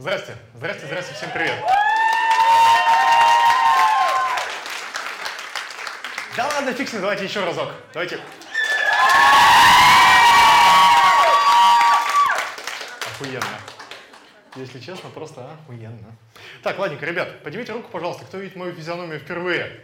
[0.00, 1.56] Здрасте, здрасте, здрасте, всем привет.
[6.36, 7.72] Да ладно, фиг давайте еще разок.
[7.92, 8.20] Давайте.
[13.06, 13.42] Охуенно.
[14.54, 16.16] Если честно, просто охуенно.
[16.62, 19.80] Так, ладненько, ребят, поднимите руку, пожалуйста, кто видит мою физиономию впервые.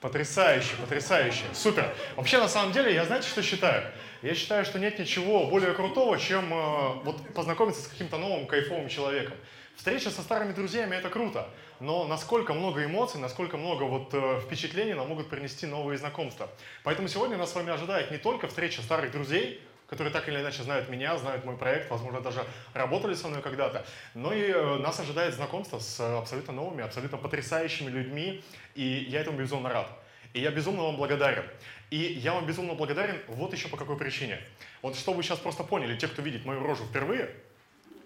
[0.00, 1.94] Потрясающе, потрясающе, супер.
[2.16, 3.84] Вообще, на самом деле, я знаете, что считаю?
[4.22, 8.88] Я считаю, что нет ничего более крутого, чем э, вот познакомиться с каким-то новым кайфовым
[8.88, 9.36] человеком.
[9.76, 11.50] Встреча со старыми друзьями это круто,
[11.80, 16.48] но насколько много эмоций, насколько много вот э, впечатлений нам могут принести новые знакомства.
[16.82, 20.62] Поэтому сегодня нас с вами ожидает не только встреча старых друзей, которые так или иначе
[20.62, 23.84] знают меня, знают мой проект, возможно, даже работали со мной когда-то.
[24.14, 28.44] Но и э, нас ожидает знакомство с абсолютно новыми, абсолютно потрясающими людьми,
[28.76, 29.90] и я этому безумно рад.
[30.32, 31.44] И я безумно вам благодарен.
[31.90, 34.38] И я вам безумно благодарен вот еще по какой причине.
[34.80, 37.34] Вот чтобы вы сейчас просто поняли, те, кто видит мою рожу впервые,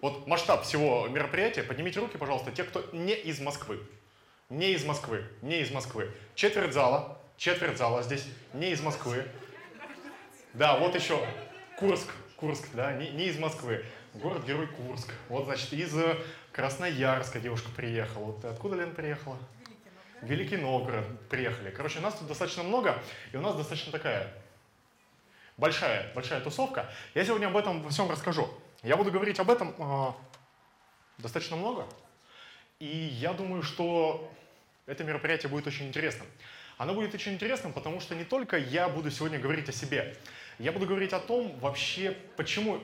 [0.00, 3.78] вот масштаб всего мероприятия, поднимите руки, пожалуйста, те, кто не из Москвы.
[4.48, 6.10] Не из Москвы, не из Москвы.
[6.34, 9.26] Четверть зала, четверть зала здесь, не из Москвы.
[10.54, 11.22] Да, вот еще
[11.78, 13.84] Курск, Курск, да, не, не из Москвы.
[14.14, 15.12] Город-герой Курск.
[15.28, 16.16] Вот, значит, из э,
[16.52, 18.26] Красноярска девушка приехала.
[18.26, 19.36] Вот откуда Лена приехала?
[20.22, 21.70] Великий Новгород приехали.
[21.70, 23.02] Короче, нас тут достаточно много,
[23.32, 24.32] и у нас достаточно такая
[25.56, 26.88] большая, большая тусовка.
[27.14, 28.48] Я сегодня об этом во всем расскажу.
[28.84, 30.12] Я буду говорить об этом э,
[31.18, 31.86] достаточно много,
[32.78, 34.32] и я думаю, что
[34.86, 36.26] это мероприятие будет очень интересным.
[36.76, 40.16] Оно будет очень интересным, потому что не только я буду сегодня говорить о себе,
[40.58, 42.80] я буду говорить о том вообще, почему,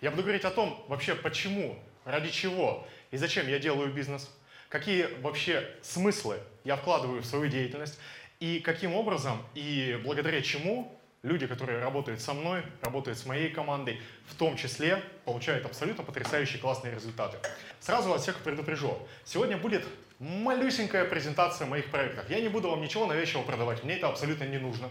[0.00, 4.30] я буду говорить о том вообще, почему, ради чего и зачем я делаю бизнес–
[4.74, 7.96] какие вообще смыслы я вкладываю в свою деятельность
[8.40, 14.00] и каким образом и благодаря чему люди, которые работают со мной, работают с моей командой,
[14.26, 17.38] в том числе получают абсолютно потрясающие классные результаты.
[17.78, 18.98] Сразу вас всех предупрежу.
[19.24, 19.84] Сегодня будет
[20.18, 22.28] малюсенькая презентация моих проектов.
[22.28, 24.90] Я не буду вам ничего навязчиво продавать, мне это абсолютно не нужно.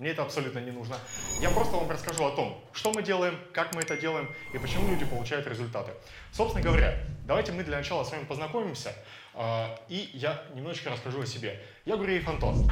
[0.00, 0.96] Мне это абсолютно не нужно.
[1.42, 4.88] Я просто вам расскажу о том, что мы делаем, как мы это делаем и почему
[4.88, 5.92] люди получают результаты.
[6.32, 6.96] Собственно говоря,
[7.26, 8.94] давайте мы для начала с вами познакомимся,
[9.34, 11.60] а, и я немножечко расскажу о себе.
[11.84, 12.70] Я Гуреев Антон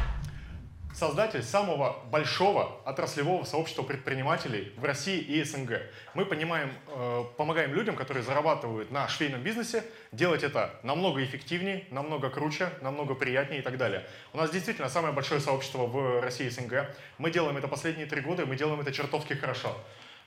[0.99, 5.81] создатель самого большого отраслевого сообщества предпринимателей в России и СНГ.
[6.15, 12.31] Мы понимаем, э, помогаем людям, которые зарабатывают на швейном бизнесе, делать это намного эффективнее, намного
[12.31, 14.05] круче, намного приятнее и так далее.
[14.33, 16.91] У нас действительно самое большое сообщество в России и СНГ.
[17.19, 19.77] Мы делаем это последние три года, и мы делаем это чертовски хорошо.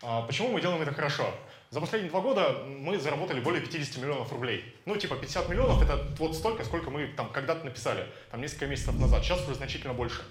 [0.03, 1.31] А почему мы делаем это хорошо?
[1.69, 4.75] За последние два года мы заработали более 50 миллионов рублей.
[4.85, 8.97] Ну, типа 50 миллионов это вот столько, сколько мы там когда-то написали, там несколько месяцев
[8.99, 9.23] назад.
[9.23, 10.21] Сейчас уже значительно больше.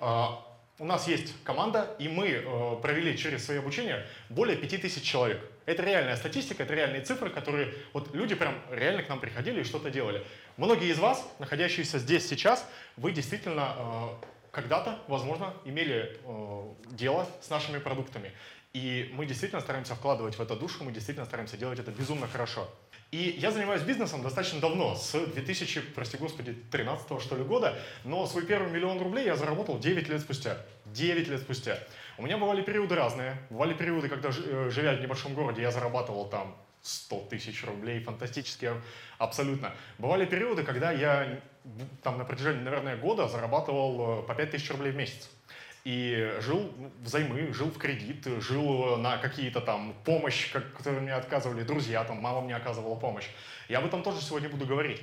[0.00, 0.46] А,
[0.80, 5.40] у нас есть команда, и мы э, провели через свое обучение более 5000 человек.
[5.66, 9.64] Это реальная статистика, это реальные цифры, которые вот люди прям реально к нам приходили и
[9.64, 10.24] что-то делали.
[10.56, 12.66] Многие из вас, находящиеся здесь сейчас,
[12.96, 14.08] вы действительно э,
[14.52, 16.62] когда-то, возможно, имели э,
[16.92, 18.32] дело с нашими продуктами.
[18.72, 22.66] И мы действительно стараемся вкладывать в это душу, мы действительно стараемся делать это безумно хорошо.
[23.10, 28.24] И я занимаюсь бизнесом достаточно давно, с 2000, прости господи, 13 что ли года, но
[28.26, 30.58] свой первый миллион рублей я заработал 9 лет спустя.
[30.86, 31.78] 9 лет спустя.
[32.18, 33.36] У меня бывали периоды разные.
[33.50, 38.70] Бывали периоды, когда, э, живя в небольшом городе, я зарабатывал там 100 тысяч рублей, фантастически
[39.18, 39.74] абсолютно.
[39.98, 41.40] Бывали периоды, когда я
[42.02, 45.28] там на протяжении, наверное, года зарабатывал э, по 5 тысяч рублей в месяц
[45.84, 46.70] и жил
[47.00, 52.42] взаймы, жил в кредит, жил на какие-то там помощь, которые мне отказывали друзья, там мама
[52.42, 53.28] мне оказывала помощь.
[53.68, 55.00] Я об этом тоже сегодня буду говорить.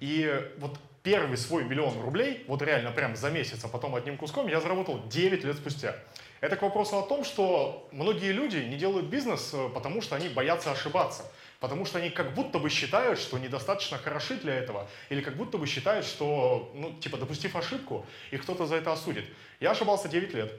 [0.00, 4.48] И вот первый свой миллион рублей, вот реально прям за месяц, а потом одним куском,
[4.48, 5.96] я заработал 9 лет спустя.
[6.40, 10.28] Это к вопросу о том, что многие люди не делают бизнес, э, потому что они
[10.28, 11.24] боятся ошибаться.
[11.60, 15.58] Потому что они как будто бы считают, что недостаточно хороши для этого, или как будто
[15.58, 19.24] бы считают, что, ну, типа, допустив ошибку, их кто-то за это осудит.
[19.58, 20.52] Я ошибался 9 лет.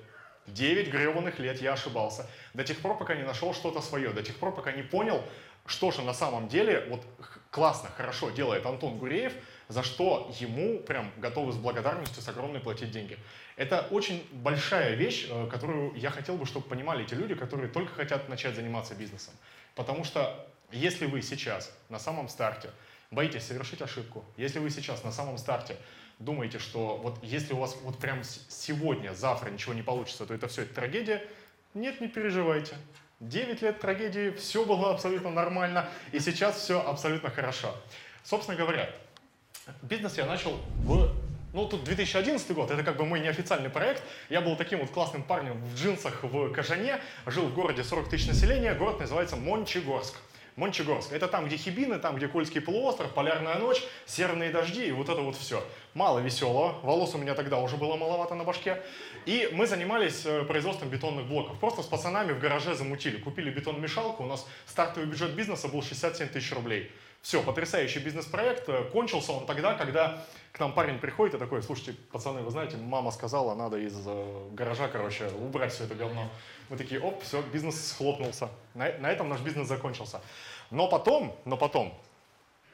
[0.47, 2.29] 9 гребаных лет я ошибался.
[2.53, 5.23] До тех пор, пока не нашел что-то свое, до тех пор, пока не понял,
[5.65, 7.05] что же на самом деле вот
[7.51, 9.33] классно, хорошо делает Антон Гуреев,
[9.67, 13.17] за что ему прям готовы с благодарностью, с огромной платить деньги.
[13.55, 17.93] Это очень большая вещь, э, которую я хотел бы, чтобы понимали эти люди, которые только
[17.93, 19.33] хотят начать заниматься бизнесом.
[19.75, 22.69] Потому что если вы сейчас на самом старте
[23.11, 25.75] боитесь совершить ошибку, если вы сейчас на самом старте
[26.19, 30.47] думаете, что вот если у вас вот прям сегодня, завтра ничего не получится, то это
[30.47, 31.25] все это трагедия,
[31.73, 32.75] нет, не переживайте.
[33.19, 37.75] 9 лет трагедии, все было абсолютно нормально, и сейчас все абсолютно хорошо.
[38.23, 38.89] Собственно говоря,
[39.81, 41.13] бизнес я начал в
[41.51, 44.03] ну, тут 2011 год, это как бы мой неофициальный проект.
[44.29, 48.27] Я был таким вот классным парнем в джинсах в Кажане, жил в городе 40 тысяч
[48.27, 50.15] населения, город называется Мончегорск.
[50.59, 51.13] Мончегорск.
[51.13, 55.21] Это там, где Хибины, там, где Кольский полуостров, Полярная ночь, серные дожди и вот это
[55.21, 55.63] вот все.
[55.93, 58.81] Мало веселого, волос у меня тогда уже было маловато на башке.
[59.25, 61.59] И мы занимались э, производством бетонных блоков.
[61.59, 63.17] Просто с пацанами в гараже замутили.
[63.17, 66.91] Купили бетономешалку, у нас стартовый бюджет бизнеса был 67 тысяч рублей.
[67.21, 68.69] Все, потрясающий бизнес-проект.
[68.69, 72.77] Э, кончился он тогда, когда к нам парень приходит и такой, слушайте, пацаны, вы знаете,
[72.77, 76.29] мама сказала, надо из э, гаража, короче, убрать все это говно.
[76.69, 78.49] Мы такие, оп, все, бизнес схлопнулся.
[78.73, 80.21] На, на этом наш бизнес закончился.
[80.71, 81.99] Но потом, но потом,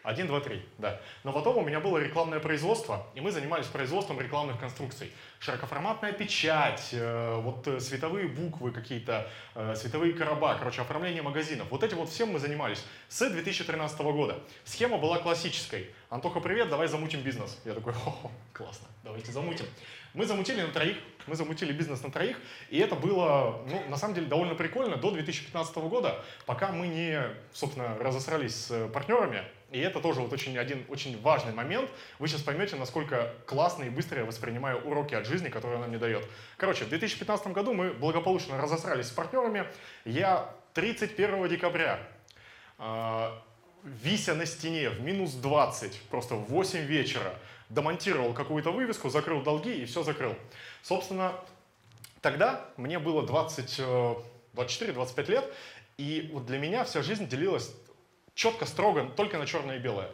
[0.06, 1.02] один, два, три, да.
[1.24, 5.12] Но потом у меня было рекламное производство, и мы занимались производством рекламных конструкций.
[5.40, 11.68] Широкоформатная печать, э, вот э, световые буквы какие-то, э, световые короба, короче, оформление магазинов.
[11.72, 14.40] Вот этим вот всем мы занимались с 2013 года.
[14.64, 15.90] Схема была классической.
[16.12, 17.60] Антоха, привет, давай замутим бизнес.
[17.66, 19.66] Я такой, о, классно, давайте замутим.
[20.16, 20.96] Мы замутили на троих,
[21.28, 22.38] мы замутили бизнес на троих,
[22.70, 27.22] и это было, ну, на самом деле, довольно прикольно до 2015 года, пока мы не,
[27.52, 31.90] собственно, разосрались с партнерами, и это тоже вот очень один очень важный момент.
[32.18, 35.98] Вы сейчас поймете, насколько классно и быстро я воспринимаю уроки от жизни, которые она мне
[35.98, 36.26] дает.
[36.56, 39.66] Короче, в 2015 году мы благополучно разосрались с партнерами.
[40.06, 42.00] Я 31 декабря
[42.80, 43.32] э,
[43.84, 47.34] вися на стене в минус 20, просто в 8 вечера,
[47.70, 50.36] домонтировал какую-то вывеску, закрыл долги и все закрыл.
[50.82, 51.34] Собственно,
[52.22, 53.80] тогда мне было 20,
[54.54, 55.54] 24-25 э, лет,
[55.98, 57.72] и вот для меня вся жизнь делилась
[58.34, 60.10] четко, строго, только на черное и белое.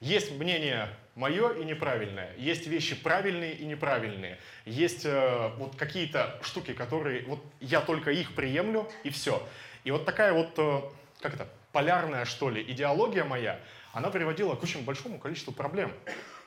[0.00, 6.74] Есть мнение мое и неправильное, есть вещи правильные и неправильные, есть э, вот какие-то штуки,
[6.74, 9.42] которые вот я только их приемлю и все.
[9.84, 10.80] И вот такая вот, э,
[11.20, 13.60] как это, полярная, что ли, идеология моя,
[13.92, 15.92] она приводила к очень большому количеству проблем.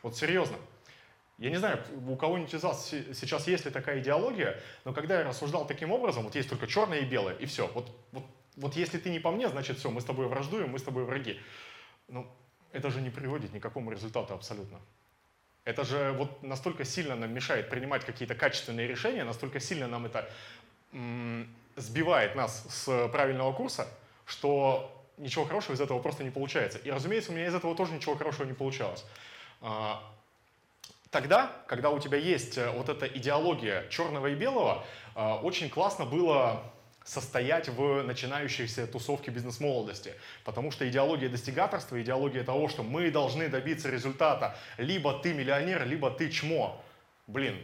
[0.03, 0.57] Вот серьезно.
[1.37, 5.25] Я не знаю, у кого-нибудь из вас сейчас есть ли такая идеология, но когда я
[5.25, 7.67] рассуждал таким образом, вот есть только черное и белое, и все.
[7.67, 8.25] Вот, вот,
[8.57, 11.05] вот если ты не по мне, значит все, мы с тобой враждуем, мы с тобой
[11.05, 11.39] враги.
[12.09, 12.27] Ну,
[12.73, 14.79] это же не приводит ни к какому результату абсолютно.
[15.63, 20.29] Это же вот настолько сильно нам мешает принимать какие-то качественные решения, настолько сильно нам это
[20.91, 21.47] м-
[21.77, 23.87] сбивает нас с правильного курса,
[24.25, 26.79] что ничего хорошего из этого просто не получается.
[26.79, 29.05] И, разумеется, у меня из этого тоже ничего хорошего не получалось.
[29.61, 30.01] А,
[31.11, 34.85] тогда, когда у тебя есть э, вот эта идеология черного и белого,
[35.15, 36.63] а, очень классно было
[37.03, 40.13] состоять в начинающейся тусовке бизнес-молодости.
[40.43, 46.11] Потому что идеология достигаторства, идеология того, что мы должны добиться результата, либо ты миллионер, либо
[46.11, 46.83] ты чмо.
[47.25, 47.57] Блин,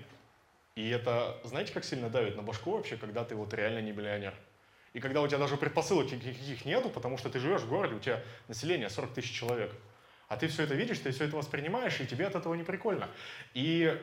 [0.75, 4.33] и это, знаете, как сильно давит на башку вообще, когда ты вот реально не миллионер?
[4.94, 8.00] И когда у тебя даже предпосылок никаких нету, потому что ты живешь в городе, у
[8.00, 9.71] тебя население 40 тысяч человек.
[10.27, 13.10] А ты все это видишь, ты все это воспринимаешь, и тебе от этого не прикольно.
[13.54, 14.00] И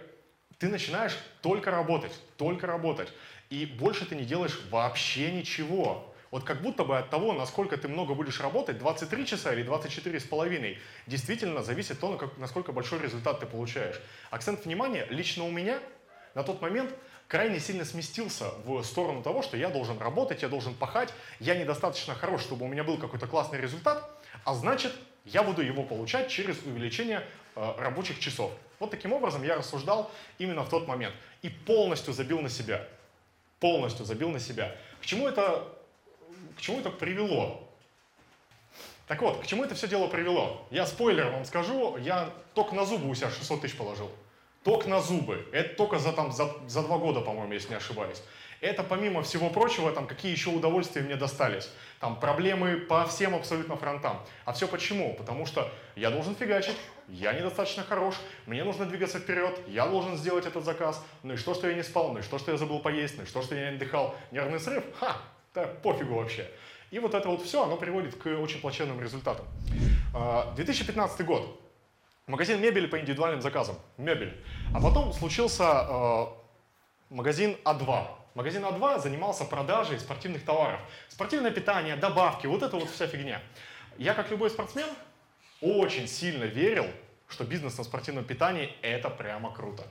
[0.58, 3.12] ты начинаешь только работать, только работать.
[3.50, 6.14] И больше ты не делаешь вообще ничего.
[6.30, 10.18] Вот как будто бы от того, насколько ты много будешь работать, 23 часа или 24
[10.18, 14.00] с половиной, действительно зависит то, насколько большой результат ты получаешь.
[14.30, 15.78] Акцент внимания лично у меня
[16.34, 16.94] на тот момент
[17.28, 22.14] крайне сильно сместился в сторону того, что я должен работать, я должен пахать, я недостаточно
[22.14, 24.08] хорош, чтобы у меня был какой-то классный результат,
[24.44, 24.92] а значит,
[25.24, 27.24] я буду его получать через увеличение
[27.54, 28.52] э, рабочих часов.
[28.78, 32.86] Вот таким образом я рассуждал именно в тот момент и полностью забил на себя.
[33.60, 34.74] Полностью забил на себя.
[35.00, 35.68] К чему это,
[36.56, 37.68] к чему это привело?
[39.06, 40.66] Так вот, к чему это все дело привело?
[40.70, 44.10] Я спойлер вам скажу, я только на зубы у себя 600 тысяч положил.
[44.64, 45.46] Ток на зубы.
[45.52, 48.22] Это только за, там, за, за два года, по-моему, если не ошибаюсь.
[48.62, 51.68] Это, помимо всего прочего, там, какие еще удовольствия мне достались.
[51.98, 54.24] Там проблемы по всем абсолютно фронтам.
[54.44, 55.14] А все почему?
[55.14, 56.76] Потому что я должен фигачить,
[57.08, 58.14] я недостаточно хорош,
[58.46, 61.04] мне нужно двигаться вперед, я должен сделать этот заказ.
[61.24, 63.24] Ну и что, что я не спал, ну и что, что я забыл поесть, ну
[63.24, 64.14] и что, что я не отдыхал.
[64.30, 64.84] Нервный срыв?
[65.00, 65.16] Ха!
[65.54, 66.48] Да пофигу вообще.
[66.92, 69.44] И вот это вот все, оно приводит к очень плачевным результатам.
[70.54, 71.60] 2015 а, год.
[72.28, 73.74] Магазин мебели по индивидуальным заказам.
[73.96, 74.40] Мебель.
[74.72, 76.26] А потом случился э,
[77.10, 78.21] магазин А2.
[78.34, 80.80] Магазин А2 занимался продажей спортивных товаров.
[81.08, 83.42] Спортивное питание, добавки, вот это вот вся фигня.
[83.98, 84.88] Я, как любой спортсмен,
[85.60, 86.86] очень сильно верил,
[87.28, 89.84] что бизнес на спортивном питании– это прямо круто.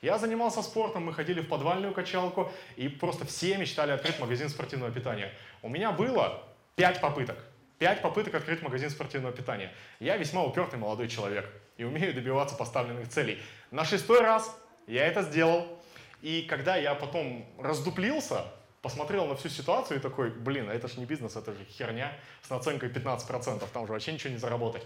[0.00, 4.92] Я занимался спортом, мы ходили в подвальную качалку, и просто все мечтали открыть магазин спортивного
[4.92, 5.32] питания.
[5.60, 6.44] У меня было
[6.76, 7.36] пять попыток.
[7.80, 9.72] Пять попыток открыть магазин спортивного питания.
[9.98, 13.42] Я весьма упертый молодой человек и умею добиваться поставленных целей.
[13.72, 15.77] На шестой раз я это сделал.
[16.22, 18.44] И когда я потом раздуплился,
[18.82, 22.12] посмотрел на всю ситуацию и такой, блин, а это же не бизнес, это же херня
[22.42, 24.84] с наценкой 15%, там же вообще ничего не заработать.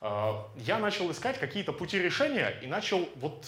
[0.00, 3.46] А, я начал искать какие-то пути решения и начал вот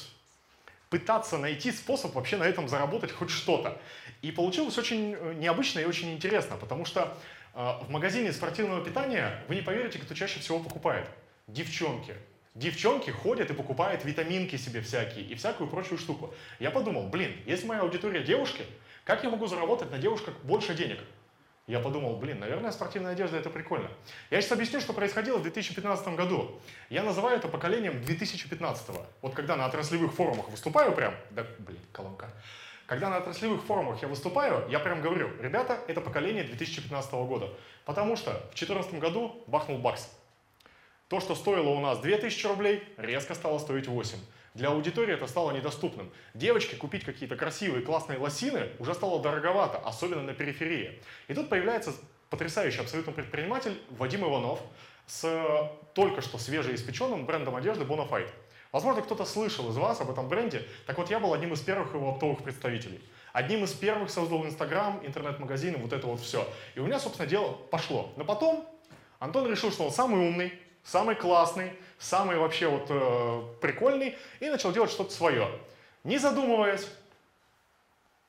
[0.91, 3.81] пытаться найти способ вообще на этом заработать хоть что-то.
[4.23, 7.17] И получилось очень э, необычно и очень интересно, потому что
[7.55, 11.09] А, в магазине спортивного питания вы не поверите, кто чаще всего покупает.
[11.47, 12.15] Девчонки.
[12.55, 16.33] Девчонки ходят и покупают витаминки себе всякие и всякую прочую штуку.
[16.61, 18.65] Я подумал, блин, если моя аудитория девушки,
[19.05, 21.01] как я могу заработать на девушках больше денег?
[21.67, 23.91] Я подумал, блин, наверное, спортивная одежда это прикольно.
[24.31, 26.61] Я сейчас объясню, что происходило в 2015 году.
[26.91, 28.91] Я называю это поколением 2015.
[29.21, 32.31] Вот когда на отраслевых форумах выступаю прям, да, блин, колонка.
[32.87, 37.49] Когда на отраслевых форумах я выступаю, я прям говорю, ребята, это поколение 2015 года.
[37.85, 40.09] Потому что в 2014 году бахнул бакс.
[41.09, 44.19] То, что стоило у нас 2000 рублей, резко стало стоить 8.
[44.55, 46.11] Для аудитории это стало недоступным.
[46.33, 51.03] Девочке купить какие-то красивые, классные лосины уже стало дороговато, особенно на периферии.
[51.29, 51.93] И тут появляется
[52.31, 54.61] потрясающий абсолютно предприниматель Вадим Иванов
[55.07, 58.31] с только что свежеиспеченным брендом одежды Bonafide.
[58.73, 60.67] Возможно, кто-то слышал из вас об этом бренде.
[60.87, 63.01] Так вот, я был одним из первых его оптовых представителей.
[63.33, 66.49] Одним из первых создал Инстаграм, интернет-магазин, вот это вот все.
[66.75, 68.13] И у меня, собственно, дело пошло.
[68.17, 68.69] Но потом
[69.19, 70.53] Антон решил, что он самый умный,
[70.85, 75.49] самый классный, самый вообще вот э, прикольный, и начал делать что-то свое.
[76.05, 76.87] Не задумываясь,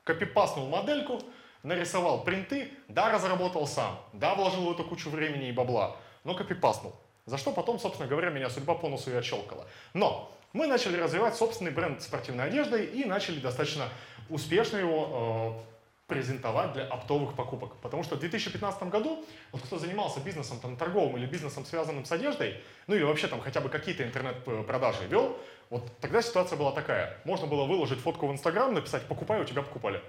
[0.04, 1.22] копипаснул модельку,
[1.64, 6.96] нарисовал принты, да, разработал сам, да, вложил в эту кучу времени и бабла, но копипаснул.
[7.26, 9.66] За что потом, собственно говоря, меня судьба по носу и отщелкала.
[9.94, 13.90] Но мы начали развивать собственный бренд спортивной одежды и начали достаточно
[14.30, 15.75] успешно его э,
[16.08, 17.76] презентовать для оптовых покупок.
[17.82, 22.12] Потому что в 2015 году, вот кто занимался бизнесом там, торговым или бизнесом, связанным с
[22.12, 25.38] одеждой, ну или вообще там хотя бы какие-то интернет-продажи вел,
[25.70, 27.18] вот тогда ситуация была такая.
[27.26, 30.02] Можно было выложить фотку в Инстаграм, написать «покупай, у тебя покупали».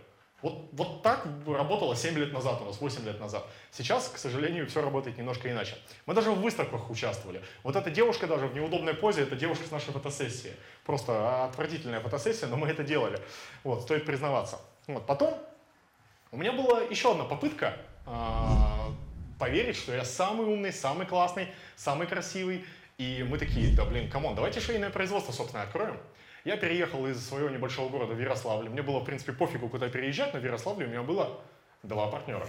[0.43, 3.47] Вот, вот так работало 7 лет назад у нас, 8 лет назад.
[3.71, 5.77] Сейчас, к сожалению, все работает немножко иначе.
[6.05, 7.43] Мы даже в выставках участвовали.
[7.63, 10.53] Вот эта девушка даже в неудобной позе, это девушка с нашей фотосессии.
[10.85, 13.19] Просто отвратительная фотосессия, но мы это делали.
[13.65, 14.61] Вот, стоит признаваться.
[14.87, 15.43] Вот, потом
[16.33, 18.11] у меня была еще одна попытка э,
[19.39, 22.65] поверить, что я самый умный, самый классный, самый красивый.
[22.99, 25.99] И мы такие, да блин, come on, давайте швейное производство, собственно, откроем.
[26.45, 28.69] Я переехал из своего небольшого города в Ярославль.
[28.69, 31.41] Мне было, в принципе, пофигу, куда переезжать, но в Ярославле у меня было
[31.83, 32.49] два партнера.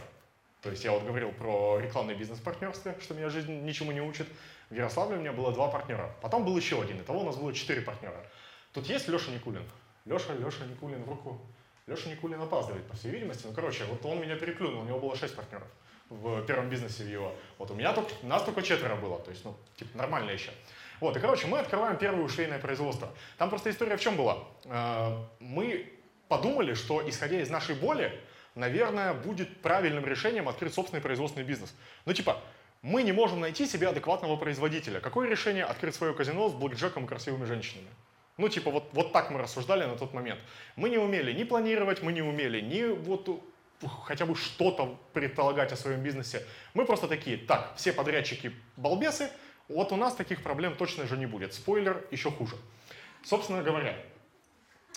[0.62, 4.28] То есть я вот говорил про рекламное бизнес-партнерство, что меня жизнь ничему не учит.
[4.70, 6.16] В Ярославле у меня было два партнера.
[6.22, 7.00] Потом был еще один.
[7.00, 8.26] Итого у нас было четыре партнера.
[8.74, 9.64] Тут есть Леша Никулин.
[10.06, 11.42] Леша, Леша Никулин в руку.
[11.88, 13.48] Леша Никулин опаздывает, по всей видимости.
[13.48, 15.68] Ну, короче, вот он меня переплюнул, у него было шесть партнеров
[16.10, 17.34] в первом бизнесе в его.
[17.58, 20.52] Вот у меня только, нас только четверо было, то есть, ну, типа, нормально еще.
[21.00, 23.10] Вот, и, короче, мы открываем первое швейное производство.
[23.38, 24.44] Там просто история в чем была?
[24.66, 25.94] Э, мы
[26.28, 28.20] подумали, что, исходя из нашей боли,
[28.56, 31.74] наверное, будет правильным решением открыть собственный производственный бизнес.
[32.06, 32.42] Ну, типа,
[32.82, 35.00] мы не можем найти себе адекватного производителя.
[35.00, 37.88] Какое решение открыть свое казино с блэкджеком и красивыми женщинами?
[38.38, 40.40] Ну, типа, вот, вот так мы рассуждали на тот момент.
[40.76, 43.44] Мы не умели ни планировать, мы не умели ни вот
[44.06, 46.46] хотя бы что-то предполагать о своем бизнесе.
[46.74, 49.30] Мы просто такие, так, все подрядчики балбесы,
[49.68, 51.54] вот у нас таких проблем точно же не будет.
[51.54, 52.56] Спойлер, еще хуже.
[53.24, 53.98] Собственно говоря,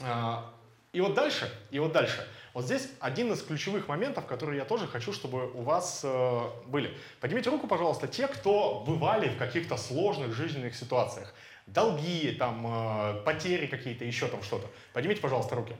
[0.02, 0.52] а,
[0.92, 2.26] и вот дальше, и вот дальше.
[2.52, 6.96] Вот здесь один из ключевых моментов, которые я тоже хочу, чтобы у вас э, были.
[7.20, 11.32] Поднимите руку, пожалуйста, те, кто бывали в каких-то сложных жизненных ситуациях
[11.72, 14.68] долги, там, э, потери какие-то, еще там что-то.
[14.92, 15.74] Поднимите, пожалуйста, руки.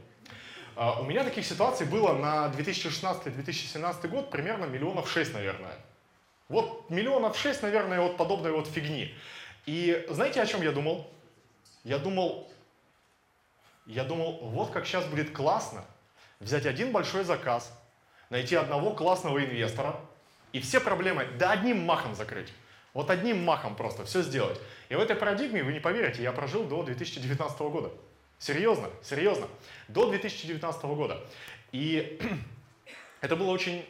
[0.77, 5.75] Э, у меня таких ситуаций было на 2016-2017 год примерно миллионов шесть, наверное.
[6.49, 9.15] Вот миллионов шесть, наверное, вот подобной вот фигни.
[9.67, 11.09] И знаете, о чем я думал?
[11.85, 12.51] Я думал,
[13.87, 15.85] я думал, вот как сейчас будет классно
[16.41, 17.73] взять один большой заказ,
[18.31, 19.97] найти одного классного инвестора
[20.53, 22.53] и все проблемы да одним махом закрыть.
[22.93, 24.61] Вот одним махом просто все сделать.
[24.89, 27.93] И в этой парадигме, вы не поверите, я прожил до 2019 года.
[28.39, 29.47] Серьезно, серьезно.
[29.89, 31.21] До 2019 года.
[31.73, 32.19] И
[33.21, 33.87] это было очень,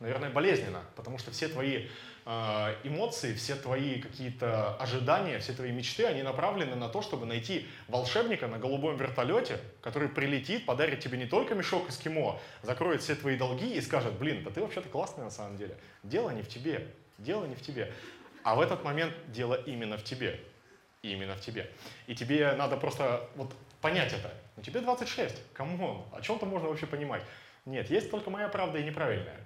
[0.00, 1.86] наверное, болезненно, потому что все твои
[2.26, 7.66] э, эмоции, все твои какие-то ожидания, все твои мечты, они направлены на то, чтобы найти
[7.88, 13.36] волшебника на голубом вертолете, который прилетит, подарит тебе не только мешок эскимо, закроет все твои
[13.36, 15.78] долги и скажет, блин, да ты вообще-то классный на самом деле.
[16.02, 16.92] Дело не в тебе,
[17.22, 17.92] Дело не в тебе.
[18.42, 20.40] А в этот момент дело именно в тебе.
[21.02, 21.70] Именно в тебе.
[22.06, 24.32] И тебе надо просто вот понять это.
[24.56, 26.04] Ну тебе 26, кому?
[26.12, 27.22] О чем-то можно вообще понимать.
[27.64, 29.40] Нет, есть только моя правда и неправильная.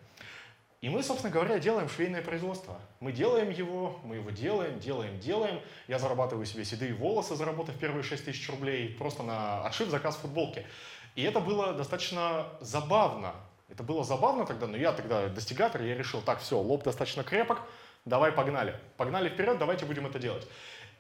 [0.83, 2.79] И мы, собственно говоря, делаем швейное производство.
[3.01, 5.61] Мы делаем его, мы его делаем, делаем, делаем.
[5.89, 10.67] Я зарабатываю себе седые волосы, заработав первые 6 тысяч рублей просто на отшив заказ футболки.
[11.15, 13.35] И это было достаточно забавно,
[13.69, 17.61] это было забавно тогда, но я тогда достигатор, я решил, так, все, лоб достаточно крепок,
[18.05, 18.79] давай погнали.
[18.97, 20.47] Погнали вперед, давайте будем это делать.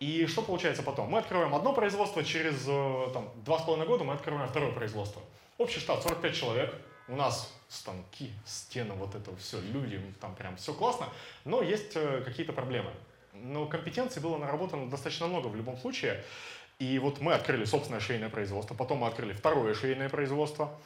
[0.00, 1.08] И что получается потом?
[1.08, 5.22] Мы открываем одно производство, через э, там, два с половиной года мы открываем второе производство.
[5.56, 6.74] Общий штат 45 человек,
[7.08, 11.08] у нас станки, стены, вот это все, люди, там прям все классно,
[11.44, 12.90] но есть э, какие-то проблемы.
[13.32, 16.22] Но компетенций было наработано достаточно много в любом случае.
[16.78, 20.78] И вот мы открыли собственное швейное производство, потом мы открыли второе швейное производство.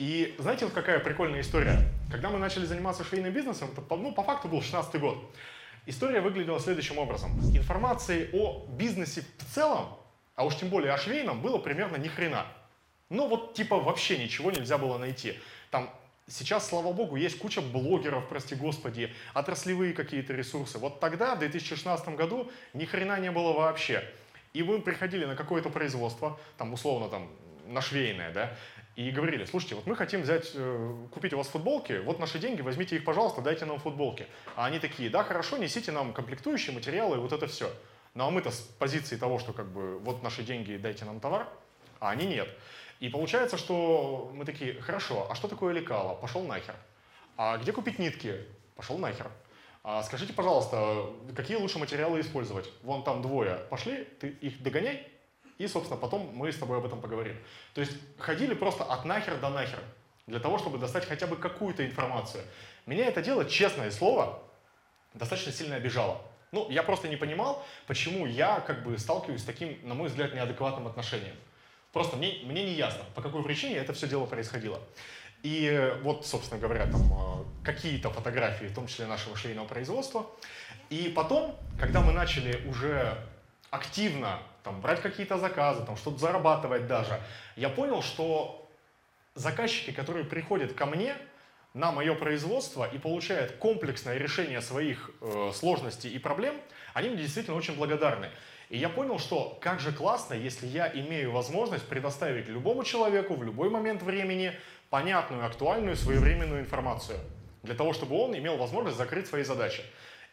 [0.00, 1.86] И знаете, вот какая прикольная история?
[2.10, 5.18] Когда мы начали заниматься швейным бизнесом, это, ну, по факту был 16 год.
[5.84, 7.38] История выглядела следующим образом.
[7.54, 9.98] Информации о бизнесе в целом,
[10.36, 12.46] а уж тем более о швейном, было примерно ни хрена.
[13.10, 15.38] Ну вот типа вообще ничего нельзя было найти.
[15.70, 15.90] Там
[16.26, 20.78] Сейчас, слава богу, есть куча блогеров, прости господи, отраслевые какие-то ресурсы.
[20.78, 24.04] Вот тогда, в 2016 году, ни хрена не было вообще.
[24.52, 27.28] И вы приходили на какое-то производство, там условно там
[27.66, 28.56] на швейное, да,
[28.96, 32.60] и говорили, слушайте, вот мы хотим взять, э, купить у вас футболки, вот наши деньги,
[32.60, 34.26] возьмите их, пожалуйста, дайте нам футболки.
[34.56, 37.72] А они такие, да, хорошо, несите нам комплектующие материалы, вот это все.
[38.14, 41.48] Ну а мы-то с позиции того, что как бы вот наши деньги, дайте нам товар,
[42.00, 42.48] а они нет.
[42.98, 46.16] И получается, что мы такие, хорошо, а что такое лекало?
[46.16, 46.74] Пошел нахер.
[47.36, 48.44] А где купить нитки?
[48.76, 49.30] Пошел нахер.
[49.82, 52.70] А скажите, пожалуйста, какие лучше материалы использовать?
[52.82, 53.60] Вон там двое.
[53.70, 55.09] Пошли, ты их догоняй,
[55.60, 57.36] и, собственно, потом мы с тобой об этом поговорим.
[57.74, 59.78] То есть ходили просто от нахер до нахер,
[60.26, 62.42] для того, чтобы достать хотя бы какую-то информацию.
[62.86, 64.42] Меня это дело, честное слово,
[65.12, 66.22] достаточно сильно обижало.
[66.50, 70.34] Ну, я просто не понимал, почему я как бы сталкиваюсь с таким, на мой взгляд,
[70.34, 71.36] неадекватным отношением.
[71.92, 74.80] Просто мне, мне не ясно, по какой причине это все дело происходило.
[75.42, 80.24] И вот, собственно говоря, там э, какие-то фотографии, в том числе нашего швейного производства.
[80.88, 83.18] И потом, когда мы начали уже
[83.70, 87.20] активно там, брать какие-то заказы, там, что-то зарабатывать даже,
[87.56, 88.68] я понял, что
[89.34, 91.16] заказчики, которые приходят ко мне
[91.72, 96.56] на мое производство и получают комплексное решение своих э, сложностей и проблем,
[96.94, 98.30] они мне действительно очень благодарны.
[98.70, 103.42] И я понял, что как же классно, если я имею возможность предоставить любому человеку в
[103.42, 104.52] любой момент времени
[104.90, 107.18] понятную, актуальную, своевременную информацию.
[107.62, 109.82] Для того, чтобы он имел возможность закрыть свои задачи.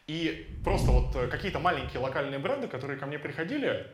[0.08, 3.86] И просто вот э, какие-то маленькие локальные бренды, которые ко мне приходили,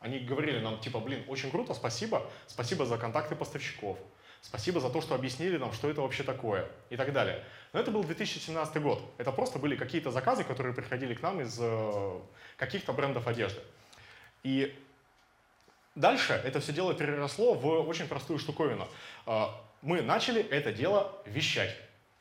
[0.00, 3.96] они говорили нам, типа, блин, очень круто, спасибо, спасибо за контакты поставщиков,
[4.40, 7.44] спасибо за то, что объяснили нам, что это вообще такое, и так далее.
[7.72, 9.04] Но это был 2017 год.
[9.18, 12.20] Это просто были какие-то заказы, которые приходили к нам из э,
[12.56, 13.60] каких-то брендов одежды.
[14.42, 14.76] И
[15.94, 18.88] дальше это все дело переросло в очень простую штуковину.
[19.26, 19.44] Э,
[19.80, 21.76] мы начали это дело вещать.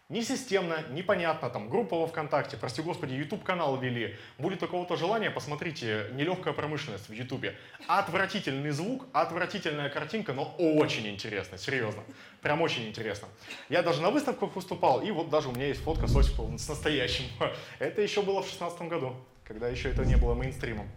[0.09, 4.17] Не системно, непонятно, там, группа во ВКонтакте, прости господи, YouTube-канал вели.
[4.39, 7.45] Будет у кого-то желание, посмотрите, нелегкая промышленность в YouTube.
[7.85, 12.01] Отвратительный звук, отвратительная картинка, но очень интересно, серьезно.
[12.41, 13.27] Прям очень интересно.
[13.69, 16.67] Я даже на выставках выступал, и вот даже у меня есть фотка с Осиповым, с
[16.67, 17.25] настоящим.
[17.77, 20.89] Это еще было в 2016 году, когда еще это не было мейнстримом.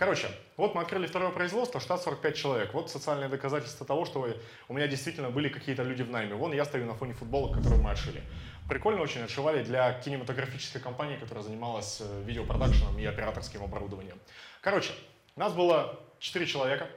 [0.00, 2.72] Короче, вот мы открыли второе производство, штат 45 человек.
[2.72, 4.34] Вот социальное доказательство того, что
[4.68, 6.34] у меня действительно были какие-то люди в найме.
[6.34, 8.22] Вон я стою на фоне футболок, которые мы отшили
[8.66, 14.16] прикольно очень отшивали для кинематографической компании, которая занималась э, видеопродакшеном и операторским оборудованием.
[14.60, 14.92] Короче,
[15.34, 16.88] нас было 4 человека,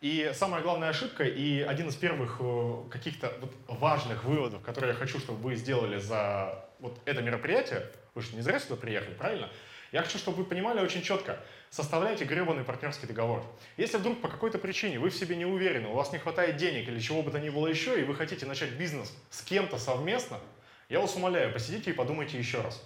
[0.00, 4.98] и самая главная ошибка и один из первых э, каких-то вот важных выводов, которые я
[4.98, 9.50] хочу, чтобы вы сделали за вот это мероприятие, вы же не зря сюда приехали, правильно?
[9.92, 13.44] Я хочу, чтобы вы понимали очень четко, составляйте гребаный партнерский договор.
[13.76, 16.88] Если вдруг по какой-то причине вы в себе не уверены, у вас не хватает денег
[16.88, 20.40] или чего бы то ни было еще, и вы хотите начать бизнес с кем-то совместно,
[20.88, 22.82] я вас умоляю, посидите и подумайте еще раз.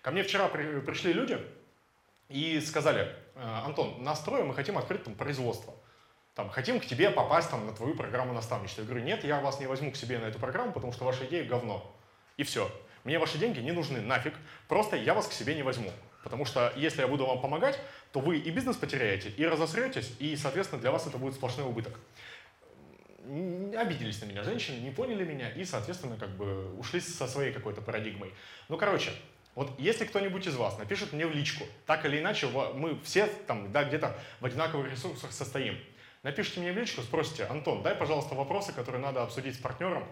[0.00, 1.38] Ко мне вчера при, пришли люди
[2.30, 5.74] и сказали, «Э, Антон, настроим, мы хотим открыть там производство.
[6.34, 8.80] Там, хотим к тебе попасть там, на твою программу наставничества.
[8.80, 11.26] Я говорю, нет, я вас не возьму к себе на эту программу, потому что ваша
[11.26, 11.94] идея говно.
[12.38, 12.70] И все.
[13.04, 14.34] Мне ваши деньги не нужны нафиг,
[14.68, 15.90] просто я вас к себе не возьму.
[16.22, 17.78] Потому что если я буду вам помогать,
[18.12, 21.98] то вы и бизнес потеряете, и разосретесь, и, соответственно, для вас это будет сплошной убыток
[23.76, 27.80] обиделись на меня женщины, не поняли меня и, соответственно, как бы ушли со своей какой-то
[27.80, 28.32] парадигмой.
[28.68, 29.12] Ну, короче,
[29.54, 33.72] вот если кто-нибудь из вас напишет мне в личку, так или иначе, мы все там,
[33.72, 35.78] да, где-то в одинаковых ресурсах состоим,
[36.22, 40.06] напишите мне в личку, спросите, Антон, дай, пожалуйста, вопросы, которые надо обсудить с партнером,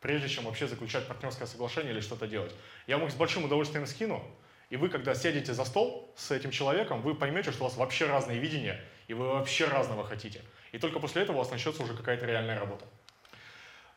[0.00, 2.54] прежде чем вообще заключать партнерское соглашение или что-то делать.
[2.86, 4.22] Я вам их с большим удовольствием скину,
[4.70, 8.06] и вы, когда сядете за стол с этим человеком, вы поймете, что у вас вообще
[8.06, 10.42] разные видения, и вы вообще разного хотите.
[10.72, 12.84] И только после этого у вас начнется уже какая-то реальная работа.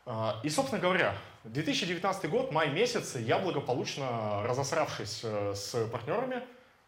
[0.06, 6.42] А, и, собственно говоря, 2019 год, май месяц, я благополучно, разосравшись э, с партнерами,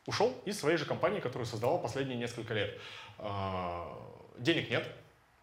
[0.06, 2.78] ушел из своей же компании, которую создавал последние несколько лет.
[3.18, 3.94] А,
[4.38, 4.86] денег нет,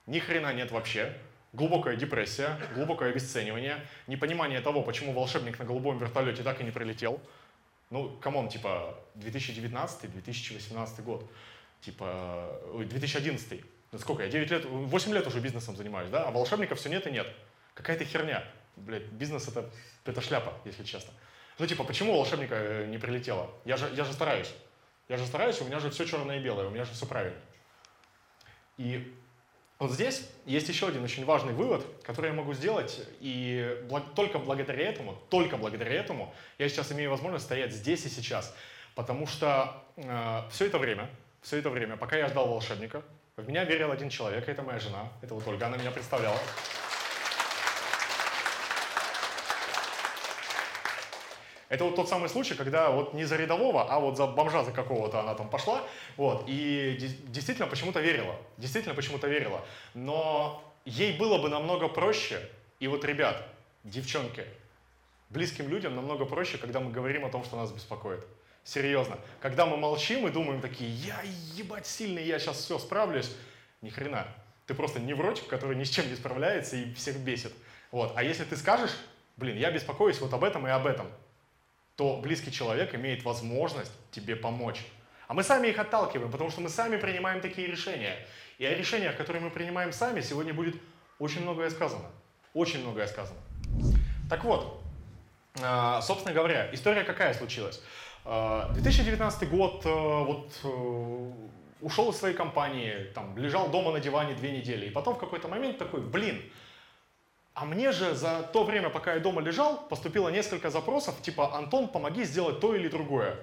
[0.08, 1.16] ни хрена нет вообще,
[1.54, 7.22] глубокая депрессия, глубокое обесценивание, непонимание того, почему волшебник на голубом вертолете так и не прилетел.
[7.90, 11.30] Ну, come on, типа 2019-2018 год,
[11.82, 16.80] типа 2011 ну сколько, я 9 лет, 8 лет уже бизнесом занимаюсь, да, а волшебников
[16.80, 17.28] все нет и нет.
[17.74, 18.44] Какая-то херня.
[18.76, 19.70] блядь, бизнес это,
[20.06, 21.14] это шляпа, если честно.
[21.58, 23.50] Ну, типа, почему волшебника э, не прилетело?
[23.66, 24.54] Я же, я же стараюсь.
[25.08, 27.40] Я же стараюсь, у меня же все черное и белое, у меня же все правильно.
[28.78, 29.16] И
[29.80, 33.86] вот здесь есть еще один очень важный вывод, который я могу сделать, и
[34.16, 38.56] только благодаря этому, только благодаря этому я сейчас имею возможность стоять здесь и сейчас,
[38.96, 41.10] потому что э, все это время,
[41.42, 43.04] все это время, пока я ждал волшебника,
[43.36, 46.40] в меня верил один человек, это моя жена, это вот Ольга, она меня представляла.
[51.70, 54.72] Это вот тот самый случай, когда вот не за рядового, а вот за бомжа за
[54.72, 55.84] какого-то она там пошла,
[56.16, 59.66] вот, и действительно почему-то верила, действительно почему-то верила.
[59.94, 62.40] Но ей было бы намного проще,
[62.80, 63.44] и вот, ребят,
[63.84, 64.46] девчонки,
[65.30, 68.26] близким людям намного проще, когда мы говорим о том, что нас беспокоит.
[68.64, 69.18] Серьезно.
[69.42, 71.22] Когда мы молчим и думаем такие, я
[71.56, 73.34] ебать сильный, я сейчас все справлюсь.
[73.82, 74.28] Ни хрена.
[74.66, 77.54] Ты просто невротик, который ни с чем не справляется и всех бесит.
[77.92, 78.12] Вот.
[78.18, 78.92] А если ты скажешь,
[79.38, 81.08] блин, я беспокоюсь вот об этом и об этом,
[81.98, 84.86] то близкий человек имеет возможность тебе помочь.
[85.28, 88.16] А мы сами их отталкиваем, потому что мы сами принимаем такие решения.
[88.60, 90.76] И о решениях, которые мы принимаем сами, сегодня будет
[91.20, 92.06] очень многое сказано.
[92.54, 93.40] Очень многое сказано.
[94.30, 94.82] Так вот,
[95.62, 97.82] а, собственно говоря, история какая случилась?
[98.26, 101.32] 2019 а, год, э, вот э,
[101.82, 105.48] ушел из своей компании, там, лежал дома на диване две недели, и потом в какой-то
[105.48, 106.42] момент такой, блин,
[107.60, 111.88] а мне же за то время, пока я дома лежал, поступило несколько запросов, типа, Антон,
[111.88, 113.36] помоги сделать то или другое.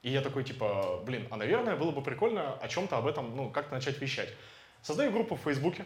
[0.00, 3.50] И я такой, типа, блин, а наверное было бы прикольно о чем-то об этом, ну,
[3.50, 4.30] как-то начать вещать.
[4.80, 5.84] Создаю группу в Фейсбуке,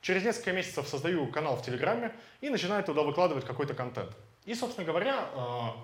[0.00, 4.16] через несколько месяцев создаю канал в Телеграме и начинаю туда выкладывать какой-то контент.
[4.44, 5.74] И, собственно говоря, а,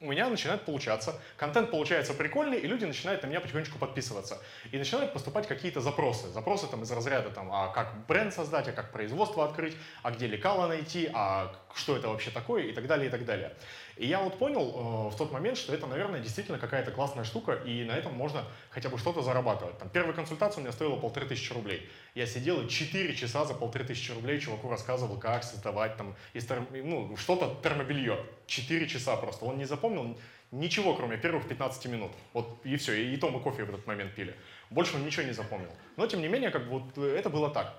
[0.00, 4.40] у меня начинает получаться, контент получается прикольный, и люди начинают на меня потихонечку подписываться.
[4.70, 6.28] И начинают поступать какие-то запросы.
[6.28, 10.28] Запросы там из разряда, там, а как бренд создать, а как производство открыть, а где
[10.28, 13.56] лекала найти, а что это вообще такое, и так далее, и так далее.
[13.98, 17.52] И я вот понял э, в тот момент, что это, наверное, действительно какая-то классная штука,
[17.52, 19.76] и на этом можно хотя бы что-то зарабатывать.
[19.78, 21.88] Там, первая консультация у меня стоила полторы тысячи рублей.
[22.14, 26.46] Я сидел и 4 часа за полторы тысячи рублей чуваку рассказывал, как создавать там, из
[26.46, 26.68] терм...
[26.70, 28.18] ну, что-то термобелье.
[28.46, 29.44] 4 часа просто.
[29.44, 30.16] Он не запомнил
[30.52, 32.12] ничего, кроме первых 15 минут.
[32.34, 32.92] Вот и все.
[32.94, 34.36] И, и то мы кофе в этот момент пили.
[34.70, 35.70] Больше он ничего не запомнил.
[35.96, 37.74] Но, тем не менее, как бы вот это было так.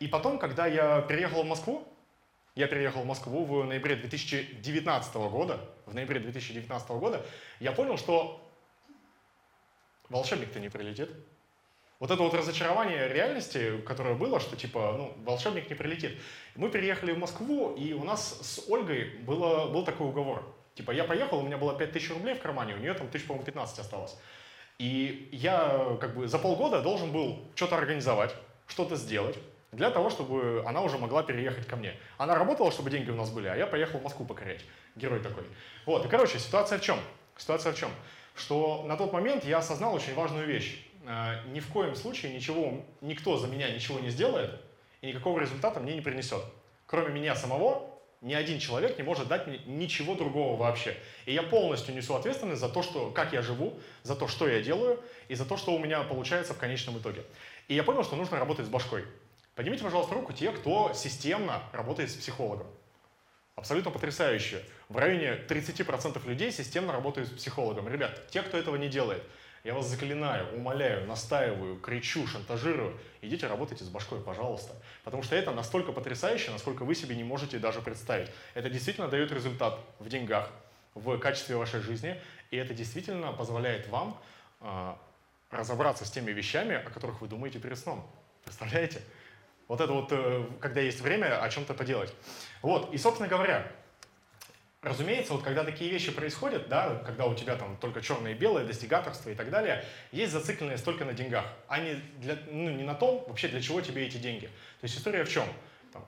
[0.00, 1.88] И потом, когда я переехал в Москву,
[2.54, 5.60] я переехал в Москву в ноябре 2019 года.
[5.86, 7.24] В ноябре 2019 года
[7.60, 8.40] я понял, что
[10.08, 11.10] волшебник-то не прилетит.
[11.98, 16.18] Вот это вот разочарование реальности, которое было, что типа, ну, волшебник не прилетит.
[16.56, 20.44] Мы переехали в Москву, и у нас с Ольгой было, был такой уговор.
[20.74, 23.46] Типа, я поехал, у меня было 5000 рублей в кармане, у нее там, тысяч, по-моему,
[23.46, 24.16] 15 осталось.
[24.78, 28.34] И я как бы за полгода должен был что-то организовать,
[28.66, 29.38] что-то сделать,
[29.72, 31.94] для того, чтобы она уже могла переехать ко мне.
[32.18, 34.60] Она работала, чтобы деньги у нас были, а я поехал в Москву покорять.
[34.94, 35.44] Герой такой.
[35.86, 36.98] Вот, и короче, ситуация в чем?
[37.38, 37.90] Ситуация в чем?
[38.36, 40.86] Что на тот момент я осознал очень важную вещь.
[41.06, 44.60] Э, ни в коем случае ничего, никто за меня ничего не сделает
[45.00, 46.42] и никакого результата мне не принесет.
[46.86, 50.96] Кроме меня самого, ни один человек не может дать мне ничего другого вообще.
[51.26, 54.60] И я полностью несу ответственность за то, что, как я живу, за то, что я
[54.62, 57.24] делаю, и за то, что у меня получается в конечном итоге.
[57.66, 59.04] И я понял, что нужно работать с башкой.
[59.54, 62.66] Поднимите, пожалуйста, руку те, кто системно работает с психологом.
[63.54, 64.64] Абсолютно потрясающе.
[64.88, 67.86] В районе 30% людей системно работают с психологом.
[67.86, 69.22] Ребят, те, кто этого не делает,
[69.62, 72.98] я вас заклинаю, умоляю, настаиваю, кричу, шантажирую.
[73.20, 74.74] Идите работайте с башкой, пожалуйста.
[75.04, 78.30] Потому что это настолько потрясающе, насколько вы себе не можете даже представить.
[78.54, 80.50] Это действительно дает результат в деньгах,
[80.94, 82.18] в качестве вашей жизни.
[82.50, 84.20] И это действительно позволяет вам
[84.62, 84.94] э,
[85.50, 88.04] разобраться с теми вещами, о которых вы думаете перед сном.
[88.44, 89.02] Представляете?
[89.68, 92.12] Вот это вот, э, когда есть время, о чем-то поделать.
[92.62, 93.70] Вот, и, собственно говоря,
[94.82, 98.64] разумеется, вот когда такие вещи происходят, да, когда у тебя там только черное и белое,
[98.64, 102.94] достигаторство и так далее, есть зацикленность только на деньгах, а не, для, ну, не на
[102.94, 104.46] том, вообще для чего тебе эти деньги.
[104.46, 105.46] То есть история в чем?
[105.92, 106.04] Там,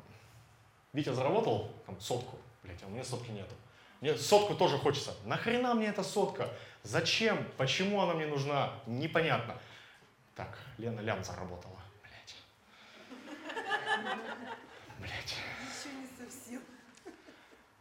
[0.93, 3.55] Витя заработал там, сотку, блядь, а у меня сотки нету.
[4.01, 5.15] Мне сотку тоже хочется.
[5.25, 6.51] Нахрена мне эта сотка?
[6.83, 7.39] Зачем?
[7.57, 8.75] Почему она мне нужна?
[8.87, 9.57] Непонятно.
[10.35, 11.79] Так, Лена лям заработала.
[14.99, 15.37] Блять.
[15.63, 16.61] Еще не совсем.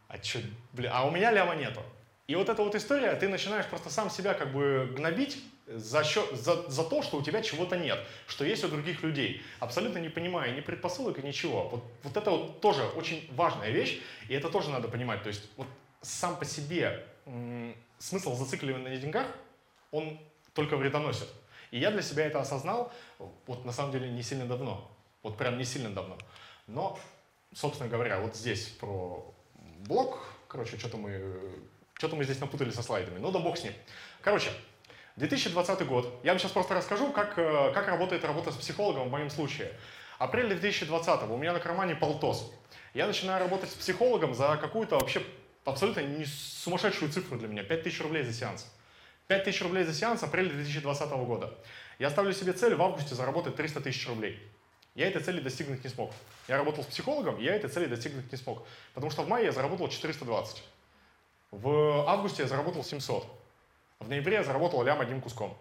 [0.08, 0.40] А чё,
[0.72, 1.82] бля, а у меня ляма нету.
[2.26, 6.30] И вот эта вот история, ты начинаешь просто сам себя как бы гнобить за, счет,
[6.32, 10.08] за, за то, что у тебя чего-то нет, что есть у других людей, абсолютно не
[10.08, 11.68] понимая ни предпосылок и ничего.
[11.68, 15.22] Вот, вот это вот тоже очень важная вещь, и это тоже надо понимать.
[15.22, 15.66] То есть вот
[16.00, 19.26] сам по себе м- смысл зацикливания на деньгах,
[19.90, 20.18] он
[20.54, 21.28] только вредоносит.
[21.70, 22.92] И я для себя это осознал,
[23.46, 24.90] вот на самом деле не сильно давно,
[25.24, 26.16] вот прям не сильно давно.
[26.68, 26.96] Но
[27.54, 29.34] собственно говоря, вот здесь про
[29.86, 31.40] блог, короче, что-то мы,
[31.94, 33.72] что-то мы здесь напутали со слайдами, ну да бог с ним.
[34.20, 34.50] Короче,
[35.16, 36.20] 2020 год.
[36.24, 39.72] Я вам сейчас просто расскажу, как, э, как работает работа с психологом в моем случае.
[40.18, 42.52] Апрель 2020 у меня на кармане полтос.
[42.94, 45.22] Я начинаю работать с психологом за какую-то вообще
[45.64, 47.62] абсолютно не сумасшедшую цифру для меня.
[47.62, 48.72] 5000 рублей за сеанс.
[49.28, 51.54] 5000 рублей за сеанс апрель 2020 года.
[51.98, 54.40] Я ставлю себе цель в августе заработать 300 тысяч рублей.
[54.94, 56.12] Я этой цели достигнуть не смог.
[56.46, 58.64] Я работал с психологом, я этой цели достигнуть не смог.
[58.94, 60.62] Потому что в мае я заработал 420.
[61.50, 63.26] В августе я заработал 700.
[63.98, 65.56] В ноябре я заработал лям одним куском.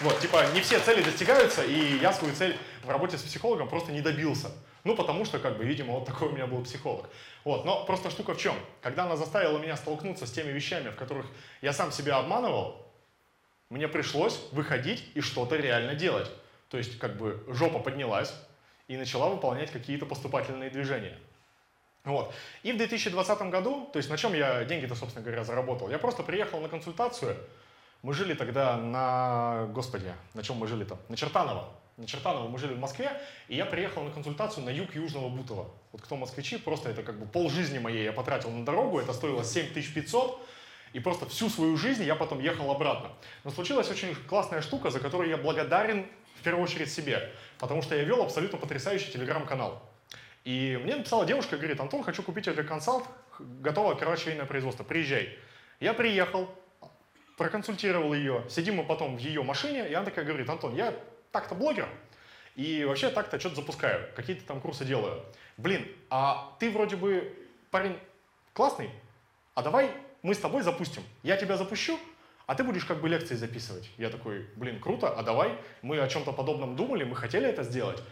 [0.00, 3.92] Вот, типа, не все цели достигаются, и я свою цель в работе с психологом просто
[3.92, 4.50] не добился.
[4.82, 7.08] Ну, потому что, как бы, видимо, вот такой у меня был психолог.
[7.44, 8.56] Вот, но просто штука в чем?
[8.80, 11.26] Когда она заставила меня столкнуться с теми вещами, в которых
[11.60, 12.84] я сам себя обманывал,
[13.72, 16.30] мне пришлось выходить и что-то реально делать.
[16.68, 18.34] То есть, как бы, жопа поднялась
[18.86, 21.18] и начала выполнять какие-то поступательные движения.
[22.04, 22.34] Вот.
[22.62, 25.88] И в 2020 году, то есть на чем я деньги-то, собственно говоря, заработал?
[25.88, 27.34] Я просто приехал на консультацию,
[28.02, 30.98] мы жили тогда на, господи, на чем мы жили там?
[31.08, 31.70] На Чертаново.
[31.96, 35.70] На Чертаново мы жили в Москве, и я приехал на консультацию на юг Южного Бутова.
[35.92, 39.14] Вот кто москвичи, просто это как бы пол жизни моей я потратил на дорогу, это
[39.14, 40.46] стоило 7500,
[40.92, 43.12] и просто всю свою жизнь я потом ехал обратно.
[43.44, 46.06] Но случилась очень классная штука, за которую я благодарен
[46.38, 49.82] в первую очередь себе, потому что я вел абсолютно потрясающий телеграм-канал.
[50.44, 53.06] И мне написала девушка, говорит, Антон, хочу купить консалт,
[53.38, 55.38] готово короче производство, приезжай.
[55.78, 56.52] Я приехал,
[57.36, 60.94] проконсультировал ее, сидим мы потом в ее машине, и она такая говорит, Антон, я
[61.30, 61.88] так-то блогер,
[62.56, 65.24] и вообще так-то что-то запускаю, какие-то там курсы делаю.
[65.56, 67.32] Блин, а ты вроде бы
[67.70, 67.96] парень
[68.52, 68.90] классный,
[69.54, 69.90] а давай
[70.22, 71.02] мы с тобой запустим.
[71.22, 71.98] Я тебя запущу,
[72.46, 73.90] а ты будешь как бы лекции записывать.
[73.98, 75.58] Я такой, блин, круто, а давай.
[75.82, 78.02] Мы о чем-то подобном думали, мы хотели это сделать.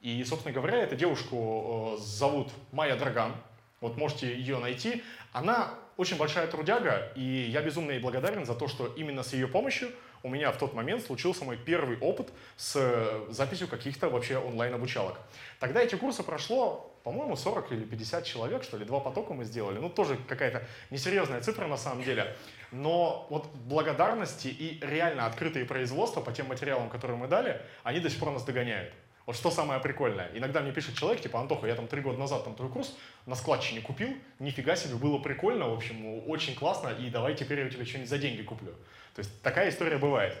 [0.00, 3.34] И, собственно говоря, эту девушку э, зовут Майя Драган.
[3.80, 5.02] Вот можете ее найти.
[5.32, 9.48] Она очень большая трудяга, и я безумно ей благодарен за то, что именно с ее
[9.48, 9.90] помощью
[10.26, 15.16] у меня в тот момент случился мой первый опыт с записью каких-то вообще онлайн-обучалок.
[15.60, 19.78] Тогда эти курсы прошло, по-моему, 40 или 50 человек, что ли, два потока мы сделали.
[19.78, 22.34] Ну, тоже какая-то несерьезная цифра на самом деле.
[22.72, 28.10] Но вот благодарности и реально открытые производства по тем материалам, которые мы дали, они до
[28.10, 28.92] сих пор нас догоняют.
[29.26, 30.30] Вот что самое прикольное.
[30.34, 33.34] Иногда мне пишет человек, типа, Антоха, я там три года назад там твой курс на
[33.34, 37.68] складчине купил, нифига себе, было прикольно, в общем, очень классно, и давай теперь я у
[37.68, 38.72] тебя что-нибудь за деньги куплю.
[39.14, 40.36] То есть такая история бывает.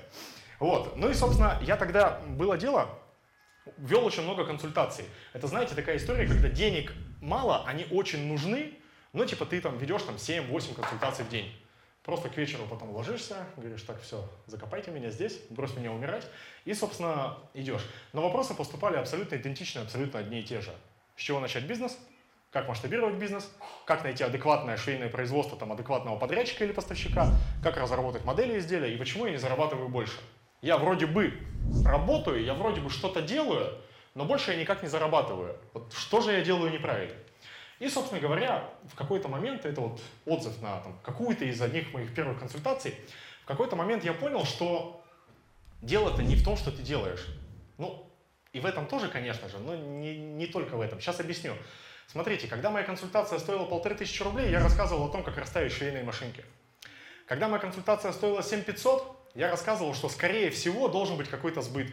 [0.60, 0.96] Вот.
[0.96, 2.88] Ну и, собственно, я тогда, было дело,
[3.76, 5.04] вел очень много консультаций.
[5.32, 8.72] Это, знаете, такая история, когда денег мало, они очень нужны,
[9.12, 11.52] но типа ты там ведешь там 7-8 консультаций в день.
[12.06, 16.24] Просто к вечеру потом ложишься, говоришь, так, все, закопайте меня здесь, брось меня умирать,
[16.64, 17.84] и, собственно, идешь.
[18.12, 20.70] Но вопросы поступали абсолютно идентичные, абсолютно одни и те же.
[21.16, 21.98] С чего начать бизнес?
[22.52, 23.50] Как масштабировать бизнес?
[23.86, 27.32] Как найти адекватное швейное производство, там, адекватного подрядчика или поставщика?
[27.60, 28.94] Как разработать модели изделия?
[28.94, 30.20] И почему я не зарабатываю больше?
[30.62, 31.34] Я вроде бы
[31.84, 33.76] работаю, я вроде бы что-то делаю,
[34.14, 35.56] но больше я никак не зарабатываю.
[35.72, 37.16] Вот что же я делаю неправильно?
[37.78, 42.14] И, собственно говоря, в какой-то момент, это вот отзыв на там, какую-то из одних моих
[42.14, 42.94] первых консультаций,
[43.42, 45.04] в какой-то момент я понял, что
[45.82, 47.26] дело-то не в том, что ты делаешь.
[47.78, 48.10] Ну,
[48.52, 51.00] и в этом тоже, конечно же, но не, не только в этом.
[51.00, 51.52] Сейчас объясню.
[52.06, 56.04] Смотрите, когда моя консультация стоила полторы тысячи рублей, я рассказывал о том, как расставить швейные
[56.04, 56.44] машинки.
[57.26, 61.92] Когда моя консультация стоила 7500, я рассказывал, что, скорее всего, должен быть какой-то сбыт.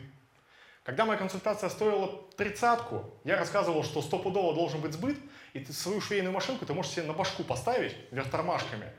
[0.84, 5.17] Когда моя консультация стоила тридцатку, я рассказывал, что стопудово должен быть сбыт,
[5.54, 8.91] и ты свою швейную машинку ты можешь себе на башку поставить вверх тормашками.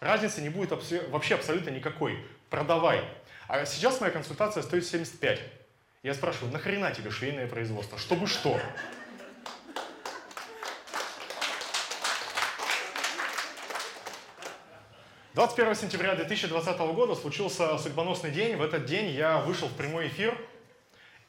[0.00, 2.22] Разницы не будет вообще абсолютно никакой.
[2.50, 3.02] Продавай.
[3.48, 5.40] А сейчас моя консультация стоит 75.
[6.02, 7.96] Я спрашиваю, нахрена тебе швейное производство?
[7.96, 8.60] Чтобы что?
[15.32, 18.56] Двадцать первого сентября 2020 года случился судьбоносный день.
[18.56, 20.36] В этот день я вышел в прямой эфир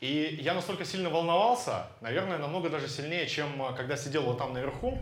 [0.01, 4.51] и я настолько сильно волновался, наверное, намного даже сильнее, чем э, когда сидел вот там
[4.51, 4.97] наверху.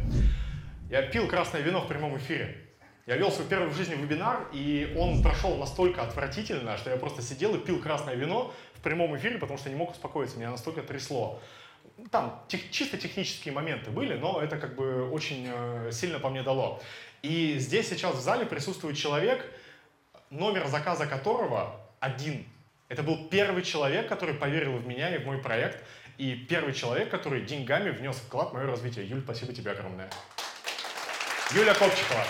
[0.92, 2.58] Я пил красное вино в прямом эфире.
[3.06, 7.22] Я вел свой первый в жизни вебинар, и он прошел настолько отвратительно, что я просто
[7.22, 10.82] сидел и пил красное вино в прямом эфире, потому что не мог успокоиться, меня настолько
[10.84, 11.42] трясло.
[12.12, 16.44] Там тех, чисто технические моменты были, но это как бы очень э, сильно по мне
[16.44, 16.82] дало.
[17.22, 19.46] И здесь сейчас в зале присутствует человек,
[20.30, 22.46] номер заказа которого один–
[22.90, 25.84] это был первый человек, который поверил в меня и в мой проект,
[26.18, 29.08] и первый человек, который деньгами внес вклад в мое развитие.
[29.08, 30.10] Юль, спасибо тебе огромное.
[31.52, 32.24] Юля Копчикова.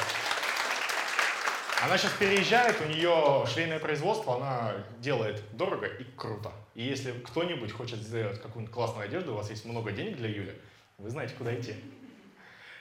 [1.81, 6.51] Она сейчас переезжает, у нее швейное производство, она делает дорого и круто.
[6.75, 10.53] И если кто-нибудь хочет сделать какую-нибудь классную одежду, у вас есть много денег для Юли,
[10.97, 11.73] вы знаете, куда идти.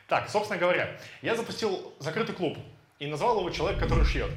[0.09, 2.59] Так, собственно говоря, я запустил закрытый клуб
[2.99, 4.33] и назвал его «Человек, который шьет».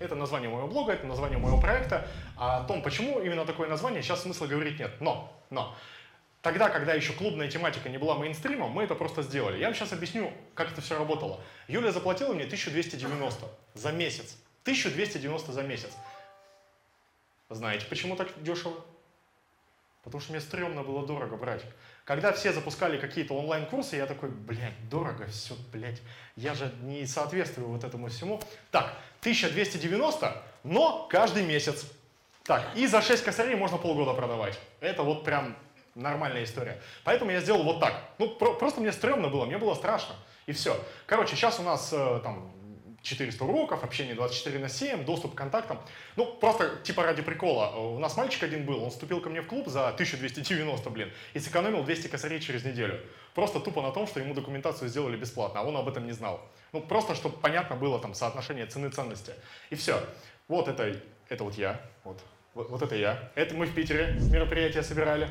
[0.00, 2.06] Это название моего блога, это название моего проекта.
[2.36, 4.92] А о том, почему именно такое название, сейчас смысла говорить нет.
[5.00, 5.74] Но, но,
[6.42, 9.58] тогда, когда еще клубная тематика не была мейнстримом, мы это просто сделали.
[9.58, 11.40] Я вам сейчас объясню, как это все работало.
[11.66, 14.36] Юля заплатила мне 1290 за месяц.
[14.62, 15.90] 1290 за месяц.
[17.50, 18.74] Знаете, почему так дешево?
[20.04, 21.64] Потому что мне стрёмно было дорого брать.
[22.08, 26.00] Когда все запускали какие-то онлайн-курсы, я такой, блядь, дорого все, блядь,
[26.36, 28.40] я же не соответствую вот этому всему.
[28.70, 31.84] Так, 1290, но каждый месяц.
[32.44, 34.58] Так, и за 6 косарей можно полгода продавать.
[34.80, 35.54] Это вот прям
[35.94, 36.80] нормальная история.
[37.04, 37.92] Поэтому я сделал вот так.
[38.16, 40.14] Ну, про просто мне стрёмно было, мне было страшно.
[40.46, 40.82] И все.
[41.04, 42.50] Короче, сейчас у нас э, там
[43.02, 45.80] 400 уроков, общение 24 на 7, доступ к контактам.
[46.16, 47.76] Ну, просто типа ради прикола.
[47.76, 51.38] У нас мальчик один был, он вступил ко мне в клуб за 1290, блин, и
[51.38, 53.00] сэкономил 200 косарей через неделю.
[53.34, 56.40] Просто тупо на том, что ему документацию сделали бесплатно, а он об этом не знал.
[56.72, 59.32] Ну, просто, чтобы понятно было там соотношение цены-ценности.
[59.70, 60.02] И все.
[60.48, 62.20] Вот это, это вот я, вот,
[62.54, 63.30] вот, вот это я.
[63.34, 65.28] Это мы в Питере мероприятие собирали.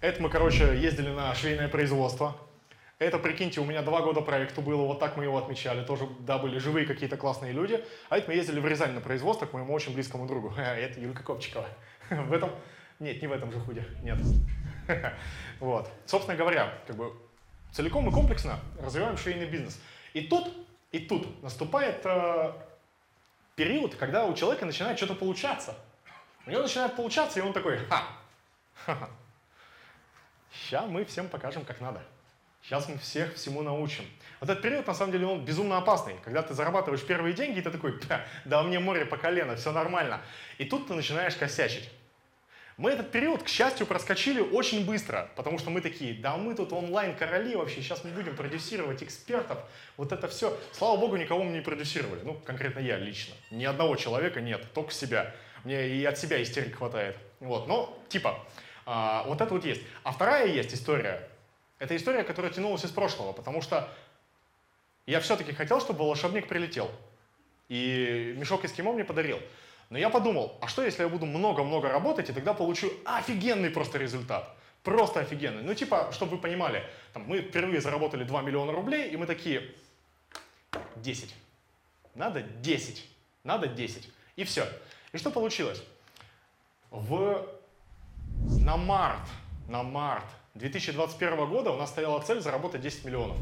[0.00, 2.36] Это мы, короче, ездили на швейное производство.
[3.02, 6.38] Это, прикиньте, у меня два года проекту было, вот так мы его отмечали, тоже, да,
[6.38, 7.84] были живые какие-то классные люди.
[8.08, 10.54] А это мы ездили в Рязань на производство к моему очень близкому другу.
[10.56, 11.66] Это Юлька Копчикова.
[12.10, 12.50] В этом...
[13.00, 14.18] Нет, не в этом же худе, нет.
[15.58, 15.90] Вот.
[16.06, 17.12] Собственно говоря, как бы
[17.72, 19.80] целиком и комплексно развиваем швейный бизнес.
[20.12, 20.52] И тут,
[20.92, 22.52] и тут наступает э,
[23.56, 25.74] период, когда у человека начинает что-то получаться.
[26.46, 28.04] У него начинает получаться, и он такой, ха,
[28.86, 29.10] ха, ха.
[30.52, 32.02] Сейчас мы всем покажем, как надо.
[32.62, 34.04] Сейчас мы всех всему научим.
[34.40, 36.14] Вот этот период, на самом деле, он безумно опасный.
[36.24, 37.98] Когда ты зарабатываешь первые деньги, и ты такой,
[38.44, 40.20] да мне море по колено, все нормально.
[40.58, 41.90] И тут ты начинаешь косячить.
[42.78, 46.72] Мы этот период, к счастью, проскочили очень быстро, потому что мы такие, да мы тут
[46.72, 49.58] онлайн-короли вообще, сейчас мы будем продюсировать экспертов,
[49.98, 50.56] вот это все.
[50.72, 53.34] Слава богу, никого мы не продюсировали, ну, конкретно я лично.
[53.50, 55.34] Ни одного человека нет, только себя.
[55.64, 57.16] Мне и от себя истерик хватает.
[57.40, 58.38] Вот, но, типа,
[58.86, 59.82] а, вот это вот есть.
[60.02, 61.28] А вторая есть история,
[61.82, 63.88] это история, которая тянулась из прошлого, потому что
[65.04, 66.88] я все-таки хотел, чтобы волшебник прилетел.
[67.68, 69.40] И мешок эскимо мне подарил.
[69.90, 73.98] Но я подумал, а что если я буду много-много работать, и тогда получу офигенный просто
[73.98, 74.48] результат.
[74.84, 75.64] Просто офигенный.
[75.64, 79.74] Ну, типа, чтобы вы понимали, там, мы впервые заработали 2 миллиона рублей, и мы такие,
[80.94, 81.34] 10.
[82.14, 83.04] Надо 10.
[83.42, 84.08] Надо 10.
[84.36, 84.68] И все.
[85.10, 85.82] И что получилось?
[86.90, 87.44] В...
[88.60, 89.28] На март,
[89.68, 93.38] на март 2021 года у нас стояла цель заработать 10 миллионов.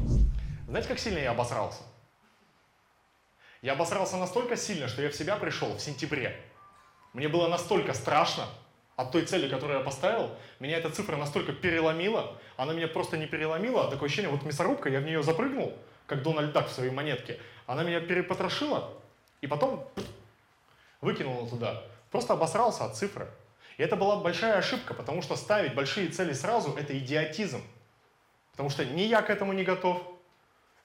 [0.67, 1.83] Знаете, как сильно я обосрался?
[3.61, 6.39] Я обосрался настолько сильно, что я в себя пришел в сентябре.
[7.13, 8.45] Мне было настолько страшно
[8.95, 10.31] от той цели, которую я поставил.
[10.59, 12.37] Меня эта цифра настолько переломила.
[12.55, 16.23] Она меня просто не переломила, а такое ощущение, вот мясорубка, я в нее запрыгнул, как
[16.23, 17.39] Дональд Дак в своей монетке.
[17.67, 18.93] Она меня перепотрошила
[19.41, 19.87] и потом
[21.01, 21.83] выкинула туда.
[22.09, 23.27] Просто обосрался от цифры.
[23.81, 27.63] И это была большая ошибка, потому что ставить большие цели сразу– это идиотизм.
[28.51, 29.99] Потому что ни я к этому не готов,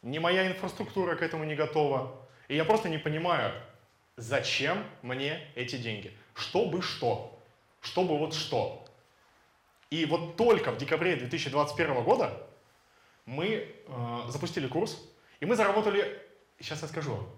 [0.00, 2.18] ни моя инфраструктура к этому не готова.
[2.48, 3.52] И я просто не понимаю,
[4.16, 6.10] зачем мне эти деньги?
[6.34, 7.38] Чтобы что?
[7.82, 8.82] Чтобы вот что?
[9.90, 12.46] И вот только в декабре 2021 года
[13.26, 14.96] мы э, запустили курс,
[15.40, 16.18] и мы заработали,
[16.60, 17.28] сейчас я скажу,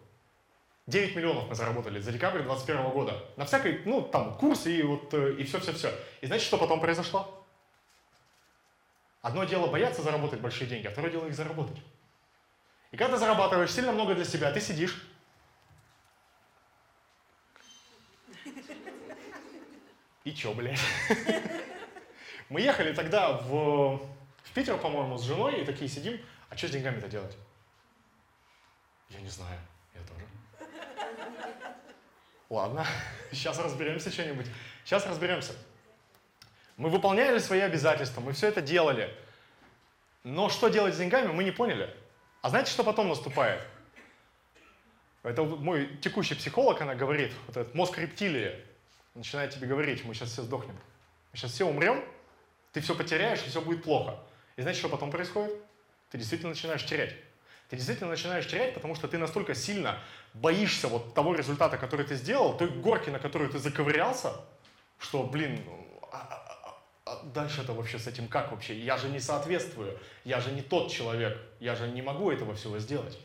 [0.89, 3.23] 9 миллионов мы заработали за декабрь 2021 года.
[3.37, 5.93] На всякой, ну, там, курсы и вот, э, и все-все-все.
[6.23, 7.47] И знаете, что потом произошло?
[9.21, 11.77] Одно дело бояться заработать большие деньги, а второе дело их заработать.
[12.91, 15.07] И когда ты зарабатываешь сильно много для себя, ты сидишь,
[20.25, 20.79] И чё, блядь?
[22.51, 23.97] Мы ехали тогда в,
[24.43, 26.21] в Питер, по-моему, с женой, и такие сидим,
[26.51, 27.35] а что с деньгами-то делать?
[29.09, 29.59] Я не знаю.
[32.51, 32.87] Ладно,
[33.33, 34.47] сейчас разберемся что-нибудь.
[34.85, 35.53] Сейчас разберемся.
[36.77, 39.15] Мы выполняли свои обязательства, мы все это делали.
[40.25, 41.95] Но что делать с деньгами, мы не поняли.
[42.41, 43.63] А знаете, что потом наступает?
[45.23, 48.55] Это мой текущий психолог, она говорит, вот этот мозг рептилии
[49.15, 50.77] начинает тебе говорить, мы сейчас все сдохнем.
[51.33, 52.03] Мы сейчас все умрем,
[52.73, 54.19] ты все потеряешь, и все будет плохо.
[54.57, 55.53] И знаете, что потом происходит?
[56.11, 57.15] Ты действительно начинаешь терять.
[57.69, 59.99] Ты действительно начинаешь терять, потому что ты настолько сильно
[60.35, 64.33] боишься вот того результата, который ты сделал, той горки, на которую ты заковырялся,
[64.99, 65.63] что, блин,
[66.11, 68.79] а, а, а дальше это вообще с этим как вообще?
[68.79, 72.79] Я же не соответствую, я же не тот человек, я же не могу этого всего
[72.79, 73.19] сделать.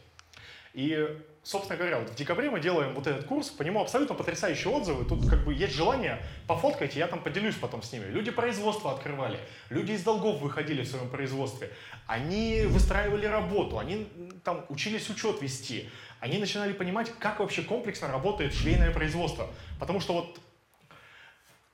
[0.74, 4.74] И собственно говоря, вот в декабре мы делаем вот этот курс, по нему абсолютно потрясающие
[4.74, 5.06] отзывы.
[5.06, 8.06] Тут как бы есть желание пофоткать, и я там поделюсь потом с ними.
[8.06, 9.40] Люди производство открывали,
[9.70, 11.70] люди из долгов выходили в своем производстве.
[12.08, 14.08] Они выстраивали работу, они
[14.44, 15.90] там учились учет вести.
[16.22, 19.50] Они начинали понимать, как вообще комплексно работает швейное производство.
[19.80, 20.40] Потому что вот,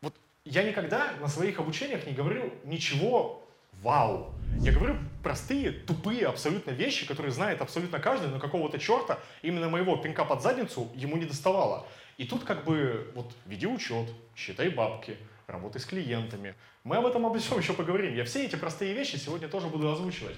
[0.01, 0.15] вот
[0.45, 3.47] я никогда на своих обучениях не говорю ничего
[3.81, 4.33] вау.
[4.59, 9.95] Я говорю простые, тупые абсолютно вещи, которые знает абсолютно каждый, но какого-то черта именно моего
[9.97, 11.85] пинка под задницу ему не доставало.
[12.17, 15.17] И тут как бы вот веди учет, считай бабки,
[15.47, 16.55] работай с клиентами.
[16.83, 18.15] Мы об этом обо всем еще поговорим.
[18.15, 20.35] Я все эти простые вещи сегодня тоже буду озвучивать.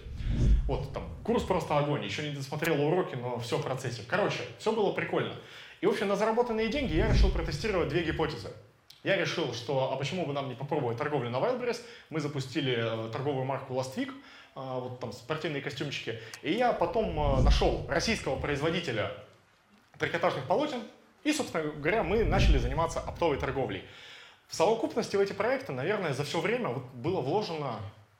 [0.67, 4.03] Вот там курс просто огонь, еще не досмотрел уроки, но все в процессе.
[4.07, 5.35] Короче, все было прикольно.
[5.81, 8.51] И, в общем, на заработанные деньги я решил протестировать две гипотезы.
[9.03, 11.81] Я решил, что а почему бы нам не попробовать торговлю на Wildberries.
[12.09, 14.13] Мы запустили э, торговую марку Last Week, э,
[14.55, 16.19] вот там спортивные костюмчики.
[16.43, 19.11] И я потом э, нашел российского производителя
[19.97, 20.83] трикотажных полотен,
[21.23, 23.83] и, собственно говоря, мы начали заниматься оптовой торговлей.
[24.47, 27.79] В совокупности в эти проекты, наверное, за все время было вложено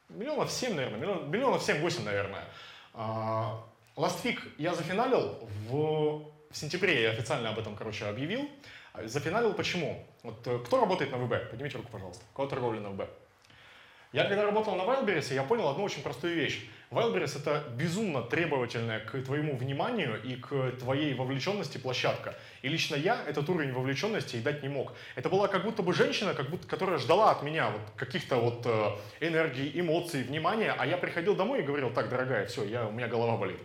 [0.10, 2.46] миллионов 7, наверное, миллион, миллионов 7-8, наверное.
[2.94, 8.50] Last Week я зафиналил в, в сентябре, я официально об этом, короче, объявил.
[9.04, 10.06] Зафиналил почему?
[10.24, 11.50] Вот э, кто работает на ВБ?
[11.50, 12.24] Поднимите руку, пожалуйста.
[12.36, 13.10] Кого торговля на ВБ?
[14.14, 16.68] Я когда работал на Wildberries, я понял одну очень простую вещь.
[16.90, 22.36] Wildberries— это безумно требовательная к твоему вниманию и к твоей вовлеченности площадка.
[22.62, 24.92] И лично я этот уровень вовлеченности и дать не мог.
[25.16, 28.66] Это была как будто бы женщина, как будто, которая ждала от меня вот каких-то вот
[28.66, 32.92] э, энергий, эмоций, внимания, а я приходил домой и говорил, так, дорогая, все, я, у
[32.92, 33.60] меня голова болит.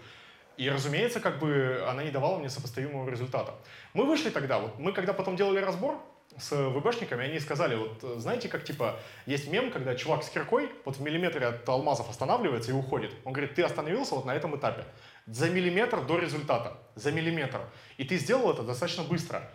[0.56, 3.54] И, разумеется, как бы она не давала мне сопоставимого результата.
[3.92, 5.98] Мы вышли тогда, вот мы когда потом делали разбор
[6.38, 10.96] с ВБшниками, они сказали, вот знаете, как типа есть мем, когда чувак с киркой вот
[10.96, 13.12] в миллиметре от алмазов останавливается и уходит.
[13.24, 14.84] Он говорит, ты остановился вот на этом этапе.
[15.26, 16.78] За миллиметр до результата.
[16.94, 17.60] За миллиметр.
[17.98, 19.48] И ты сделал это достаточно быстро.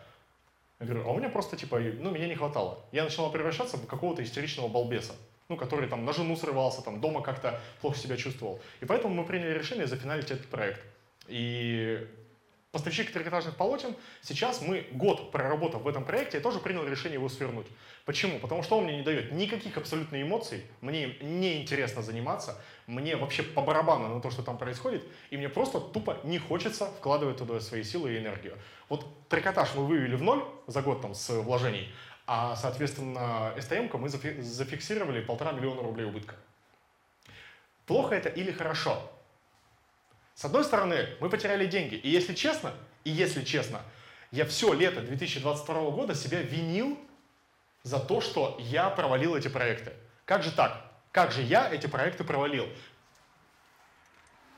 [0.79, 2.79] Я говорю, а у меня просто типа, ну, меня не хватало.
[2.91, 5.13] Я начал превращаться в какого-то истеричного балбеса
[5.51, 8.61] ну, который там на жену срывался, там дома как-то плохо себя чувствовал.
[8.79, 10.81] И поэтому мы приняли решение зафиналить этот проект.
[11.27, 12.07] И
[12.71, 17.29] поставщик трикотажных полотен, сейчас мы год проработав в этом проекте, я тоже принял решение его
[17.29, 17.67] свернуть.
[18.05, 18.39] Почему?
[18.39, 23.43] Потому что он мне не дает никаких абсолютно эмоций, мне не интересно заниматься, мне вообще
[23.43, 27.59] по барабану на то, что там происходит, и мне просто тупо не хочется вкладывать туда
[27.59, 28.57] свои силы и энергию.
[28.87, 31.91] Вот трикотаж мы вывели в ноль за год там с вложений,
[32.25, 36.35] а, соответственно, STM мы зафиксировали полтора миллиона рублей убытка.
[37.85, 39.11] Плохо это или хорошо?
[40.35, 41.95] С одной стороны, мы потеряли деньги.
[41.95, 42.73] И если честно,
[43.03, 43.81] и если честно,
[44.31, 46.97] я все лето 2022 года себя винил
[47.83, 49.93] за то, что я провалил эти проекты.
[50.25, 50.85] Как же так?
[51.11, 52.67] Как же я эти проекты провалил?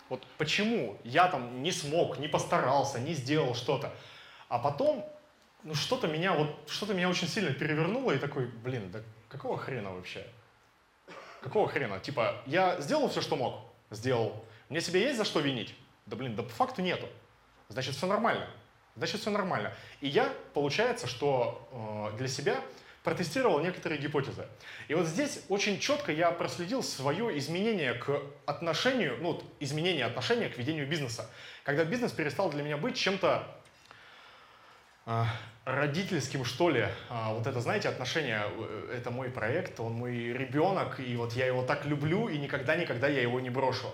[0.09, 3.93] Вот почему я там не смог, не постарался, не сделал что-то.
[4.49, 5.09] А потом
[5.63, 9.91] ну что-то меня вот, что-то меня очень сильно перевернуло и такой, блин, да какого хрена
[9.91, 10.25] вообще?
[11.41, 11.99] Какого хрена?
[11.99, 13.61] Типа, я сделал все, что мог?
[13.89, 14.45] Сделал.
[14.73, 15.75] Мне себе есть за что винить?
[16.07, 17.07] Да блин, да по факту нету.
[17.69, 18.49] Значит, все нормально.
[18.95, 19.71] Значит, все нормально.
[20.01, 22.59] И я, получается, что э, для себя
[23.03, 24.47] протестировал некоторые гипотезы.
[24.87, 30.57] И вот здесь очень четко я проследил свое изменение к отношению, ну, изменение отношения к
[30.57, 31.29] ведению бизнеса.
[31.63, 33.47] Когда бизнес перестал для меня быть чем-то
[35.05, 35.27] а,
[35.65, 36.87] родительским, что ли.
[37.11, 41.45] А, вот это, знаете, отношение, э, это мой проект, он мой ребенок, и вот я
[41.45, 43.93] его так люблю, и никогда-никогда я его не брошу.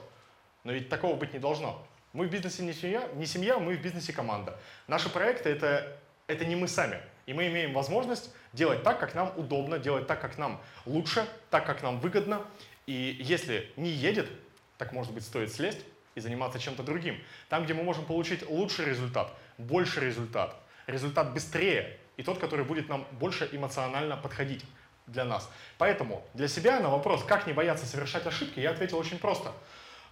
[0.69, 1.83] Но ведь такого быть не должно.
[2.13, 4.55] Мы в бизнесе не семья, не семья мы в бизнесе команда.
[4.85, 5.97] Наши проекты это,
[6.27, 6.99] это не мы сами.
[7.25, 11.65] И мы имеем возможность делать так, как нам удобно, делать так, как нам лучше, так,
[11.65, 12.45] как нам выгодно.
[12.85, 14.29] И если не едет,
[14.77, 17.19] так, может быть, стоит слезть и заниматься чем-то другим.
[17.49, 20.55] Там, где мы можем получить лучший результат, больше результат–
[20.85, 24.63] результат быстрее и тот, который будет нам больше эмоционально подходить
[25.07, 25.49] для нас.
[25.79, 29.51] Поэтому для себя на вопрос, как не бояться совершать ошибки, я ответил очень просто.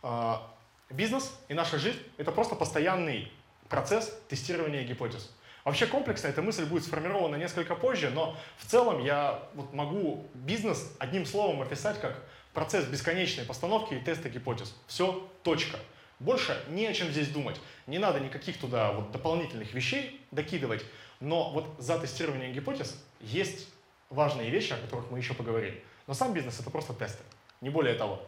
[0.09, 0.41] А,
[0.89, 3.29] бизнес и наша жизнь– это просто постоянный
[3.67, 5.29] процесс тестирования гипотез.
[5.65, 10.95] Вообще комплексно эта мысль будет сформирована несколько позже, но в целом я вот могу бизнес
[10.97, 14.73] одним словом описать как процесс бесконечной постановки и теста гипотез.
[14.87, 15.77] Все, точка.
[16.19, 17.59] Больше не о чем здесь думать.
[17.85, 20.85] Не надо никаких туда вот дополнительных вещей докидывать.
[21.19, 23.67] Но вот за тестирование гипотез есть
[24.09, 25.75] важные вещи, о которых мы еще поговорим.
[26.07, 27.23] Но сам бизнес это просто тесты,
[27.59, 28.25] не более того.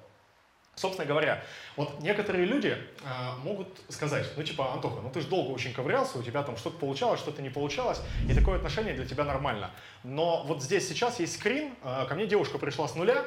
[0.76, 1.43] Собственно говоря,
[1.76, 6.17] вот некоторые люди э, могут сказать, ну типа, Антоха, ну ты же долго очень ковырялся,
[6.17, 9.72] у тебя там что-то получалось, что-то не получалось, и такое отношение для тебя нормально.
[10.03, 13.26] Но вот здесь сейчас есть скрин, э, ко мне девушка пришла с нуля,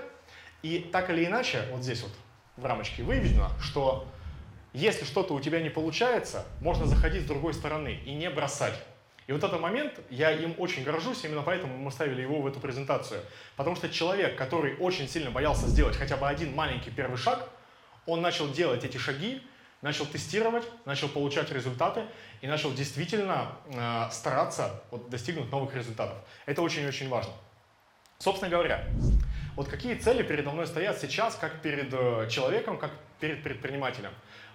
[0.62, 2.12] и так или иначе, вот здесь вот
[2.57, 4.07] в рамочке выведено, что
[4.72, 8.74] если что-то у тебя не получается, можно заходить с другой стороны и не бросать.
[9.27, 12.61] И вот этот момент, я им очень горжусь, именно поэтому мы ставили его в эту
[12.61, 13.20] презентацию.
[13.57, 17.49] Потому что человек, который очень сильно боялся сделать хотя бы один маленький первый шаг,
[18.07, 19.41] он начал делать эти шаги,
[19.81, 22.05] начал тестировать, начал получать результаты
[22.41, 26.16] и начал действительно э, стараться вот, достигнуть новых результатов.
[26.47, 27.33] Это очень-очень важно.
[28.18, 28.87] Собственно говоря,
[29.57, 34.11] вот какие цели передо мной стоят сейчас, как перед э, человеком, как перед предпринимателем.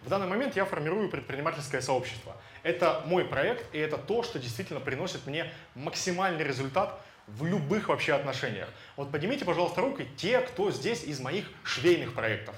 [0.07, 2.37] В данный момент я формирую предпринимательское сообщество.
[2.63, 6.97] Это мой проект, и это то, что действительно приносит мне максимальный результат
[7.27, 8.69] в любых вообще отношениях.
[8.95, 12.55] Вот поднимите, пожалуйста, руки те, кто здесь из моих швейных проектов.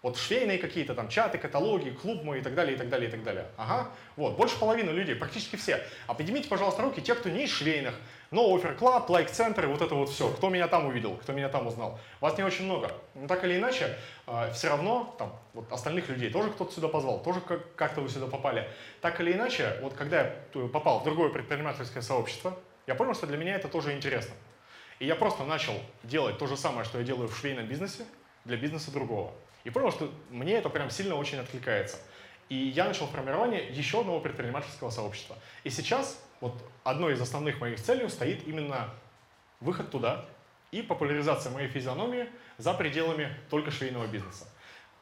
[0.00, 3.12] Вот швейные какие-то там чаты, каталоги, клуб мой и так далее, и так далее, и
[3.12, 3.46] так далее.
[3.58, 5.86] Ага, вот, больше половины людей, практически все.
[6.06, 7.94] А поднимите, пожалуйста, руки те, кто не из швейных,
[8.30, 10.30] но Offer Club, Like Center, вот это вот все.
[10.30, 11.98] Кто меня там увидел, кто меня там узнал.
[12.20, 12.92] Вас не очень много.
[13.14, 16.86] Но так или иначе, э, а, все равно там вот остальных людей тоже кто-то сюда
[16.86, 17.40] позвал, тоже
[17.74, 18.68] как-то вы сюда попали.
[19.00, 22.56] Так или иначе, вот когда я попал в другое предпринимательское сообщество,
[22.86, 24.34] я понял, что для меня это тоже интересно.
[25.00, 25.74] И я просто начал
[26.04, 28.04] делать то же самое, что я делаю в швейном бизнесе,
[28.44, 29.32] для бизнеса другого.
[29.64, 31.98] И понял, что мне это прям сильно очень откликается.
[32.48, 35.36] И я начал формирование еще одного предпринимательского сообщества.
[35.64, 36.54] И сейчас вот
[36.84, 38.90] одной из основных моих целей стоит именно
[39.60, 40.24] выход туда
[40.70, 42.28] и популяризация моей физиономии
[42.58, 44.46] за пределами только швейного бизнеса.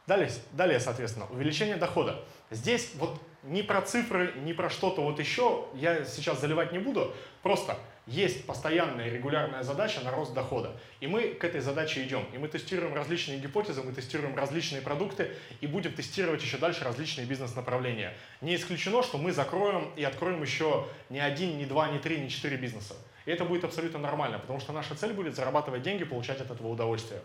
[0.06, 2.24] Далее, далее, соответственно, увеличение дохода.
[2.50, 7.14] Здесь вот ни про цифры, ни про что-то вот еще я сейчас заливать не буду.
[7.42, 10.74] Просто есть постоянная регулярная задача на рост дохода.
[11.00, 12.24] И мы к этой задаче идем.
[12.32, 15.30] И мы тестируем различные гипотезы, мы тестируем различные продукты
[15.60, 18.14] и будем тестировать еще дальше различные бизнес-направления.
[18.40, 22.30] Не исключено, что мы закроем и откроем еще не один, не два, не три, не
[22.30, 22.94] четыре бизнеса.
[23.26, 26.68] И это будет абсолютно нормально, потому что наша цель будет зарабатывать деньги, получать от этого
[26.68, 27.20] удовольствие.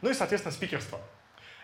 [0.00, 0.98] Ну и, соответственно, спикерство.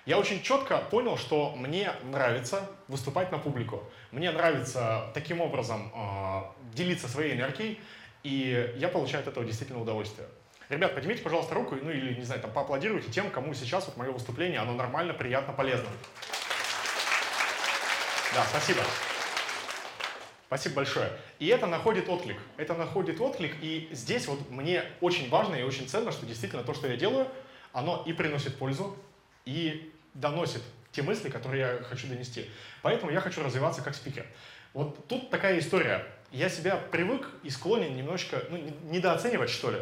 [0.05, 3.83] Я очень четко понял, что мне нравится выступать на публику.
[4.11, 6.43] Мне нравится таким образом э,
[6.75, 7.79] делиться своей энергией,
[8.23, 10.29] и я получаю от этого действительно удовольствие.
[10.69, 14.11] Ребят, поднимите, пожалуйста, руку, ну или, не знаю, там, поаплодируйте тем, кому сейчас вот мое
[14.11, 15.89] выступление, оно нормально, приятно, полезно.
[18.35, 18.83] Да, спасибо.
[20.47, 21.11] Спасибо большое.
[21.39, 22.39] И это находит отклик.
[22.57, 26.75] Это находит отклик, и здесь вот мне очень важно и очень ценно, что действительно то,
[26.75, 27.29] что я делаю,
[27.73, 28.97] оно и приносит пользу,
[29.45, 30.63] и доносит
[30.93, 32.51] те мысли, которые я хочу донести.
[32.83, 34.27] Поэтому я хочу развиваться как спикер.
[34.75, 39.79] Вот тут такая история я себя привык и склонен немножечко ну, недооценивать, что ли.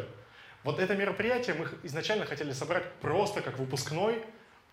[0.63, 4.23] Вот это мероприятие мы изначально хотели собрать просто как выпускной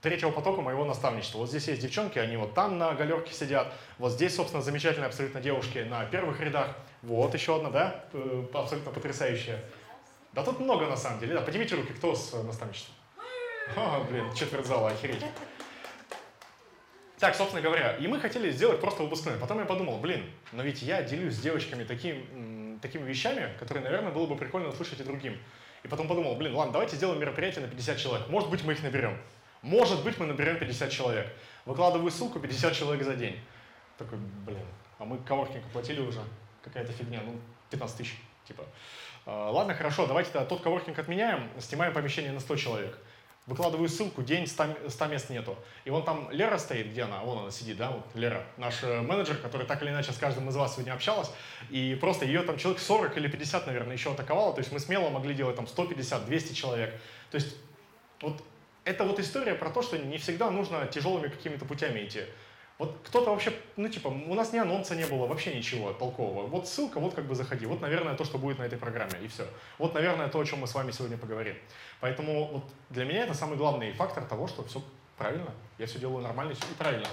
[0.00, 1.38] третьего потока моего наставничества.
[1.38, 3.72] Вот здесь есть девчонки, они вот там на галерке сидят.
[3.98, 6.76] Вот здесь, собственно, замечательные абсолютно девушки на первых рядах.
[7.02, 9.64] Вот еще одна, да, э, абсолютно потрясающая.
[10.32, 11.34] Да тут много на самом деле.
[11.34, 12.94] Да, поднимите руки, кто с наставничеством?
[13.76, 15.24] О, блин, четверть зала, охереть.
[17.18, 19.36] Так, собственно говоря, и мы хотели сделать просто выпускной.
[19.36, 24.10] Потом я подумал, блин, но ведь я делюсь с девочками таким, такими вещами, которые, наверное,
[24.10, 25.38] было бы прикольно услышать и другим.
[25.84, 28.28] И потом подумал, блин, ладно, давайте сделаем мероприятие на 50 человек.
[28.28, 29.16] Может быть, мы их наберем.
[29.62, 31.32] Может быть, мы наберем 50 человек.
[31.66, 33.38] Выкладываю ссылку, 50 человек за день.
[33.96, 34.66] Такой, блин,
[34.98, 36.20] а мы коворкинг оплатили уже.
[36.62, 37.38] Какая-то фигня, ну,
[37.70, 38.64] 15 тысяч, типа.
[39.26, 42.98] «А, ладно, хорошо, давайте тот коворкинг отменяем, снимаем помещение на 100 человек.
[43.46, 45.54] Выкладываю ссылку, день 100, 100 мест нету.
[45.84, 47.20] И вон там Лера стоит, где она?
[47.20, 50.48] Вон она сидит, да, вот Лера, наш э, менеджер, который так или иначе с каждым
[50.48, 51.30] из вас сегодня общалась.
[51.68, 54.54] И просто ее там человек 40 или 50, наверное, еще атаковало.
[54.54, 56.98] То есть мы смело могли делать там 150, 200 человек.
[57.30, 57.54] То есть
[58.22, 58.42] вот
[58.84, 62.22] это вот история про то, что не всегда нужно тяжелыми какими-то путями идти.
[62.78, 66.46] Вот кто-то вообще, ну типа, у нас ни анонса не было, вообще ничего толкового.
[66.48, 67.66] Вот ссылка, вот как бы заходи.
[67.66, 69.46] Вот, наверное, то, что будет на этой программе, и все.
[69.78, 71.56] Вот, наверное, то, о чем мы с вами сегодня поговорим.
[72.00, 74.82] Поэтому вот для меня это самый главный фактор того, что все
[75.16, 77.06] правильно, я все делаю нормально и правильно.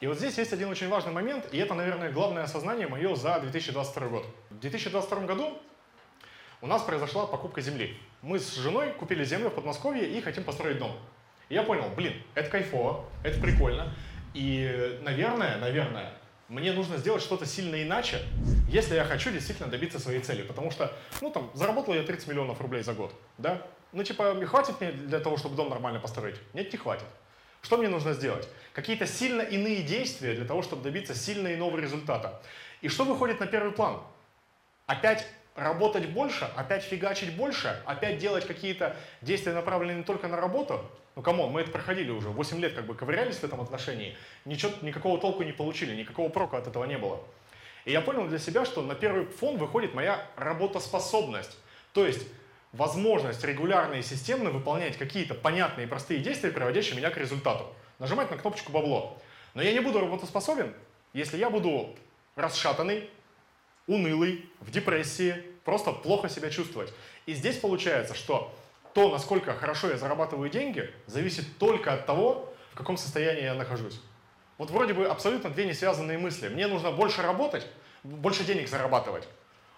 [0.00, 3.38] И вот здесь есть один очень важный момент, и это, наверное, главное осознание мое за
[3.40, 4.26] 2022 год.
[4.50, 5.58] В 2022 году
[6.60, 7.96] у нас произошла покупка земли.
[8.22, 10.96] Мы с женой купили землю в Подмосковье и хотим построить дом.
[11.48, 13.94] И я понял, блин, это кайфово, это прикольно.
[14.34, 16.12] И, наверное, наверное,
[16.48, 18.20] мне нужно сделать что-то сильно иначе,
[18.68, 20.42] если я хочу действительно добиться своей цели.
[20.42, 23.62] Потому что, ну там, заработал я 30 миллионов рублей за год, да?
[23.92, 26.36] Ну типа, хватит мне для того, чтобы дом нормально построить?
[26.52, 27.06] Нет, не хватит.
[27.62, 28.48] Что мне нужно сделать?
[28.72, 32.40] Какие-то сильно иные действия для того, чтобы добиться сильно иного результата.
[32.80, 34.00] И что выходит на первый план?
[34.86, 35.26] Опять
[35.56, 40.80] работать больше, опять фигачить больше, опять делать какие-то действия, направленные только на работу.
[41.16, 44.16] Ну, come on, мы это проходили уже, 8 лет как бы ковырялись в этом отношении,
[44.44, 47.20] ничего, никакого толку не получили, никакого прока от этого не было.
[47.86, 51.56] И я понял для себя, что на первый фон выходит моя работоспособность.
[51.94, 52.26] То есть
[52.72, 57.72] возможность регулярно и системно выполнять какие-то понятные и простые действия, приводящие меня к результату.
[57.98, 59.18] Нажимать на кнопочку «бабло».
[59.54, 60.74] Но я не буду работоспособен,
[61.14, 61.96] если я буду
[62.34, 63.08] расшатанный,
[63.86, 66.92] унылый, в депрессии, просто плохо себя чувствовать.
[67.26, 68.54] И здесь получается, что
[68.94, 74.00] то, насколько хорошо я зарабатываю деньги, зависит только от того, в каком состоянии я нахожусь.
[74.58, 76.48] Вот вроде бы абсолютно две несвязанные мысли.
[76.48, 77.66] Мне нужно больше работать,
[78.02, 79.28] больше денег зарабатывать.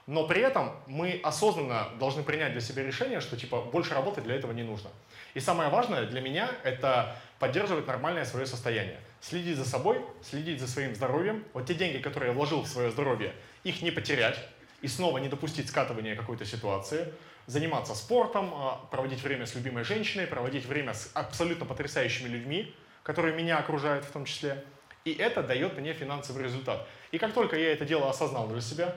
[0.06, 4.36] Но при этом мы осознанно должны принять для себя решение, что типа больше работать для
[4.36, 4.88] этого не нужно.
[5.34, 9.00] И самое важное для меня это поддерживать нормальное свое состояние.
[9.20, 11.44] Следить за собой, следить за своим здоровьем.
[11.52, 13.34] Вот те деньги, которые я вложил в свое здоровье,
[13.68, 14.38] их не потерять
[14.80, 17.12] и снова не допустить скатывания какой-то ситуации.
[17.46, 23.34] Заниматься спортом, а, проводить время с любимой женщиной, проводить время с абсолютно потрясающими людьми, которые
[23.34, 24.64] меня окружают в том числе.
[25.04, 26.86] И это дает мне финансовый результат.
[27.10, 28.94] И как только я это дело осознал для себя,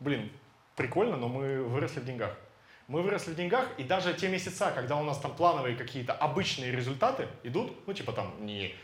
[0.00, 0.30] блин,
[0.74, 2.36] прикольно, но мы выросли в деньгах.
[2.88, 6.72] Мы выросли в деньгах, и даже те месяца, когда у нас там плановые какие-то обычные
[6.72, 8.74] результаты идут, ну типа там не,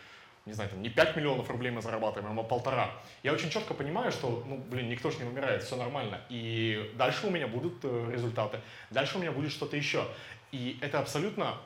[0.49, 2.91] не знаю, там не 5 миллионов рублей мы зарабатываем, а полтора,
[3.23, 6.21] я очень четко понимаю, что, ну блин, никто же не умирает, все нормально.
[6.31, 10.05] И дальше у меня будут э, результаты, дальше у меня будет что-то еще.
[10.51, 11.59] И это абсолютно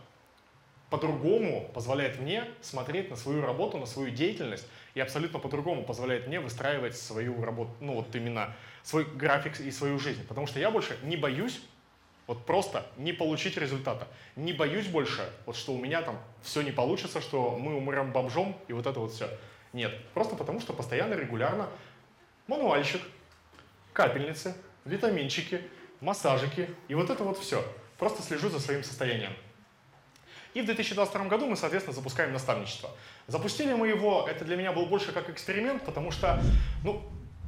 [0.90, 6.40] по-другому позволяет мне смотреть на свою работу, на свою деятельность, и абсолютно по-другому позволяет мне
[6.40, 10.26] выстраивать свою работу, ну вот именно свой график и свою жизнь.
[10.26, 11.62] Потому что я больше не боюсь
[12.26, 14.06] вот просто не получить результата.
[14.36, 18.56] Не боюсь больше, вот что у меня там все не получится, что мы умрем бомжом
[18.68, 19.28] и вот это вот все.
[19.72, 21.68] Нет, просто потому что постоянно, регулярно
[22.46, 23.00] мануальщик,
[23.92, 24.54] капельницы,
[24.84, 25.62] витаминчики,
[26.00, 27.64] массажики и вот это вот все.
[27.98, 29.32] Просто слежу за своим состоянием.
[30.54, 32.90] И в 2022 году мы, соответственно, запускаем наставничество.
[33.26, 36.42] Запустили мы его, это для меня был больше как эксперимент, потому что,
[36.84, 37.02] ну,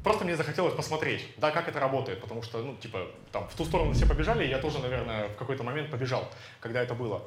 [0.05, 3.65] просто мне захотелось посмотреть, да, как это работает, потому что, ну, типа, там, в ту
[3.65, 6.31] сторону все побежали, и я тоже, наверное, в какой-то момент побежал,
[6.61, 7.23] когда это было.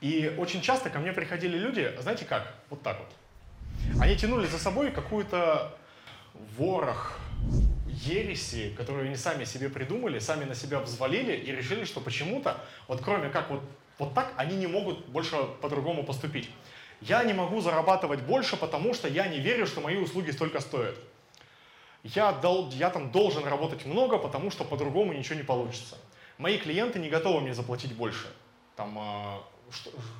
[0.00, 4.02] И очень часто ко мне приходили люди, знаете как, вот так вот.
[4.02, 5.76] Они тянули за собой какую-то
[6.56, 7.18] ворох
[7.86, 12.58] ереси, которые они сами себе придумали, сами на себя взвалили и решили, что почему-то,
[12.88, 13.62] вот кроме как вот
[13.98, 16.50] вот так они не могут больше по-другому поступить.
[17.00, 20.96] Я не могу зарабатывать больше, потому что я не верю, что мои услуги столько стоят.
[22.04, 25.96] Я, дол, я там должен работать много, потому что по-другому ничего не получится.
[26.38, 28.26] Мои клиенты не готовы мне заплатить больше.
[28.74, 29.38] Там э,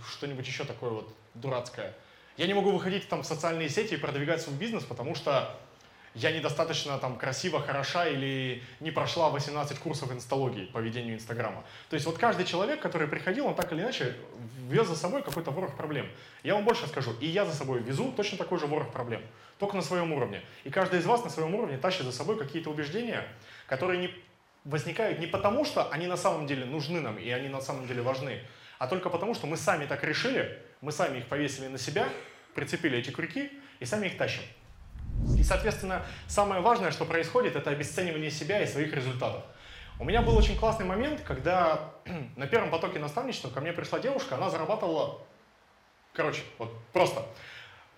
[0.09, 1.95] что-нибудь еще такое вот дурацкое.
[2.37, 5.59] Я не могу выходить там в социальные сети и продвигать свой бизнес, потому что
[6.15, 11.65] я недостаточно там красиво, хороша или не прошла 18 курсов инсталогии по ведению Инстаграма.
[11.89, 14.15] То есть вот каждый человек, который приходил, он так или иначе
[14.69, 16.07] вез за собой какой-то ворох проблем.
[16.43, 19.23] Я вам больше скажу, и я за собой везу точно такой же ворох проблем,
[19.63, 20.43] только на своем уровне.
[20.65, 23.25] И каждый из вас на своем уровне тащит за собой какие-то убеждения,
[23.69, 24.11] которые не
[24.65, 28.03] возникают не потому, что они на самом деле нужны нам и они на самом деле
[28.03, 28.41] важны,
[28.81, 32.09] а только потому, что мы сами так решили, мы сами их повесили на себя,
[32.57, 34.43] прицепили эти крюки и сами их тащим.
[35.39, 39.45] И, соответственно, самое важное, что происходит, это обесценивание себя и своих результатов.
[40.01, 41.93] У меня был очень классный момент, когда
[42.37, 45.21] на первом потоке наставничества ко мне пришла девушка, она зарабатывала,
[46.15, 47.25] короче, вот просто.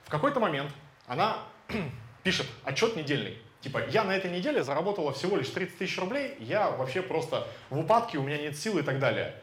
[0.04, 0.70] В какой-то момент
[1.06, 1.38] она
[2.22, 3.38] пишет отчет недельный.
[3.60, 7.78] Типа, я на этой неделе заработала всего лишь 30 тысяч рублей, я вообще просто в
[7.78, 9.34] упадке, у меня нет сил и так далее.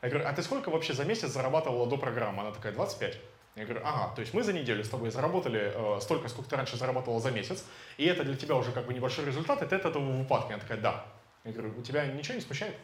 [0.00, 2.42] Я говорю, а ты сколько вообще за месяц зарабатывала до программы?
[2.42, 3.18] Она такая, 25.
[3.56, 6.54] Я говорю, ага, то есть мы за неделю с тобой заработали э, столько, сколько ты
[6.54, 7.64] раньше зарабатывал за месяц,
[7.96, 10.54] и это для тебя уже как бы небольшой результат, и ты от этого в упадке.
[10.54, 11.04] Она такая, да.
[11.42, 12.76] Я говорю, у тебя ничего не смущает?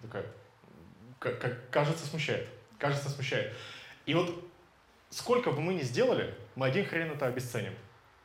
[0.00, 0.26] Такая,
[1.72, 2.48] кажется, смущает.
[2.78, 3.52] Кажется, смущает.
[4.06, 4.48] И вот
[5.10, 7.74] сколько бы мы ни сделали, мы один хрен это обесценим.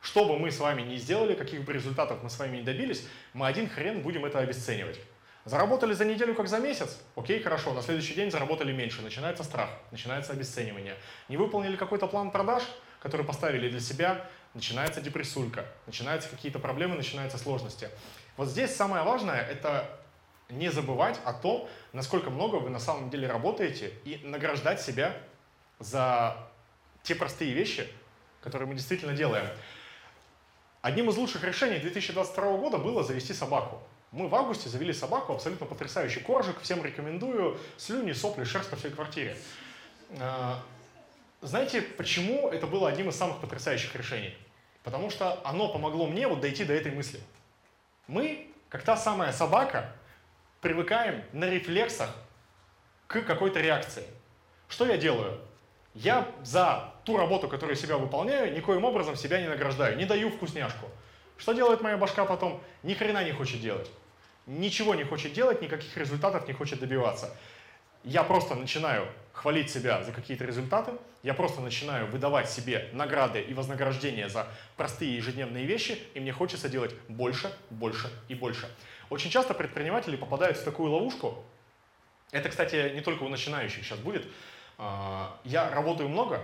[0.00, 3.06] Что бы мы с вами ни сделали, каких бы результатов мы с вами не добились,
[3.34, 4.98] мы один хрен будем это обесценивать.
[5.44, 6.98] Заработали за неделю, как за месяц?
[7.16, 9.02] Окей, хорошо, на следующий день заработали меньше.
[9.02, 10.96] Начинается страх, начинается обесценивание.
[11.28, 12.62] Не выполнили какой-то план продаж,
[13.00, 17.88] который поставили для себя, начинается депрессулька, начинаются какие-то проблемы, начинаются сложности.
[18.36, 19.98] Вот здесь самое важное– это
[20.50, 25.16] не забывать о том, насколько много вы на самом деле работаете и награждать себя
[25.78, 26.36] за
[27.02, 27.88] те простые вещи,
[28.40, 29.46] которые мы действительно делаем.
[30.82, 33.82] Одним из лучших решений 2022 года было завести собаку.
[34.12, 38.90] Мы в августе завели собаку, абсолютно потрясающий коржик, всем рекомендую, слюни, сопли, шерсть по всей
[38.90, 39.36] квартире.
[40.18, 40.60] А,
[41.42, 44.36] знаете, почему это было одним из самых потрясающих решений?
[44.82, 47.20] Потому что оно помогло мне вот дойти до этой мысли.
[48.08, 49.92] Мы, как та самая собака,
[50.60, 52.10] привыкаем на рефлексах
[53.06, 54.04] к какой-то реакции.
[54.68, 55.40] Что я делаю?
[55.94, 60.86] Я за ту работу, которую себя выполняю, никоим образом себя не награждаю, не даю вкусняшку.
[61.38, 62.62] Что делает моя башка потом?
[62.84, 63.90] Ни хрена не хочет делать.
[64.46, 67.36] ничего не хочет делать, никаких результатов не хочет добиваться.
[68.04, 70.92] Я просто начинаю хвалить себя за какие-то результаты,
[71.22, 74.46] я просто начинаю выдавать себе награды и вознаграждения за
[74.76, 78.68] простые ежедневные вещи, и мне хочется делать больше, больше и больше.
[79.10, 81.44] Очень часто предприниматели попадают в такую ловушку.
[82.32, 84.24] Это, кстати, не только у начинающих сейчас будет.
[84.78, 86.40] А, я работаю много,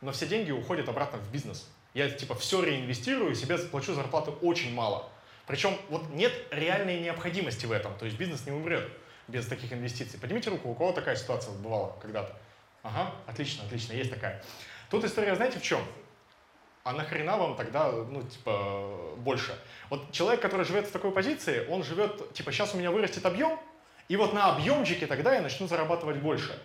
[0.00, 1.68] но все деньги уходят обратно в бизнес.
[1.94, 5.08] Я типа все реинвестирую, себе плачу зарплату очень мало.
[5.46, 8.90] Причем вот нет реальной необходимости в этом, то есть бизнес не умрет
[9.28, 10.18] без таких инвестиций.
[10.18, 12.36] Поднимите руку, у кого такая ситуация бывала когда-то?
[12.82, 14.44] Ага, отлично, отлично, есть такая.
[14.90, 15.80] Тут история, знаете, в чем?
[16.84, 19.58] А нахрена вам тогда, ну, типа, больше?
[19.90, 23.58] Вот человек, который живет в такой позиции, он живет, типа, сейчас у меня вырастет объем,
[24.08, 26.56] и вот на объемчике тогда я начну зарабатывать больше.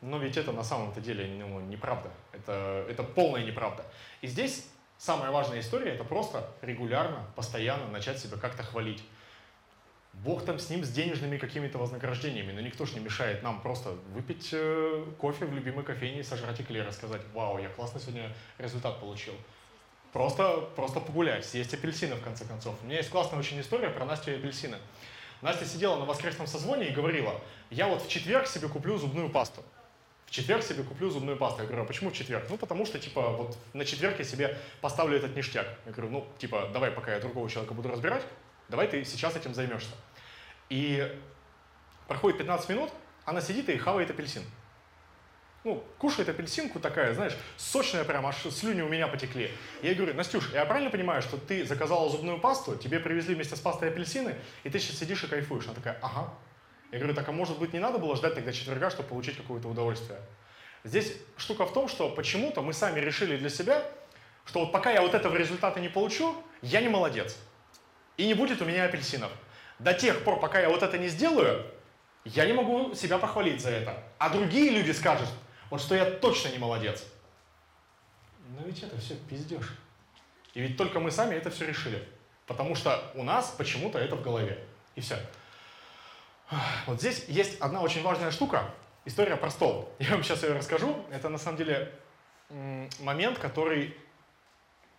[0.00, 2.10] Но ведь это на самом-то деле ну, неправда.
[2.32, 3.84] Это, это полная неправда.
[4.22, 9.02] И здесь самая важная история– это просто регулярно, постоянно начать себя как-то хвалить.
[10.12, 13.90] Бог там с ним, с денежными какими-то вознаграждениями, но никто же не мешает нам просто
[14.12, 18.98] выпить э, кофе в любимой кофейне, сожрать эклер и сказать, вау, я классно сегодня результат
[19.00, 19.34] получил.
[20.12, 22.74] Просто, просто погулять, съесть апельсины в конце концов.
[22.82, 24.78] У меня есть классная очень история про Настю и апельсины.
[25.42, 27.40] Настя сидела на воскресном созвоне и говорила,
[27.70, 29.62] я вот в четверг себе куплю зубную пасту.
[30.30, 31.62] Четверг себе куплю зубную пасту.
[31.62, 32.46] Я говорю, а почему в четверг?
[32.48, 35.66] Ну, потому что, типа, вот на четверг я себе поставлю этот ништяк.
[35.86, 38.22] Я говорю, ну, типа, давай, пока я другого человека буду разбирать,
[38.68, 39.90] давай ты сейчас этим займешься.
[40.68, 41.20] И
[42.06, 42.90] проходит 15 минут,
[43.24, 44.44] она сидит и хавает апельсин.
[45.64, 49.50] Ну, кушает апельсинку такая, знаешь, сочная прям, аж слюни у меня потекли.
[49.82, 53.56] Я ей говорю, Настюш, я правильно понимаю, что ты заказала зубную пасту, тебе привезли вместе
[53.56, 55.66] с пастой апельсины, и ты сейчас сидишь и кайфуешь?
[55.66, 56.32] Она такая, ага.
[56.92, 59.68] Я говорю, так а может быть не надо было ждать тогда четверга, чтобы получить какое-то
[59.68, 60.20] удовольствие?
[60.82, 63.84] Здесь штука в том, что почему-то мы сами решили для себя,
[64.44, 67.36] что вот пока я вот этого результата не получу, я не молодец.
[68.16, 69.30] И не будет у меня апельсинов.
[69.78, 71.66] До тех пор, пока я вот это не сделаю,
[72.24, 74.02] я не могу себя похвалить за это.
[74.18, 75.28] А другие люди скажут,
[75.70, 77.04] вот что я точно не молодец.
[78.58, 79.64] Но ведь это все пиздеж.
[80.54, 82.06] И ведь только мы сами это все решили.
[82.46, 84.58] Потому что у нас почему-то это в голове.
[84.96, 85.16] И все.
[86.86, 88.64] Вот здесь есть одна очень важная штука.
[89.04, 89.92] История про стол.
[89.98, 91.04] Я вам сейчас ее расскажу.
[91.10, 91.92] Это на самом деле
[93.00, 93.96] момент, который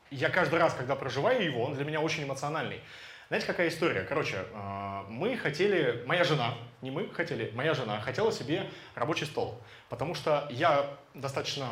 [0.10, 2.82] я каждый раз, когда проживаю его, он для меня очень эмоциональный.
[3.28, 4.02] Знаете, какая история?
[4.02, 9.58] Короче, а, мы хотели, моя жена, не мы хотели, моя жена хотела себе рабочий стол,
[9.88, 11.70] потому что я достаточно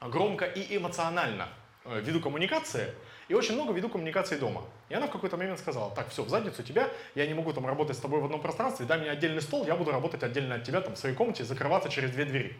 [0.00, 1.48] громко и эмоционально
[1.84, 2.92] э, веду коммуникации,
[3.28, 4.64] и очень много веду коммуникации дома.
[4.88, 7.66] И она в какой-то момент сказала, так, все, в задницу тебя, я не могу там
[7.66, 10.64] работать с тобой в одном пространстве, дай мне отдельный стол, я буду работать отдельно от
[10.64, 12.56] тебя там в своей комнате, закрываться через две двери.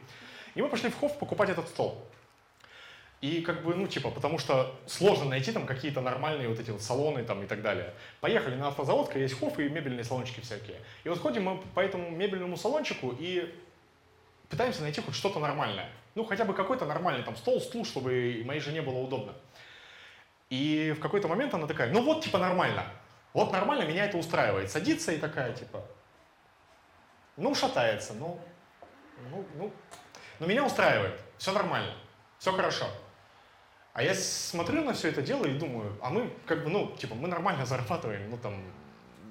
[0.55, 2.05] И мы пошли в Хофф покупать этот стол.
[3.25, 6.83] И как бы, ну, типа, потому что сложно найти там какие-то нормальные вот эти вот
[6.83, 7.95] салоны там и так далее.
[8.21, 10.77] Поехали на автозавод, есть хоф и мебельные салончики всякие.
[11.05, 13.51] И вот ходим мы по этому мебельному салончику и
[14.51, 15.89] пытаемся найти хоть что-то нормальное.
[16.15, 19.33] Ну, хотя бы какой-то нормальный там стол, стул, чтобы моей жене было удобно.
[20.55, 22.85] И в какой-то момент она такая, ну вот, типа, нормально.
[23.33, 24.71] Вот нормально, меня это устраивает.
[24.71, 25.85] Садится и такая, типа,
[27.37, 28.39] ну, шатается, ну,
[29.33, 29.73] ну, ну,
[30.39, 31.93] но меня устраивает, все нормально,
[32.39, 32.87] все хорошо.
[33.95, 37.17] А я смотрю на все это дело и думаю, а мы как бы, ну, типа,
[37.17, 38.63] мы нормально зарабатываем, ну, там,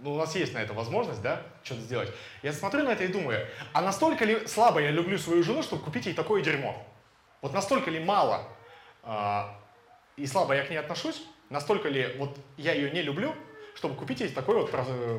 [0.01, 2.11] ну, у нас есть на это возможность, да, что-то сделать.
[2.41, 5.83] Я смотрю на это и думаю, а настолько ли слабо я люблю свою жену, чтобы
[5.85, 6.85] купить ей такое дерьмо?
[7.39, 8.45] Вот настолько ли мало
[9.03, 9.62] а,
[10.17, 13.35] и слабо я к ней отношусь, настолько ли вот я ее не люблю,
[13.75, 14.71] чтобы купить ей такой вот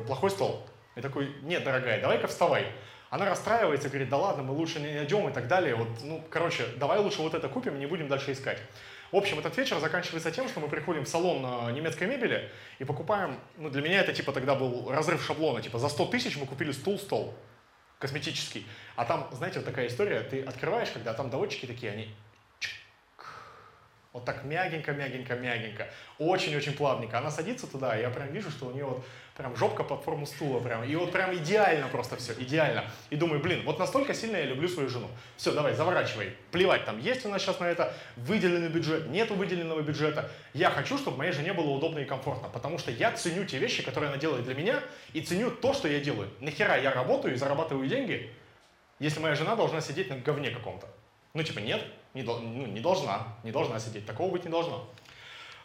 [0.05, 0.65] плохой стол?
[0.95, 2.67] Я такой, нет, дорогая, давай-ка вставай.
[3.09, 5.75] Она расстраивается, говорит, да ладно, мы лучше не найдем и так далее.
[5.75, 8.59] Вот, ну, короче, давай лучше вот это купим, не будем дальше искать.
[9.11, 12.83] В общем, этот вечер заканчивается тем, что мы приходим в салон э, немецкой мебели и
[12.83, 16.45] покупаем, ну для меня это типа тогда был разрыв шаблона, типа за 100 тысяч мы
[16.45, 17.33] купили стул-стол
[17.99, 18.67] косметический.
[18.95, 22.09] А там, знаете, вот такая история, ты открываешь, когда там доводчики такие, они
[24.15, 25.89] вот так мягенько, мягенько, мягенько.
[26.19, 27.17] Очень-очень плавненько.
[27.17, 29.05] Она садится туда, и я прям вижу, что у нее вот
[29.35, 30.85] прям жопка под форму стула прям.
[30.85, 32.85] И вот прям идеально просто все, идеально.
[33.09, 35.09] И думаю, блин, вот настолько сильно я люблю свою жену.
[35.35, 36.33] Все, давай, заворачивай.
[36.51, 40.31] Плевать там, есть у нас сейчас на это выделенный бюджет, нету выделенного бюджета.
[40.53, 43.83] Я хочу, чтобы моей жене было удобно и комфортно, потому что я ценю те вещи,
[43.83, 46.29] которые она делает для меня, и ценю то, что я делаю.
[46.39, 48.31] Нахера я работаю и зарабатываю деньги,
[48.97, 50.87] если моя жена должна сидеть на говне каком-то.
[51.33, 51.81] Ну, типа, нет,
[52.15, 54.89] не, ну, не должна, не должна сидеть, такого быть не должно.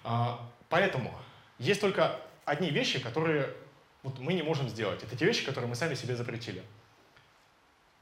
[0.05, 1.15] А, поэтому
[1.59, 3.55] есть только одни вещи, которые
[4.03, 5.03] вот мы не можем сделать.
[5.03, 6.63] Это те вещи, которые мы сами себе запретили.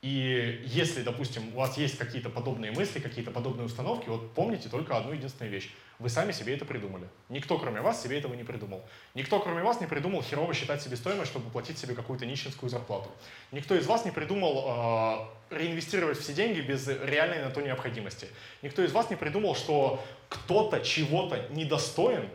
[0.00, 4.96] И если, допустим, у вас есть какие-то подобные мысли, какие-то подобные установки, вот помните только
[4.96, 5.70] одну единственную вещь.
[5.98, 7.08] Вы сами себе это придумали.
[7.28, 8.84] Никто, кроме вас, себе этого не придумал.
[9.14, 13.10] Никто, кроме вас, не придумал херово считать себестоимость, чтобы платить себе какую-то нищенскую зарплату.
[13.50, 18.28] Никто из вас не придумал э, реинвестировать все деньги без реальной на то необходимости.
[18.62, 22.28] Никто из вас не придумал, что кто-то чего-то недостоин,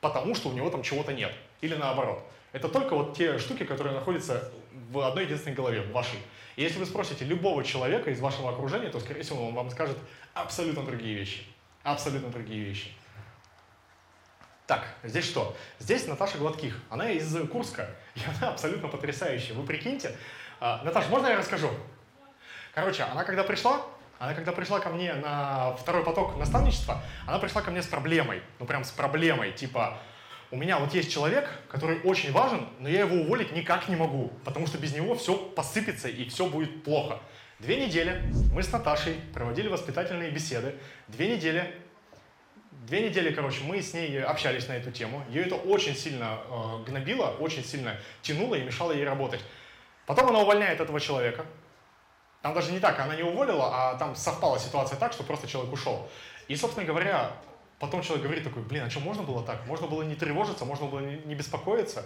[0.00, 1.32] потому что у него там чего-то нет.
[1.60, 2.22] Или наоборот.
[2.52, 4.52] Это только вот те штуки, которые находятся
[4.90, 6.20] в одной единственной голове, в вашей.
[6.54, 9.98] И если вы спросите любого человека из вашего окружения, то, скорее всего, он вам скажет
[10.34, 11.42] абсолютно другие вещи.
[11.82, 12.92] Абсолютно другие вещи.
[14.68, 15.56] Так, здесь что?
[15.78, 16.78] Здесь Наташа Гладких.
[16.90, 19.54] Она из Курска, и она абсолютно потрясающая.
[19.54, 20.14] Вы прикиньте.
[20.60, 21.70] А, Наташа, можно я расскажу?
[22.74, 23.80] Короче, она когда пришла,
[24.18, 28.42] она когда пришла ко мне на второй поток наставничества, она пришла ко мне с проблемой.
[28.58, 29.52] Ну прям с проблемой.
[29.52, 29.96] Типа,
[30.50, 34.34] у меня вот есть человек, который очень важен, но я его уволить никак не могу,
[34.44, 37.20] потому что без него все посыпется и все будет плохо.
[37.58, 40.74] Две недели мы с Наташей проводили воспитательные беседы.
[41.08, 41.74] Две недели,
[42.86, 45.22] две недели, короче, мы с ней общались на эту тему.
[45.28, 49.40] Ее это очень сильно э, гнобило, очень сильно тянуло и мешало ей работать.
[50.06, 51.44] Потом она увольняет этого человека.
[52.42, 55.72] Там даже не так, она не уволила, а там совпала ситуация так, что просто человек
[55.72, 56.08] ушел.
[56.46, 57.32] И, собственно говоря,
[57.78, 59.64] Потом человек говорит такой, блин, а что, можно было так?
[59.66, 62.04] Можно было не тревожиться, можно было не беспокоиться.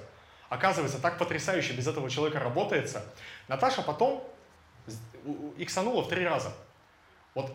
[0.51, 3.03] Оказывается, так потрясающе без этого человека работается.
[3.49, 4.23] Наташа потом
[5.57, 6.53] иксанула в три раза.
[7.35, 7.55] Вот,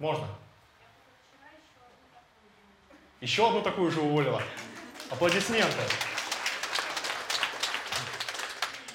[0.00, 0.26] можно.
[3.26, 4.40] Еще одну такую же уволила.
[5.10, 5.82] Аплодисменты.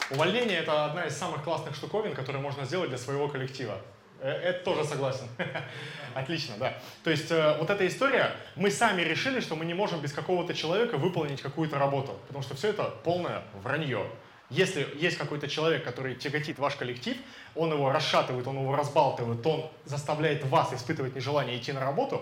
[0.10, 3.78] Увольнение– это одна из самых классных штуковин, которые можно сделать для своего коллектива.
[4.22, 5.28] Э, это тоже согласен.
[6.16, 6.78] Отлично, да.
[7.04, 10.54] То есть э, вот эта история, мы сами решили, что мы не можем без какого-то
[10.54, 14.06] человека выполнить какую-то работу, потому что все это полное вранье.
[14.50, 17.18] Если есть какой-то человек, который тяготит ваш коллектив,
[17.54, 22.22] он его расшатывает, он его разбалтывает, он заставляет вас испытывать нежелание идти на работу,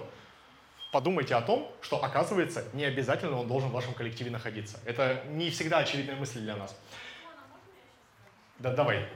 [0.92, 4.80] подумайте о том, что, оказывается, не обязательно он должен в вашем коллективе находиться.
[4.86, 6.76] Это не всегда очевидная мысль для нас.
[8.58, 9.08] Да, давай.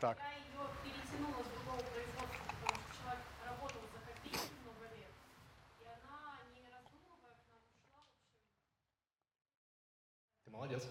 [0.00, 0.18] Так.
[0.18, 5.12] Я ее перетянула с другого производства, потому что человек работал за копейки много лет,
[5.80, 8.04] и она, не раздумывая, к нам ушла
[10.44, 10.82] Ты молодец.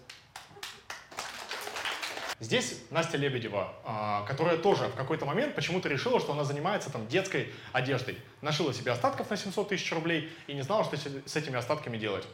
[2.38, 7.06] Здесь Настя Лебедева, а, которая тоже в какой-то момент почему-то решила, что она занимается там
[7.08, 8.18] детской одеждой.
[8.42, 12.24] Нашила себе остатков на 700 тысяч рублей и не знала, что с этими остатками делать.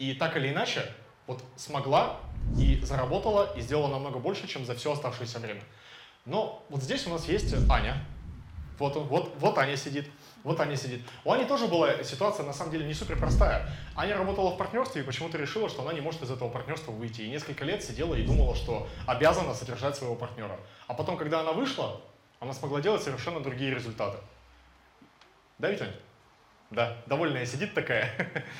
[0.00, 0.92] И так или иначе,
[1.28, 2.18] вот смогла
[2.58, 5.62] и заработала, и сделала намного больше, чем за все оставшееся время.
[6.24, 8.04] Но вот здесь у нас есть Аня.
[8.82, 10.10] Вот, вот, вот Аня сидит.
[10.42, 11.02] Вот Аня сидит.
[11.24, 13.68] У Ани тоже была ситуация, на самом деле, не супер простая.
[13.94, 17.20] Аня работала в партнерстве и почему-то решила, что она не может из этого партнерства выйти.
[17.20, 20.58] И несколько лет сидела и думала, что обязана содержать своего партнера.
[20.88, 22.00] А потом, когда она вышла,
[22.40, 24.18] она смогла делать совершенно другие результаты.
[25.58, 25.94] Да, ведь, Ань?
[26.70, 28.10] Да, довольная сидит такая.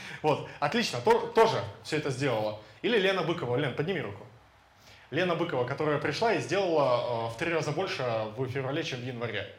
[0.22, 2.60] Вот, отлично, то, тоже все это сделала.
[2.82, 3.56] Или Лена Быкова.
[3.56, 4.24] Лен, подними руку.
[5.10, 8.04] Лена Быкова, которая пришла и сделала э, в три раза больше
[8.36, 9.52] в феврале, чем в январе.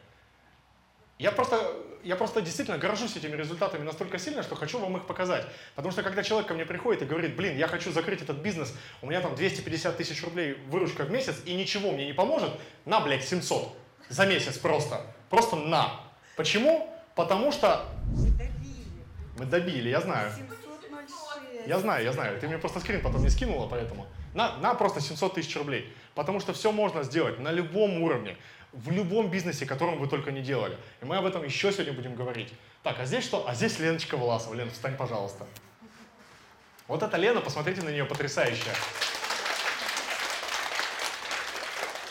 [1.23, 5.45] Я просто, я просто действительно горжусь этими результатами настолько сильно, что хочу вам их показать.
[5.73, 8.73] Потому что когда человек ко мне приходит и говорит, блин, я хочу закрыть этот бизнес,
[9.01, 12.51] у меня там 250 тысяч рублей выручка в месяц, и ничего мне не поможет,
[12.83, 13.73] на, блядь, 700
[14.09, 14.99] за месяц просто.
[15.29, 16.01] Просто на.
[16.35, 16.93] Почему?
[17.15, 17.85] Потому что...
[18.17, 18.75] Мы добили.
[19.37, 20.29] Мы добили, я знаю.
[20.35, 21.67] 706.
[21.67, 22.37] Я знаю, я знаю.
[22.37, 24.07] Ты мне просто скрин потом не скинула, поэтому...
[24.33, 25.87] На, на просто 700 тысяч рублей.
[26.15, 28.35] Потому что все можно сделать на любом уровне,
[28.73, 30.77] в любом бизнесе, которым вы только не делали.
[31.01, 32.53] И мы об этом еще сегодня будем говорить.
[32.81, 33.47] Так, а здесь что?
[33.47, 34.53] А здесь Леночка Власова.
[34.55, 35.45] Лен, встань, пожалуйста.
[36.87, 38.73] Вот эта Лена, посмотрите на нее, потрясающая.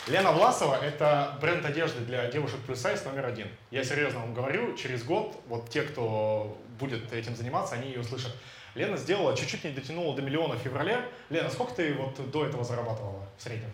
[0.07, 3.47] Лена Власова– это бренд одежды для девушек плюс сайз номер один.
[3.71, 8.35] Я серьезно вам говорю, через год вот те, кто будет этим заниматься, они ее услышат.
[8.75, 11.05] Лена сделала, чуть-чуть не дотянула до миллиона в феврале.
[11.29, 13.71] Лена, сколько ты вот до этого зарабатывала в среднем?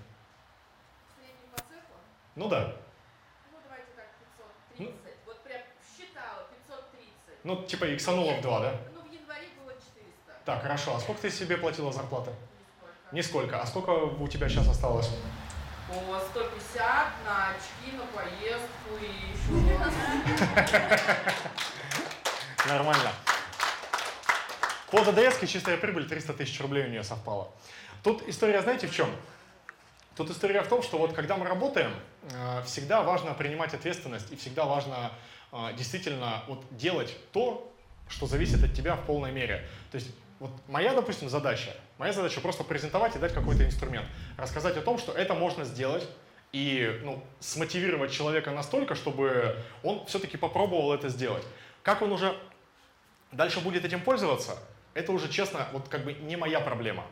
[1.07, 1.95] В среднем по циклу?
[2.39, 2.73] Ну да.
[3.51, 4.05] Ну давайте так,
[4.77, 4.79] 530.
[4.79, 5.61] Ну, вот прям
[5.91, 7.43] считала, 530.
[7.43, 8.71] Ну типа иксанула в два, да?
[8.95, 10.45] Ну в январе было 400.
[10.45, 10.95] Так, хорошо.
[10.95, 12.31] А сколько ты себе платила зарплаты?
[13.11, 13.57] Нисколько.
[13.57, 13.61] Нисколько.
[13.61, 15.09] А сколько у тебя сейчас осталось?
[15.89, 16.85] О, 150
[17.25, 19.51] на очки, на поездку и еще...
[22.69, 23.11] Нормально.
[24.91, 27.51] По ДДС чистая прибыль 300 тысяч рублей у нее совпала.
[28.01, 29.09] Тут история, знаете, в чем?
[30.19, 31.93] Тут история в том, что вот когда мы работаем,
[32.23, 35.13] э, всегда важно принимать ответственность и всегда важно
[35.53, 37.73] э, действительно вот делать то,
[38.09, 39.65] что зависит от тебя в полной мере.
[39.91, 40.09] То есть
[40.39, 44.97] вот моя, допустим, задача, моя задача просто презентовать и дать какой-то инструмент, рассказать о том,
[44.97, 46.05] что это можно сделать,
[46.51, 51.45] и ну, смотивировать человека настолько, чтобы он все-таки попробовал это сделать.
[51.81, 52.37] Как он уже
[53.31, 54.57] дальше будет этим пользоваться,
[54.95, 57.05] это уже, честно, вот как бы не моя проблема.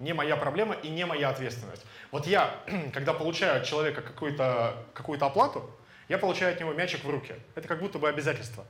[0.00, 1.84] Не моя проблема и не моя ответственность.
[2.10, 2.54] Вот я,
[2.92, 5.70] когда получаю от человека какую-то какую оплату,
[6.08, 7.34] я получаю от него мячик в руки.
[7.54, 8.64] Это как будто бы обязательство.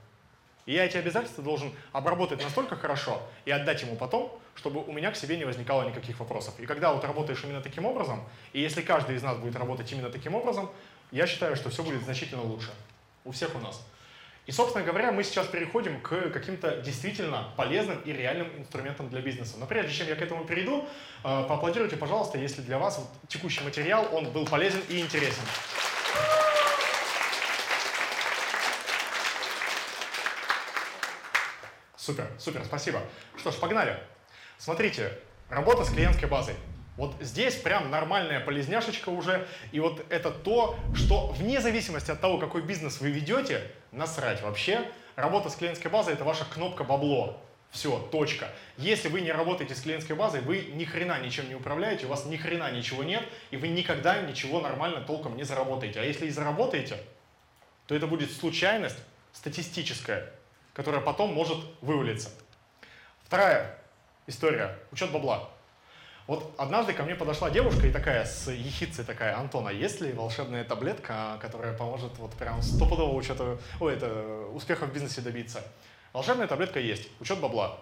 [0.66, 5.10] И я эти обязательства должен обработать настолько хорошо и отдать ему потом, чтобы у меня
[5.10, 6.54] к себе не возникало никаких вопросов.
[6.60, 8.22] И когда вот работаешь именно таким образом,
[8.52, 10.70] и если каждый из нас будет работать именно таким образом,
[11.10, 12.70] я считаю, что все будет значительно лучше.
[13.24, 13.84] У всех у нас.
[14.46, 19.56] И, собственно говоря, мы сейчас переходим к каким-то действительно полезным и реальным инструментам для бизнеса.
[19.58, 20.88] Но прежде чем я к этому перейду,
[21.24, 25.42] э, поаплодируйте, пожалуйста, если для вас вот текущий материал, он был полезен и интересен.
[31.96, 33.02] Супер, супер, спасибо.
[33.36, 33.96] Что ж, погнали.
[34.58, 35.18] Смотрите,
[35.48, 36.54] работа с клиентской базой.
[36.96, 39.46] Вот здесь прям нормальная полезняшечка уже.
[39.72, 43.62] И вот это то, что вне зависимости от того, какой бизнес вы ведете,
[43.92, 44.86] насрать вообще.
[45.16, 47.40] Работа с клиентской базой– это ваша кнопка бабло.
[47.70, 48.50] Все, точка.
[48.76, 52.24] Если вы не работаете с клиентской базой, вы ни хрена ничем не управляете, у вас
[52.24, 56.00] ни хрена ничего нет, и вы никогда ничего нормально толком не заработаете.
[56.00, 56.98] А если и заработаете,
[57.86, 58.98] то это будет случайность
[59.32, 60.32] статистическая,
[60.72, 62.30] которая потом может вывалиться.
[63.24, 63.78] Вторая
[64.26, 65.48] история– учет бабла.
[66.30, 70.12] Вот однажды ко мне подошла девушка и такая с ехицей такая, Антон, а есть ли
[70.12, 75.60] волшебная таблетка, которая поможет вот прям стопудово учету, ой, это, успеха в бизнесе добиться?
[76.12, 77.80] Волшебная таблетка есть, учет бабла.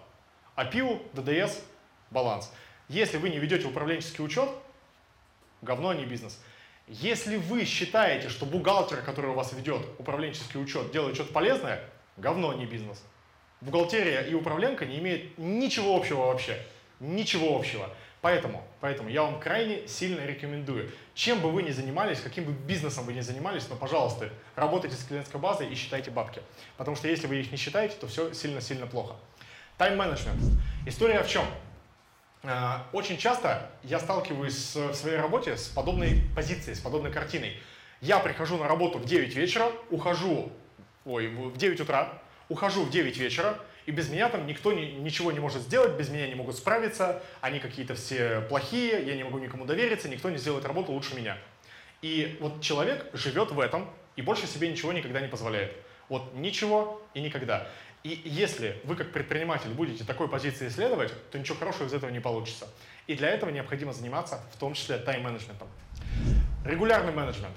[0.55, 1.61] АПИУ, ДДС,
[2.09, 2.51] баланс.
[2.87, 4.49] Если вы не ведете управленческий учет,
[5.61, 6.41] говно, а не бизнес.
[6.87, 11.83] Если вы считаете, что бухгалтер, который у вас ведет управленческий учет, делает что-то полезное,
[12.17, 13.03] говно, а не бизнес.
[13.61, 16.57] Бухгалтерия и управленка не имеют ничего общего вообще.
[16.99, 17.91] Ничего общего.
[18.21, 23.05] Поэтому, поэтому я вам крайне сильно рекомендую, чем бы вы ни занимались, каким бы бизнесом
[23.05, 26.41] вы ни занимались, но, пожалуйста, работайте с клиентской базой и считайте бабки.
[26.75, 29.15] Потому что если вы их не считаете, то все сильно-сильно плохо.
[29.77, 30.41] Тайм-менеджмент.
[30.85, 31.45] История в чем?
[32.43, 37.57] А, очень часто я сталкиваюсь в своей работе с подобной позицией, с подобной картиной.
[38.01, 40.51] Я прихожу на работу в 9 вечера, ухожу,
[41.05, 45.31] ой, в 9 утра, ухожу в 9 вечера, и без меня там никто ни, ничего
[45.31, 49.39] не может сделать, без меня не могут справиться, они какие-то все плохие, я не могу
[49.39, 51.37] никому довериться, никто не сделает работу лучше меня.
[52.01, 55.73] И вот человек живет в этом и больше себе ничего никогда не позволяет.
[56.07, 57.67] Вот ничего и никогда.
[58.03, 62.21] И если вы как предприниматель будете такой позиции исследовать, то ничего хорошего из этого не
[62.21, 62.67] получится.
[63.07, 65.67] И для этого необходимо заниматься в том числе тайм-менеджментом.
[66.65, 67.55] Регулярный менеджмент.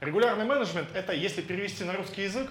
[0.00, 2.50] Регулярный менеджмент– это, если перевести на русский язык,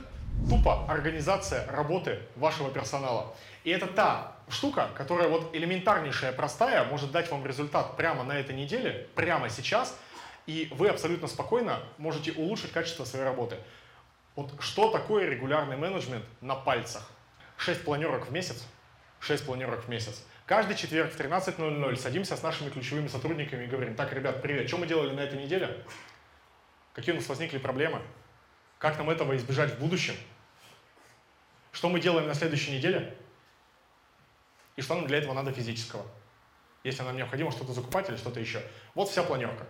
[0.50, 3.34] тупо организация работы вашего персонала.
[3.64, 8.56] И это та штука, которая вот элементарнейшая, простая, может дать вам результат прямо на этой
[8.56, 9.98] неделе, прямо сейчас,
[10.48, 13.58] и вы абсолютно спокойно можете улучшить качество своей работы.
[14.36, 17.10] Вот что такое регулярный менеджмент на пальцах?
[17.58, 18.66] 6 планерок в месяц,
[19.20, 20.24] 6 планерок в месяц.
[20.46, 24.78] Каждый четверг в 13.00 садимся с нашими ключевыми сотрудниками и говорим, так, ребят, привет, что
[24.78, 25.86] мы делали на этой неделе?
[26.94, 28.02] Какие у нас возникли проблемы?
[28.82, 30.16] Как нам этого избежать в будущем?
[31.72, 33.16] Что мы делаем на следующей неделе?
[34.76, 36.04] И что нам для этого надо физического?
[36.84, 38.64] Если нам необходимо что-то закупать или что-то еще.
[38.96, 39.68] Вот вся планерка.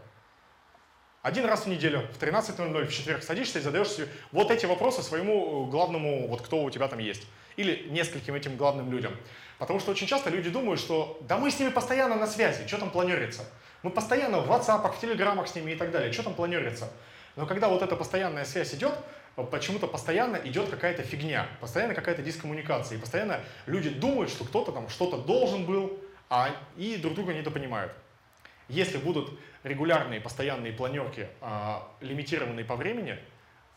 [1.24, 5.04] Один раз в неделю в 13.00 в четверг садишься и задаешь себе вот эти вопросы
[5.04, 7.28] своему главному, вот кто у тебя там есть.
[7.58, 9.14] Или нескольким этим главным людям.
[9.60, 12.78] Потому что очень часто люди думают, что да мы с ними постоянно на связи, что
[12.78, 13.44] там планируется?
[13.84, 16.90] Мы постоянно в WhatsApp, в телеграммах с ними и так далее, что там планируется?
[17.36, 18.94] Но когда вот эта постоянная связь идет,
[19.52, 24.90] почему-то постоянно идет какая-то фигня, постоянно какая-то дискоммуникация, и постоянно люди думают, что кто-то там
[24.90, 27.94] что-то должен был, а, и друг друга недопонимают.
[28.68, 33.18] Если будут регулярные, постоянные планерки, а, лимитированные по времени,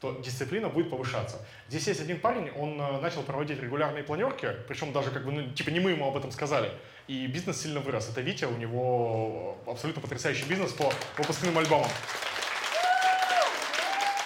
[0.01, 1.45] то дисциплина будет повышаться.
[1.69, 5.51] Здесь есть один парень, он а, начал проводить регулярные планерки, причем даже как бы, ну,
[5.53, 6.71] типа не мы ему об этом сказали,
[7.07, 8.11] и бизнес сильно вырос.
[8.11, 11.89] Это Витя, у него абсолютно потрясающий бизнес по выпускным альбомам.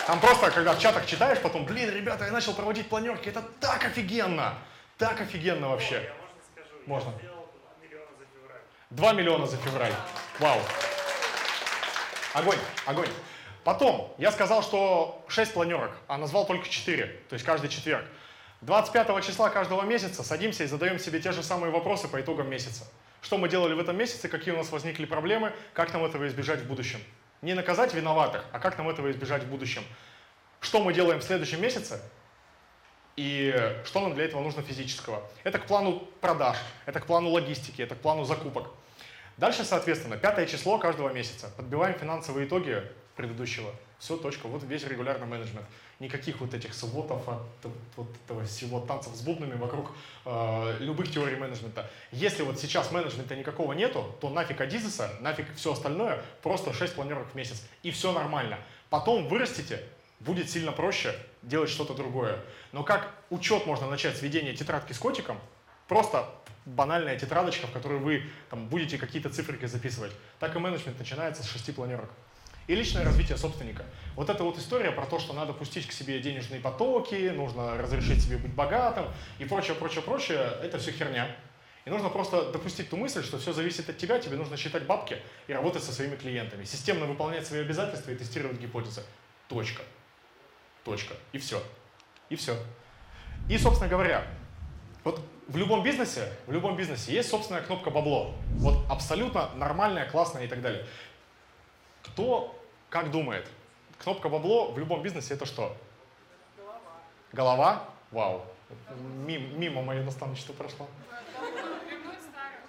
[0.08, 3.84] Там просто, когда в чатах читаешь, потом, блин, ребята, я начал проводить планерки, это так
[3.84, 4.54] офигенно!
[4.96, 5.96] Так офигенно вообще.
[5.96, 6.80] Я можно скажу?
[6.86, 7.10] Можно.
[7.10, 8.62] Я сделал 2 миллиона за февраль.
[8.88, 9.92] 2 миллиона за февраль.
[10.38, 10.60] Вау.
[12.32, 12.56] Огонь,
[12.86, 13.08] огонь.
[13.64, 18.06] Потом я сказал, что 6 планерок, а назвал только 4, то есть каждый четверг.
[18.62, 22.90] 25 числа каждого месяца садимся и задаем себе те же самые вопросы по итогам месяца.
[23.20, 26.60] Что мы делали в этом месяце, какие у нас возникли проблемы, как нам этого избежать
[26.60, 27.00] в будущем.
[27.42, 29.82] Не наказать виноватых, а как нам этого избежать в будущем.
[30.60, 32.00] Что мы делаем в следующем месяце
[33.14, 35.22] И что нам для этого нужно физического?
[35.44, 38.70] Это к плану продаж, это к плану логистики, это к плану закупок.
[39.36, 41.48] Дальше, соответственно, пятое число каждого месяца.
[41.56, 42.82] Подбиваем финансовые итоги
[43.14, 43.72] предыдущего.
[43.98, 44.46] Все, точка.
[44.46, 45.66] Вот весь регулярный менеджмент.
[45.98, 47.22] Никаких вот этих сводов,
[47.96, 49.90] вот этого всего танцев с бубнами вокруг
[50.24, 51.90] э, любых теорий менеджмента.
[52.12, 57.26] Если вот сейчас менеджмента никакого нету, то нафиг Адизеса, нафиг все остальное, просто 6 планерок
[57.32, 57.66] в месяц.
[57.82, 58.58] И все нормально.
[58.88, 59.82] Потом вырастите,
[60.20, 62.38] будет сильно проще делать что-то другое.
[62.70, 65.40] Но как учет можно начать с ведения тетрадки с котиком,
[65.88, 66.28] просто
[66.64, 71.48] банальная тетрадочка, в которой вы там, будете какие-то циферки записывать, так и менеджмент начинается с
[71.48, 72.10] шести планерок.
[72.68, 73.84] И личное развитие собственника.
[74.14, 78.22] Вот эта вот история про то, что надо пустить к себе денежные потоки, нужно разрешить
[78.22, 79.06] себе быть богатым
[79.38, 81.34] и прочее, прочее, прочее, это все херня.
[81.86, 85.16] И нужно просто допустить ту мысль, что все зависит от тебя, тебе нужно считать бабки
[85.46, 89.02] и работать со своими клиентами, системно выполнять свои обязательства и тестировать гипотезы.
[89.48, 89.80] Точка.
[90.84, 91.14] Точка.
[91.32, 91.62] И все.
[92.28, 92.54] И все.
[93.48, 94.26] И, собственно говоря,
[95.04, 98.34] вот в любом бизнесе, в любом бизнесе есть собственная кнопка бабло.
[98.56, 100.84] Вот абсолютно нормальная, классная и так далее.
[102.02, 102.57] Кто
[102.90, 103.46] как думает?
[103.98, 105.76] Кнопка бабло в любом бизнесе это что?
[106.56, 106.80] Голова.
[107.32, 107.84] Голова?
[108.10, 108.46] Вау.
[109.26, 110.88] Мимо, мимо мое наставничество прошло.
[111.90, 112.62] Вернуть старых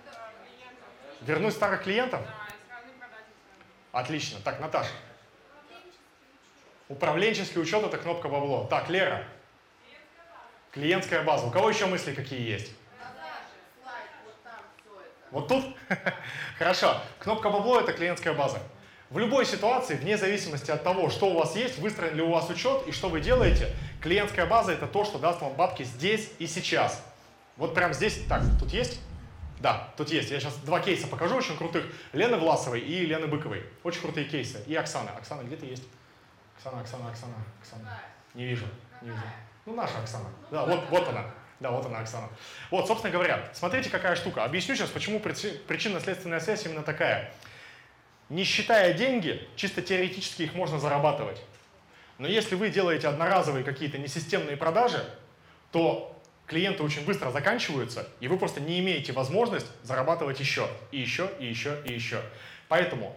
[0.44, 1.22] клиентов.
[1.22, 2.22] Вернуть старых клиентов?
[3.92, 4.40] Отлично.
[4.44, 4.92] Так, Наташа.
[6.88, 8.66] Управленческий учет это кнопка бабло.
[8.66, 9.24] Так, Лера.
[10.72, 11.46] Клиентская база.
[11.46, 12.72] У кого еще мысли какие есть?
[15.32, 15.64] Вот тут?
[16.58, 17.00] Хорошо.
[17.20, 18.60] Кнопка бабло это клиентская база.
[19.10, 22.48] В любой ситуации, вне зависимости от того, что у вас есть, выстроен ли у вас
[22.50, 26.46] учет и что вы делаете, клиентская база это то, что даст вам бабки здесь и
[26.46, 27.04] сейчас.
[27.58, 29.00] Вот прямо здесь, так, тут есть?
[29.60, 30.30] Да, тут есть.
[30.30, 31.86] Я сейчас два кейса покажу очень крутых.
[32.14, 33.66] Лены Власовой и Лены Быковой.
[33.84, 34.64] Очень крутые кейсы.
[34.68, 35.12] И Оксана.
[35.18, 35.84] Оксана, где ты есть?
[36.56, 38.00] Оксана, Оксана, Оксана, Оксана.
[38.36, 38.66] Не вижу,
[39.02, 39.22] не вижу.
[39.66, 40.30] Ну, наша Оксана.
[40.52, 41.26] Да, вот, вот она.
[41.60, 42.30] Да, вот она, Оксана.
[42.70, 44.46] Вот, собственно говоря, смотрите, какая штука.
[44.46, 47.34] Объясню сейчас, почему причинно-следственная связь именно такая.
[48.30, 51.42] Не считая деньги, чисто теоретически их можно зарабатывать.
[52.20, 55.04] Но если вы делаете одноразовые какие-то несистемные продажи,
[55.72, 56.16] то
[56.46, 61.46] клиенты очень быстро заканчиваются, и вы просто не имеете возможность зарабатывать еще, и еще, и
[61.46, 62.22] еще, и еще.
[62.68, 63.16] Поэтому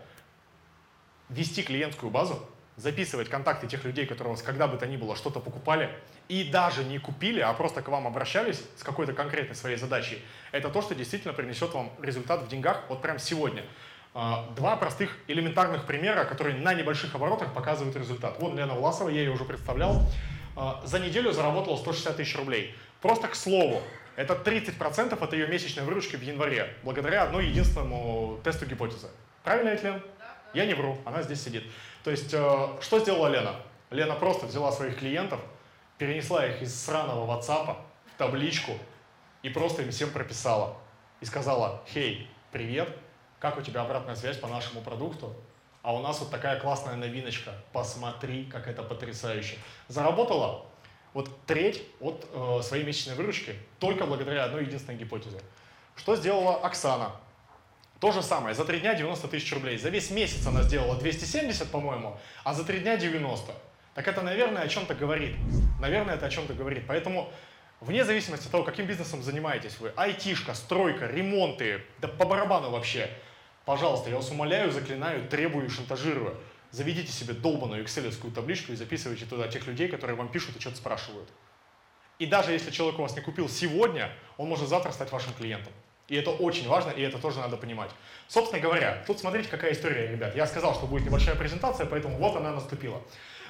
[1.29, 2.47] вести клиентскую базу,
[2.77, 5.91] записывать контакты тех людей, которые у вас когда бы то ни было что-то покупали,
[6.29, 10.71] и даже не купили, а просто к вам обращались с какой-то конкретной своей задачей, это
[10.71, 13.65] то, что действительно принесет вам результат в деньгах вот прямо сегодня.
[14.15, 18.39] А, два простых элементарных примера, которые на небольших оборотах показывают результат.
[18.39, 20.03] Вон Лена Власова, я ее уже представлял,
[20.55, 22.75] а, за неделю заработала 160 тысяч рублей.
[23.01, 23.81] Просто к слову,
[24.17, 29.09] это 30% от ее месячной выручки в январе, благодаря одной единственному тесту гипотезы.
[29.45, 30.03] Правильно, ведь, Лен?
[30.53, 31.65] Я не вру, она здесь сидит.
[32.05, 33.57] То есть, э, что сделала Лена?
[33.91, 35.41] Лена просто взяла своих клиентов,
[35.97, 37.77] перенесла их из сраного WhatsApp
[38.15, 38.73] в табличку
[39.43, 40.77] и просто им всем прописала.
[41.23, 42.95] И сказала, хей, привет,
[43.43, 45.35] как у тебя обратная связь по нашему продукту?
[45.83, 47.51] А у нас вот такая классная новиночка.
[47.73, 49.57] Посмотри, как это потрясающе.
[49.89, 50.65] Заработала
[51.13, 55.41] вот треть от э, своей месячной выручки только благодаря одной единственной гипотезе.
[55.97, 57.17] Что сделала Оксана?
[57.99, 58.55] То же самое.
[58.55, 59.77] За три дня 90 тысяч рублей.
[59.77, 63.53] За весь месяц она сделала 270, по-моему, а за три дня 90.
[63.97, 65.35] Так это, наверное, о чем-то говорит.
[65.81, 66.85] Наверное, это о чем-то говорит.
[66.87, 67.29] Поэтому
[67.81, 73.11] Вне зависимости от того, каким бизнесом занимаетесь вы, айтишка, стройка, ремонты, да по барабану вообще–
[73.65, 76.37] Пожалуйста, я вас умоляю, заклинаю, требую и шантажирую.
[76.71, 80.77] Заведите себе долбанную экселевскую табличку и записывайте туда тех людей, которые вам пишут и что-то
[80.77, 81.29] спрашивают.
[82.19, 85.73] И даже если человек у вас не купил сегодня, он может завтра стать вашим клиентом.
[86.09, 87.91] И это очень важно, и это тоже надо понимать.
[88.29, 90.35] Собственно говоря, тут смотрите, какая история, ребят.
[90.37, 93.01] Я сказал, что будет небольшая презентация, поэтому вот она наступила.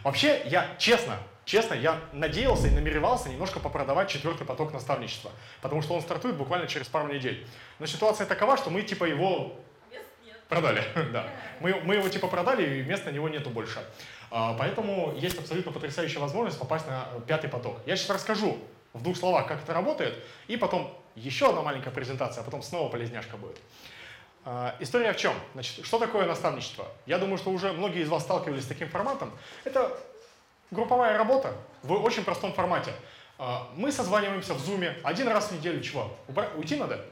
[0.05, 5.95] Вообще, я честно, честно, я надеялся и намеревался немножко попродавать четвертый поток наставничества, потому что
[5.95, 7.47] он стартует буквально через пару недель.
[7.79, 9.57] Но ситуация такова, что мы типа его
[10.53, 11.27] Продали, да.
[11.61, 13.83] Мы, мы его типа продали, и места на него нету больше.
[14.31, 17.79] А, поэтому есть абсолютно потрясающая возможность попасть на пятый поток.
[17.87, 18.59] Я сейчас расскажу
[18.93, 20.15] в двух словах, как это работает,
[20.49, 23.59] и потом еще одна маленькая презентация, а потом снова полезняшка будет.
[24.45, 25.33] А, история в чем?
[25.55, 26.87] Значит, что такое наставничество?
[27.07, 29.33] Я думаю, что уже многие из вас сталкивались с таким форматом.
[29.65, 29.99] Это
[30.71, 32.93] групповая работа в очень простом формате.
[33.39, 35.81] А, мы созваниваемся в зуме один раз в неделю.
[35.81, 36.15] Чего?
[36.59, 37.03] Уйти надо?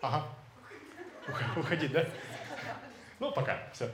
[0.00, 0.22] Ага.
[1.56, 2.06] Уходить, да?
[3.18, 3.88] Ну, пока, все.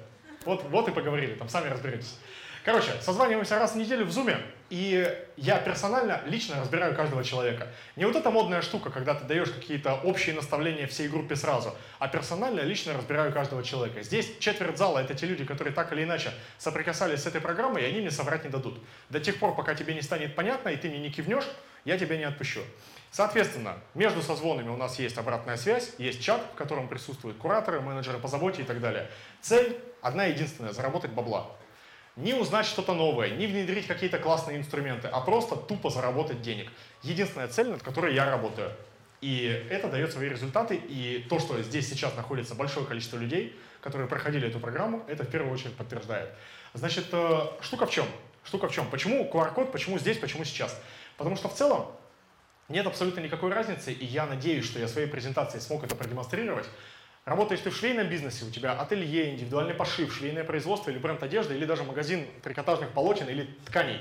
[0.44, 2.19] Вот, вот и поговорили, там сами разберетесь.
[2.65, 4.39] Короче, созваниваемся раз в неделю в Зуме,
[4.70, 7.66] и я персонально, лично разбираю каждого человека.
[7.97, 12.07] Не вот эта модная штука, когда ты даешь какие-то общие наставления всей группе сразу, а
[12.07, 14.05] персонально, лично разбираю каждого человека.
[14.05, 17.86] Здесь четверть зала— это те люди, которые так или иначе соприкасались с этой программой, и
[17.86, 18.78] они мне соврать не дадут.
[19.11, 21.49] До тех пор, пока тебе не станет понятно, и ты мне не кивнешь,
[21.85, 22.61] я тебя не отпущу.
[23.13, 28.19] Соответственно, между созвонами у нас есть обратная связь, есть чат, в котором присутствуют кураторы, менеджеры
[28.19, 29.11] по заботе и так далее.
[29.43, 31.51] Цель одна единственная– заработать бабла.
[32.17, 36.73] Не узнать что-то новое, не внедрить какие-то классные инструменты, а просто тупо заработать денег.
[37.03, 38.73] Единственная цель, над которой я работаю.
[39.21, 44.09] И это дает свои результаты, и то, что здесь сейчас находится большое количество людей, которые
[44.09, 46.31] проходили эту программу, это в первую очередь подтверждает.
[46.73, 48.07] Значит, э, штука в чем?
[48.43, 48.89] Штука в чем?
[48.89, 50.81] Почему QR-код, почему здесь, почему сейчас?
[51.19, 51.93] Потому что в целом
[52.69, 56.67] нет абсолютно никакой разницы, и я надеюсь, что я своей презентацией смог это продемонстрировать.
[57.25, 61.55] Работаешь ты в швейном бизнесе, у тебя ателье, индивидуальный пошив, швейное производство или бренд одежды,
[61.55, 64.01] или даже магазин трикотажных полотен или тканей.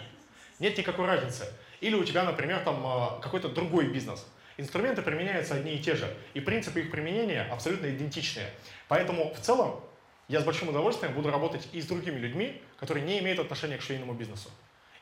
[0.59, 1.45] Нет никакой разницы.
[1.81, 4.25] Или у тебя, например, там э, какой-то другой бизнес.
[4.57, 8.47] Инструменты применяются одни и те же, и принципы их применения абсолютно идентичные.
[8.87, 9.81] Поэтому в целом
[10.27, 13.81] я с большим удовольствием буду работать и с другими людьми, которые не имеют отношения к
[13.81, 14.49] швейному бизнесу.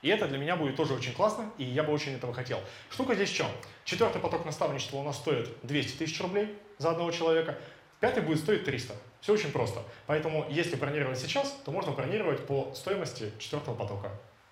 [0.01, 2.61] И это для меня будет тоже очень классно, и я бы очень этого хотел.
[2.89, 3.47] Штука здесь в чем?
[3.84, 7.57] Четвертый поток наставничества у нас стоит 200 тысяч рублей за одного человека,
[7.99, 8.95] пятый будет стоить 300.
[9.21, 9.84] Все очень просто.
[10.07, 14.11] Поэтому, если бронировать сейчас, то можно бронировать по стоимости четвертого потока.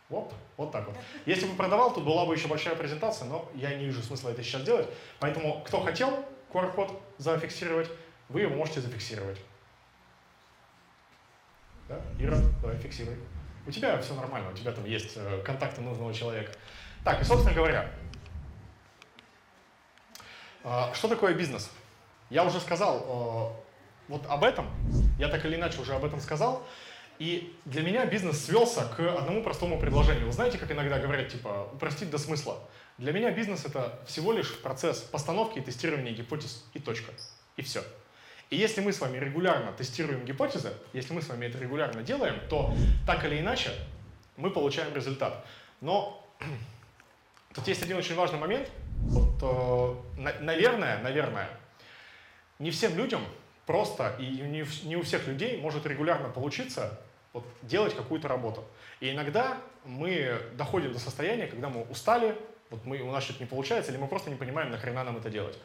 [0.10, 0.96] Вот, вот так вот.
[1.26, 4.44] Если бы продавал, тут была бы еще большая презентация, но я не вижу смысла это
[4.44, 4.88] сейчас делать.
[5.20, 7.90] Поэтому, кто хотел QR-код зафиксировать,
[8.30, 9.40] вы его можете зафиксировать.
[11.88, 12.02] Да?
[12.20, 13.16] Ира, давай фиксируй.
[13.68, 16.54] У тебя все нормально, у тебя там есть э, контакты нужного человека.
[17.04, 17.92] Так, и собственно говоря,
[20.64, 21.70] э, что такое бизнес?
[22.30, 23.54] Я уже сказал
[24.08, 24.70] э, вот об этом,
[25.20, 26.66] я так или иначе уже об этом сказал,
[27.20, 30.28] и для меня бизнес свелся к одному простому предложению.
[30.28, 32.60] Вы знаете, как иногда говорят, типа, упростить до смысла?
[32.98, 37.12] Для меня бизнес— это всего лишь процесс постановки и тестирования гипотез и точка.
[37.58, 37.84] И все.
[38.50, 42.40] И если мы с вами регулярно тестируем гипотезы, если мы с вами это регулярно делаем,
[42.50, 42.74] то
[43.06, 43.72] так или иначе
[44.38, 45.46] мы получаем результат.
[45.82, 46.26] Но
[47.54, 48.70] тут есть один очень важный момент.
[49.00, 51.50] Вот, э, наверное, наверное,
[52.60, 53.22] не всем людям
[53.66, 57.00] просто и не, у всех людей может регулярно получиться
[57.34, 58.64] вот, делать какую-то работу.
[59.02, 62.38] И иногда мы доходим до состояния, когда мы устали,
[62.70, 65.30] вот мы, у нас что-то не получается, или мы просто не понимаем, нахрена нам это
[65.30, 65.58] делать.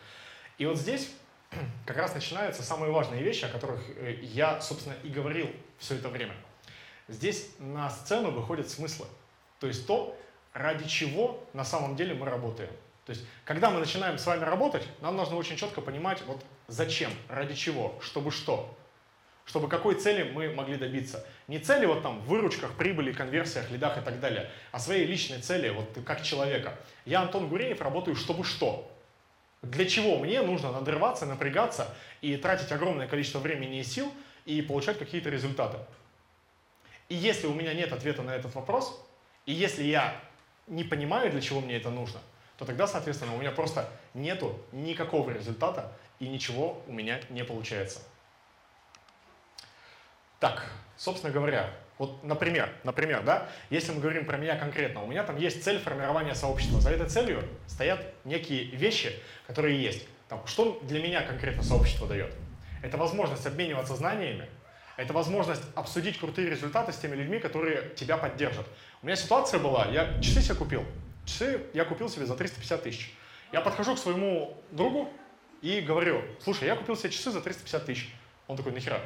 [0.59, 1.13] И вот здесь
[1.87, 5.49] как раз начинаются самые важные вещи, о которых э, я, собственно, и говорил
[5.79, 6.35] все это время.
[7.09, 9.07] Здесь на сцену выходят смыслы.
[9.61, 10.17] То есть то,
[10.53, 12.71] ради чего на самом деле мы работаем.
[13.05, 17.11] То есть, когда мы начинаем с вами работать, нам нужно очень четко понимать, вот зачем,
[17.29, 18.77] ради чего, чтобы что.
[19.45, 21.27] Чтобы какой цели мы могли добиться.
[21.49, 25.41] Не цели вот там в выручках, прибыли, конверсиях, лидах и так далее, а своей личной
[25.41, 26.79] цели, вот как человека.
[27.05, 28.92] Я, Антон Гуреев, работаю чтобы что.
[29.63, 34.13] Для чего мне нужно надрываться, напрягаться и тратить огромное количество времени и сил
[34.45, 35.79] и получать какие-то результаты?
[37.09, 39.01] И если у меня нет ответа на этот вопрос,
[39.47, 40.21] и если я
[40.67, 42.21] не понимаю, для чего мне это нужно,
[42.59, 48.01] то тогда, соответственно, у меня просто нету никакого результата и ничего у меня не получается.
[50.41, 55.25] Так, собственно говоря, вот, например, например, да, если мы говорим про меня конкретно, у меня
[55.25, 56.81] там есть цель формирования сообщества.
[56.81, 59.13] За этой целью стоят некие вещи,
[59.47, 60.07] которые есть.
[60.29, 62.35] Там, что для меня конкретно сообщество дает?
[62.83, 64.49] Это возможность обмениваться знаниями,
[64.97, 68.67] это возможность обсудить крутые результаты с теми людьми, которые тебя поддержат.
[69.03, 70.85] У меня ситуация была, я часы себе купил.
[71.25, 73.15] Часы я купил себе за 350 тысяч.
[73.53, 75.09] Я подхожу к своему другу
[75.61, 78.15] и говорю, слушай, я купил себе часы за 350 тысяч.
[78.49, 79.01] Он такой, нахера?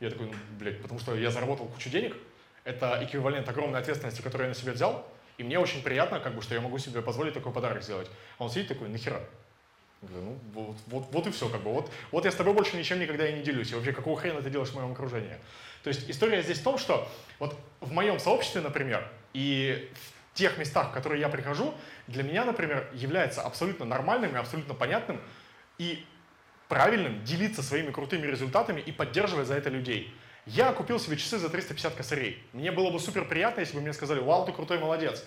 [0.00, 2.16] Я такой, ну, блядь, потому что я заработал кучу денег,
[2.64, 5.06] это эквивалент огромной ответственности, которую я на себя взял,
[5.36, 8.10] и мне очень приятно, как бы, что я могу себе позволить такой подарок сделать.
[8.38, 9.20] А он сидит такой, нахера?
[10.02, 12.54] Я говорю, ну, вот, вот, вот и все, как бы, вот, вот я с тобой
[12.54, 15.36] больше ничем никогда и не делюсь, и вообще, какого хрена ты делаешь в моем окружении?
[15.82, 17.06] То есть история здесь в том, что
[17.38, 19.90] вот в моем сообществе, например, и
[20.32, 21.74] в тех местах, в которые я прихожу,
[22.06, 25.20] для меня, например, является абсолютно нормальным и абсолютно понятным
[25.78, 26.04] и
[26.70, 30.14] правильным делиться своими крутыми результатами и поддерживать за это людей.
[30.46, 32.42] Я купил себе часы за 350 косарей.
[32.52, 35.24] Мне было бы супер приятно, если бы мне сказали, вау, ты крутой молодец.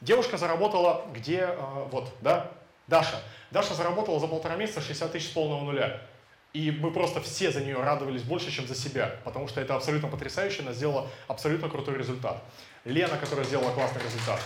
[0.00, 2.50] Девушка заработала где, э, вот, да,
[2.88, 3.22] Даша.
[3.52, 6.02] Даша заработала за полтора месяца 60 тысяч с полного нуля.
[6.52, 10.08] И мы просто все за нее радовались больше, чем за себя, потому что это абсолютно
[10.08, 12.42] потрясающе, она сделала абсолютно крутой результат.
[12.84, 14.40] Лена, которая сделала классный результат.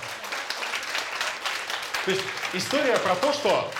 [2.04, 2.22] То есть
[2.52, 3.70] история про то, что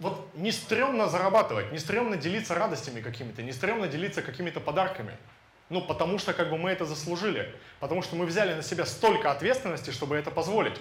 [0.00, 5.16] вот не стрёмно зарабатывать, не стрёмно делиться радостями какими-то, не стрёмно делиться какими-то подарками.
[5.68, 7.54] Ну, потому что как бы мы это заслужили.
[7.78, 10.80] Потому что мы взяли на себя столько ответственности, чтобы это позволить.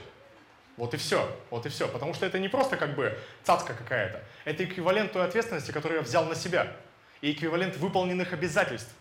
[0.77, 1.87] Вот и все, вот и все.
[1.87, 4.23] Потому что это не просто как бы цацка какая-то.
[4.45, 6.75] Это эквивалент той ответственности, которую я взял на себя.
[7.21, 8.91] И эквивалент выполненных обязательств,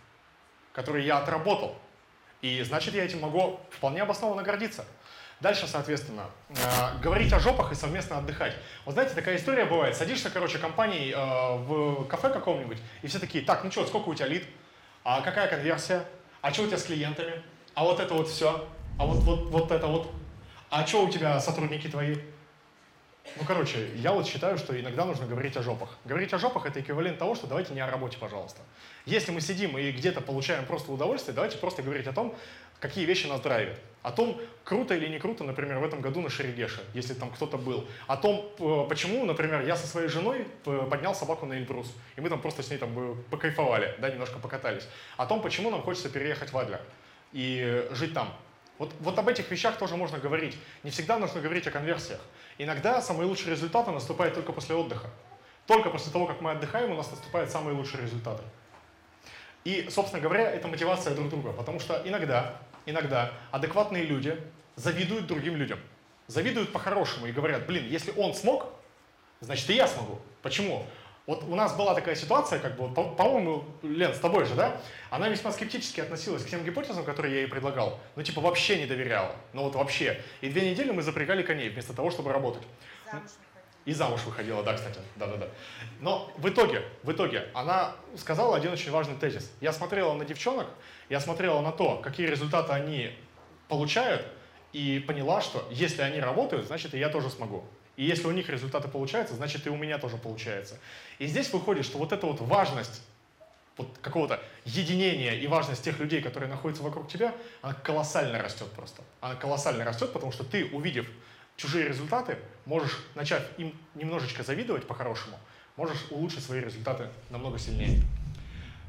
[0.75, 1.79] которые я отработал.
[2.43, 4.85] И значит, я этим могу вполне обоснованно гордиться.
[5.41, 6.55] Дальше, соответственно, э,
[7.01, 8.55] говорить о жопах и совместно отдыхать.
[8.85, 9.97] Вот знаете, такая история бывает.
[9.97, 14.15] Садишься, короче, компанией э, в кафе каком-нибудь, и все такие, так, ну что, сколько у
[14.15, 14.45] тебя лид?
[15.05, 16.05] А какая конверсия?
[16.41, 17.41] А что у тебя с клиентами?
[17.75, 18.69] А вот это вот все?
[18.99, 20.11] А вот, вот, вот это вот?
[20.71, 22.17] А что у тебя сотрудники твои?
[23.37, 25.91] Ну, короче, я вот считаю, что иногда нужно говорить о жопах.
[26.05, 28.61] Говорить о жопах— это эквивалент того, что давайте не о работе, пожалуйста.
[29.07, 32.35] Если мы сидим и где-то получаем просто удовольствие, давайте просто говорить о том,
[32.81, 33.79] какие вещи нас драйвят.
[34.03, 37.59] О том, круто или не круто, например, в этом году на Шерегеше, если там кто-то
[37.59, 37.87] был.
[38.07, 38.51] О том,
[38.89, 42.71] почему, например, я со своей женой поднял собаку на Эльбрус, и мы там просто с
[42.71, 44.89] ней там покайфовали, да, немножко покатались.
[45.17, 46.81] О том, почему нам хочется переехать в Адлер
[47.33, 48.33] и жить там.
[48.79, 50.57] Вот, вот об этих вещах тоже можно говорить.
[50.85, 52.21] Не всегда нужно говорить о конверсиях.
[52.59, 55.11] Иногда самые лучшие результаты наступают только после отдыха.
[55.67, 58.43] Только после того, как мы отдыхаем, у нас наступают самые лучшие результаты.
[59.65, 62.57] И, собственно говоря, это мотивация друг друга, потому что иногда,
[62.87, 64.41] иногда адекватные люди
[64.77, 65.79] завидуют другим людям.
[66.29, 68.73] Завидуют по-хорошему и говорят, блин, если он смог,
[69.41, 70.21] значит и я смогу.
[70.41, 70.87] Почему?
[71.29, 74.81] Вот у нас была такая ситуация, как бы, по-моему, Лен, с тобой же, да?
[75.11, 78.01] Она весьма скептически относилась к тем гипотезам, которые я ей предлагал.
[78.17, 79.37] Ну, типа, вообще не доверяла.
[79.53, 80.23] Ну, вот вообще.
[80.41, 82.63] И две недели мы запрягали коней вместо того, чтобы работать.
[83.13, 83.31] Замуж
[83.85, 85.01] и замуж выходила, да, кстати.
[85.17, 85.49] Да-да-да.
[86.01, 89.53] Но в итоге, в итоге, она сказала один очень важный тезис.
[89.61, 90.69] Я смотрела на девчонок,
[91.11, 93.11] я смотрела на то, какие результаты они
[93.69, 94.27] получают,
[94.73, 97.65] и поняла, что если они работают, значит, и я тоже смогу.
[97.99, 100.79] И если у них результаты получаются, значит и у меня тоже получается.
[101.19, 103.03] И здесь выходит, что вот эта вот важность
[103.77, 109.03] вот какого-то единения и важность тех людей, которые находятся вокруг тебя, она колоссально растет просто.
[109.21, 111.09] Она колоссально растет, потому что ты, увидев
[111.57, 115.37] чужие результаты, можешь, начав им немножечко завидовать по-хорошему,
[115.75, 118.01] можешь улучшить свои результаты намного сильнее.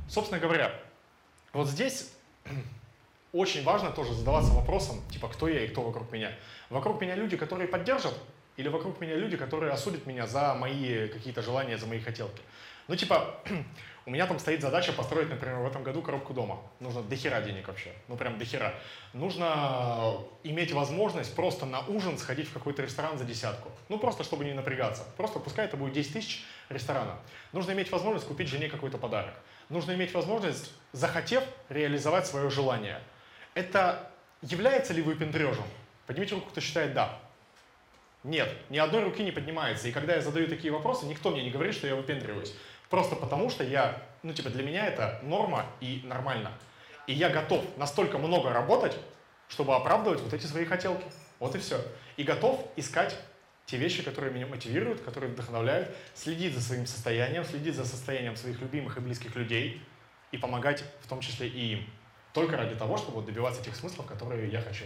[0.07, 0.71] Собственно говоря,
[1.51, 2.11] вот здесь
[3.33, 6.31] очень важно тоже задаваться вопросом, типа, кто я и кто вокруг меня.
[6.69, 8.13] Вокруг меня люди, которые поддержат,
[8.59, 12.41] или вокруг меня люди, которые осудят меня за мои какие-то желания, за мои хотелки.
[12.89, 13.39] Ну, типа,
[14.05, 16.59] у меня там стоит задача построить, например, в этом году коробку дома.
[16.81, 17.93] Нужно дохера денег вообще.
[18.09, 18.73] Ну, прям дохера.
[19.13, 23.71] Нужно иметь возможность просто на ужин сходить в какой-то ресторан за десятку.
[23.87, 25.05] Ну, просто чтобы не напрягаться.
[25.15, 27.17] Просто пускай это будет 10 тысяч ресторана.
[27.53, 29.35] Нужно иметь возможность купить жене какой-то подарок.
[29.69, 32.99] Нужно иметь возможность, захотев, реализовать свое желание.
[33.53, 34.11] Это
[34.41, 35.63] является ли выпендрежем?
[36.07, 37.19] Поднимите руку, кто считает «да».
[38.23, 39.87] Нет, ни одной руки не поднимается.
[39.87, 42.53] И когда я задаю такие вопросы, никто мне не говорит, что я выпендриваюсь.
[42.89, 46.51] Просто потому, что я, ну типа для меня это норма и нормально.
[47.07, 48.97] И я готов настолько много работать,
[49.47, 51.05] чтобы оправдывать вот эти свои хотелки.
[51.39, 51.81] Вот и все.
[52.17, 53.17] И готов искать
[53.65, 58.59] те вещи, которые меня мотивируют, которые вдохновляют, следить за своим состоянием, следить за состоянием своих
[58.59, 59.81] любимых и близких людей
[60.31, 61.89] и помогать в том числе и им.
[62.33, 64.85] Только ради того, чтобы добиваться тех смыслов, которые я хочу.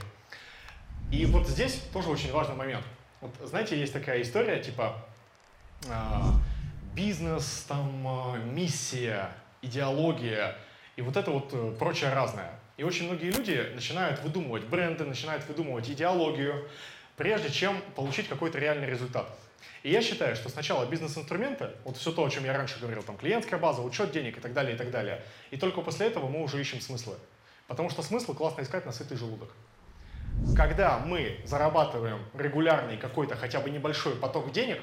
[1.11, 2.85] И вот здесь тоже очень важный момент–
[3.23, 4.97] вот, знаете, есть такая история, типа
[5.85, 5.91] э,
[6.93, 9.31] бизнес, там, э, миссия,
[9.61, 10.57] идеология
[10.97, 12.51] и вот это вот э, прочее разное.
[12.75, 16.67] И очень многие люди начинают выдумывать бренды, начинают выдумывать идеологию,
[17.15, 19.29] прежде чем получить какой-то реальный результат.
[19.83, 23.15] И я считаю, что сначала бизнес-инструменты, вот все то, о чем я раньше говорил, там
[23.15, 25.23] клиентская база, учет денег и так далее, и так далее.
[25.51, 27.15] И только после этого мы уже ищем смыслы.
[27.67, 29.49] Потому что смысл классно искать на сытый желудок
[30.55, 34.79] когда мы зарабатываем регулярный какой-то хотя бы небольшой поток денег,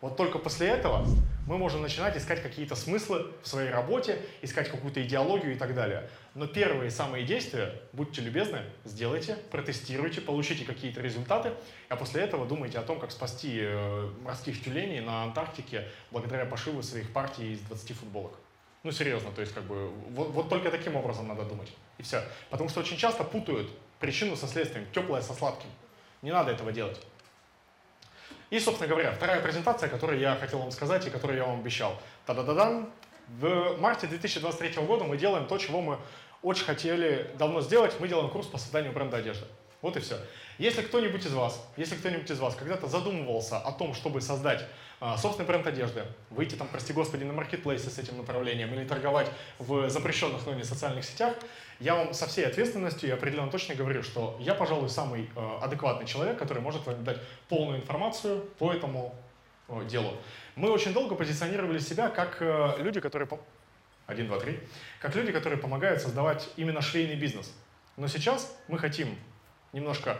[0.00, 1.06] вот только после этого
[1.46, 6.08] мы можем начинать искать какие-то смыслы в своей работе, искать какую-то идеологию и так далее.
[6.34, 11.52] Но первые самые действия, будьте любезны, сделайте, протестируйте, получите какие-то результаты,
[11.88, 16.82] а после этого думайте о том, как спасти э, морских тюленей на Антарктике благодаря пошиву
[16.82, 18.38] своих партий из 20 футболок.
[18.82, 21.70] Ну, серьезно, то есть как бы вот, вот только таким образом надо думать.
[21.98, 22.22] И все.
[22.48, 23.68] Потому что очень часто путают
[24.00, 25.68] причину со следствием, теплое со сладким.
[26.22, 27.00] Не надо этого делать.
[28.50, 31.96] И, собственно говоря, вторая презентация, которую я хотел вам сказать и которую я вам обещал.
[32.26, 32.90] Та-да-да-дан.
[33.28, 35.98] В марте 2023 года мы делаем то, чего мы
[36.42, 37.94] очень хотели давно сделать.
[38.00, 39.46] Мы делаем курс по созданию бренда одежды.
[39.82, 40.18] Вот и все.
[40.58, 44.66] Если кто-нибудь из вас, если кто-нибудь из вас когда-то задумывался о том, чтобы создать
[45.00, 49.30] а, собственный бренд одежды, выйти там, прости господи, на маркетплейсы с этим направлением или торговать
[49.58, 51.34] в запрещенных ныне социальных сетях,
[51.80, 56.06] я вам со всей ответственностью и определенно точно говорю, что я, пожалуй, самый э, адекватный
[56.06, 59.14] человек, который может вам дать полную информацию по этому
[59.68, 60.14] э, делу.
[60.56, 63.28] Мы очень долго позиционировали себя как э, люди, которые...
[64.06, 64.60] Один, два, три.
[65.00, 67.54] Как люди, которые помогают создавать именно швейный бизнес.
[67.96, 69.16] Но сейчас мы хотим
[69.72, 70.18] немножко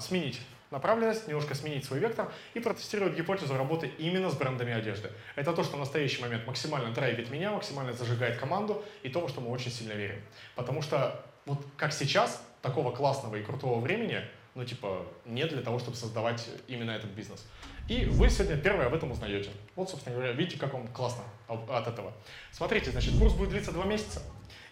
[0.00, 0.38] сменить
[0.70, 5.10] направленность, немножко сменить свой вектор и протестировать гипотезу работы именно с брендами одежды.
[5.34, 9.28] Это то, что в настоящий момент максимально драйвит меня, максимально зажигает команду и то, во
[9.28, 10.20] что мы очень сильно верим.
[10.54, 14.22] Потому что вот как сейчас, такого классного и крутого времени
[14.56, 17.44] ну, типа, нет для того, чтобы создавать именно этот бизнес.
[17.88, 19.50] И вы сегодня первые об этом узнаете.
[19.76, 22.12] Вот, собственно говоря, видите, как вам классно от этого.
[22.52, 24.22] Смотрите, значит, курс будет длиться два месяца.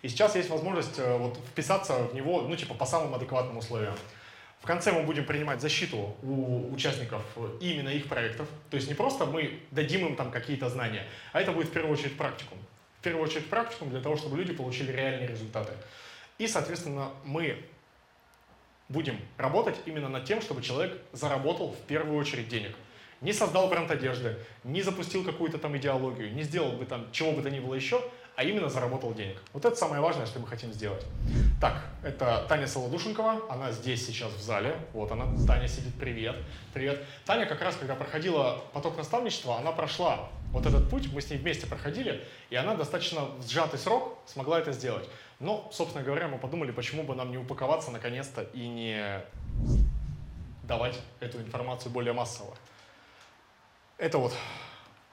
[0.01, 3.95] И сейчас есть возможность э, вот, вписаться в него, ну, типа, по самым адекватным условиям.
[4.65, 7.21] В конце мы будем принимать защиту у участников
[7.61, 8.49] именно их проектов.
[8.71, 11.93] То есть не просто мы дадим им там какие-то знания, а это будет в первую
[11.93, 12.57] очередь практикум.
[12.99, 15.75] В первую очередь практикум для того, чтобы люди получили реальные результаты.
[16.39, 17.63] И, соответственно, мы
[18.89, 22.75] будем работать именно над тем, чтобы человек заработал в первую очередь денег.
[23.21, 27.43] Не создал бренд одежды, не запустил какую-то там идеологию, не сделал бы там чего бы
[27.43, 28.03] то ни было еще,
[28.37, 29.41] а именно заработал денег.
[29.53, 31.05] Вот это самое важное, что мы хотим сделать.
[31.61, 34.77] Так, это Таня Солодушенкова, она здесь сейчас в зале.
[34.93, 36.37] Вот она, Таня сидит, привет.
[36.73, 37.05] Привет.
[37.25, 41.39] Таня как раз, когда проходила поток наставничества, она прошла вот этот путь, мы с ней
[41.39, 45.09] вместе проходили, и она достаточно в сжатый срок смогла это сделать.
[45.41, 49.21] Но, собственно говоря, мы подумали, почему бы нам не упаковаться наконец-то и не
[50.63, 52.57] давать эту информацию более массово.
[53.99, 54.33] Это вот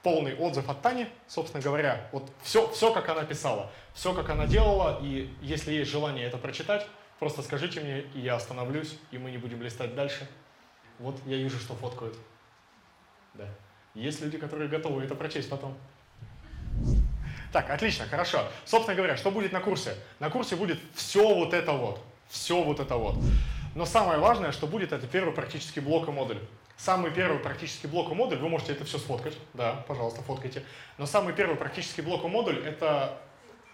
[0.02, 4.46] полный отзыв от Тани, собственно говоря, вот все, все, как она писала, все, как она
[4.46, 6.86] делала, и если есть желание это прочитать,
[7.18, 10.28] просто скажите мне, и я остановлюсь, и мы не будем листать дальше.
[10.98, 12.16] Вот я вижу, что фоткают.
[13.34, 13.48] Да.
[13.94, 15.76] Есть люди, которые готовы это прочесть потом.
[17.52, 18.48] Так, отлично, хорошо.
[18.64, 19.94] Собственно говоря, что будет на курсе?
[20.18, 22.02] На курсе будет все вот это вот.
[22.28, 23.16] Все вот это вот.
[23.74, 26.38] Но самое важное, что будет, это первый практический блок и модуль.
[26.82, 30.64] Самый первый практический блок и модуль, вы можете это все сфоткать, да, пожалуйста, фоткайте.
[30.98, 33.20] Но самый первый практический блок и модуль– это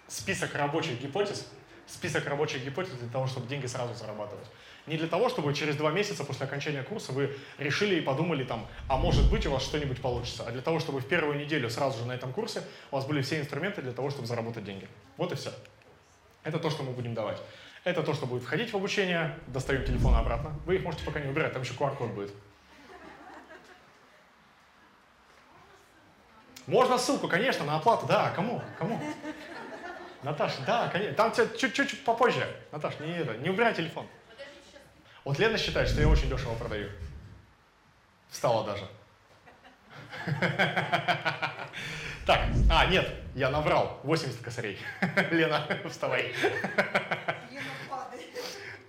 [0.08, 1.50] список рабочих гипотез,
[1.86, 4.44] список рабочих гипотез для того, чтобы деньги сразу зарабатывать.
[4.86, 8.66] Не для того, чтобы через два месяца после окончания курса вы решили и подумали там,
[8.88, 12.00] а может быть у вас что-нибудь получится, а для того, чтобы в первую неделю сразу
[12.00, 14.86] же на этом курсе у вас были все инструменты для того, чтобы заработать деньги.
[15.16, 15.52] Вот и все.
[16.42, 17.38] Это то, что мы будем давать.
[17.84, 19.34] Это то, что будет входить в обучение.
[19.46, 20.60] Достаем телефон обратно.
[20.66, 22.34] Вы их можете пока не убирать, там еще QR-код будет.
[26.68, 28.62] Можно ссылку, конечно, на оплату, да, кому?
[28.78, 29.00] Кому?
[30.22, 31.14] Наташа, да, конечно.
[31.14, 32.46] Там чуть-чуть попозже.
[32.70, 34.06] Наташ, не, это, не убирай телефон.
[35.24, 36.90] Вот Лена считает, что я очень дешево продаю.
[38.28, 38.86] Встала даже.
[42.26, 42.40] Так,
[42.70, 44.00] а, нет, я наврал.
[44.02, 44.78] 80 косарей.
[45.30, 46.34] Лена, вставай.
[47.50, 48.26] Лена, падай.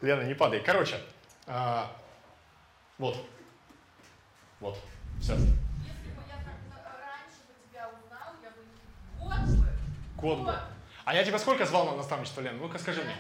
[0.02, 0.60] Лена, не падай.
[0.60, 1.00] Короче,
[1.48, 1.90] а,
[2.98, 3.26] вот.
[4.60, 4.78] Вот.
[5.22, 5.36] Все.
[5.36, 6.58] Если бы я так
[7.00, 8.50] раньше бы тебя узнал, я
[9.20, 9.68] бы год бы.
[10.18, 10.56] Год бы.
[11.06, 12.58] А я тебя сколько звал на наставничество, Лена?
[12.58, 13.16] Ну-ка скажи мне.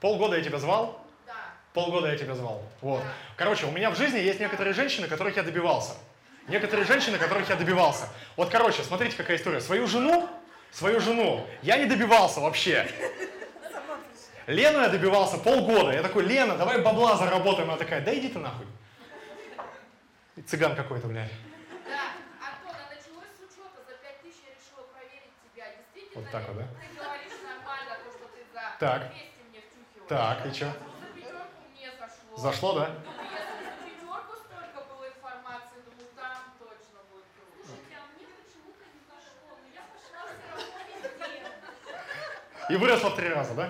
[0.00, 1.00] Полгода я тебя звал?
[1.26, 1.32] Да.
[1.72, 2.62] Полгода я тебя звал.
[2.82, 3.00] Вот.
[3.00, 3.06] Да.
[3.36, 5.92] Короче, у меня в жизни есть некоторые женщины, которых я добивался.
[6.46, 8.08] Некоторые женщины, которых я добивался.
[8.36, 9.62] Вот, короче, смотрите, какая история.
[9.62, 10.28] Свою жену,
[10.72, 12.86] свою жену я не добивался вообще.
[14.46, 15.92] Лену я добивался полгода.
[15.92, 17.70] Я такой, Лена, давай бабла заработаем.
[17.70, 18.66] Она такая, да иди ты нахуй.
[20.46, 21.30] Цыган какой-то, блядь.
[21.88, 22.12] Да,
[22.44, 23.80] Антон, а началось с учета.
[23.88, 25.64] За 5 тысяч я решила проверить тебя.
[25.72, 26.66] Действительно вот так вот, да?
[26.68, 29.00] ты говоришь нормально, то, что ты за так.
[29.08, 30.08] 200 мне втюхиваешь.
[30.08, 30.66] Так, и что?
[30.66, 30.72] За
[31.16, 32.36] пятерку мне зашло.
[32.36, 32.86] Зашло, да?
[32.92, 37.56] Думаю, если за пятерку столько было информации, думаю, там точно будет круто.
[37.64, 41.40] Слушайте, а мне почему-то не зашло, но я пошла все равно везде.
[42.68, 43.66] И выросла в три раза, да?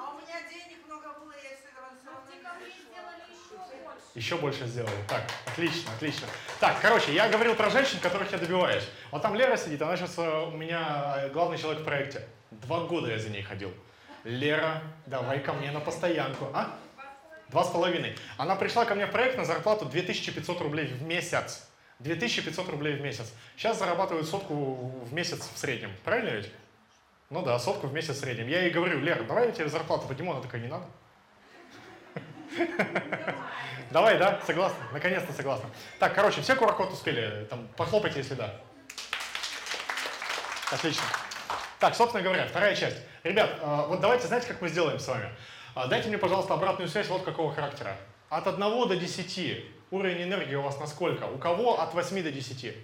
[0.00, 2.64] А у меня денег много было, я все равно все равно Те не ко мне
[2.72, 2.88] пришла.
[2.88, 3.98] сделали еще больше.
[4.14, 4.92] Еще больше сделали.
[5.08, 6.26] Так, отлично, отлично.
[6.58, 8.82] Так, короче, я говорил про женщин, которых я добиваюсь.
[9.12, 12.26] Вот там Лера сидит, она сейчас э, у меня э, главный человек в проекте.
[12.50, 13.72] Два года я за ней ходил.
[14.24, 16.48] Лера, давай ко мне на постоянку.
[16.52, 16.76] А?
[17.50, 18.16] Два с половиной.
[18.36, 21.68] Она пришла ко мне в проект на зарплату 2500 рублей в месяц.
[22.00, 23.32] 2500 рублей в месяц.
[23.56, 25.92] Сейчас зарабатывают сотку в месяц в среднем.
[26.04, 26.50] Правильно ведь?
[27.28, 28.48] Ну да, сотку в месяц в среднем.
[28.48, 30.32] Я ей говорю, Лера, давай я тебе зарплату подниму.
[30.32, 30.84] Она такая, не надо.
[33.90, 34.40] Давай, да?
[34.46, 34.78] Согласна?
[34.92, 35.68] Наконец-то согласна.
[35.98, 37.46] Так, короче, все QR-код успели?
[37.50, 38.54] Там, похлопайте, если да.
[40.70, 41.02] Отлично.
[41.78, 42.98] Так, собственно говоря, вторая часть.
[43.24, 45.30] Ребят, э, вот давайте, знаете, как мы сделаем с вами?
[45.74, 47.96] А, Дайте мне, пожалуйста, обратную связь вот какого характера.
[48.28, 51.24] От 1 до 10 уровень энергии у вас насколько?
[51.24, 52.76] У кого от 8 до 10?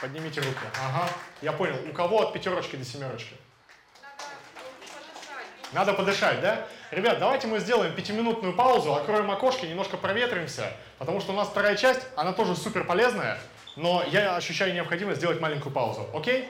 [0.00, 0.56] Поднимите руки.
[0.80, 1.08] Ага,
[1.42, 1.76] я понял.
[1.88, 3.34] У кого от пятерочки до семерочки?
[5.72, 6.66] Надо подышать, да?
[6.92, 11.74] Ребят, давайте мы сделаем пятиминутную паузу, откроем окошки, немножко проветримся, потому что у нас вторая
[11.74, 13.38] часть, она тоже супер полезная,
[13.74, 16.08] но я ощущаю необходимость сделать маленькую паузу.
[16.14, 16.48] Окей?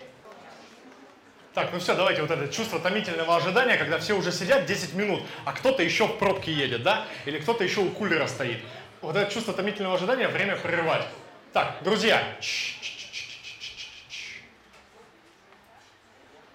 [1.54, 5.22] Так, ну все, давайте вот это чувство томительного ожидания, когда все уже сидят 10 минут,
[5.46, 7.06] а кто-то еще в пробке едет, да?
[7.24, 8.62] Или кто-то еще у кулера стоит.
[9.00, 11.06] Вот это чувство томительного ожидания, время прерывать.
[11.54, 12.22] Так, друзья.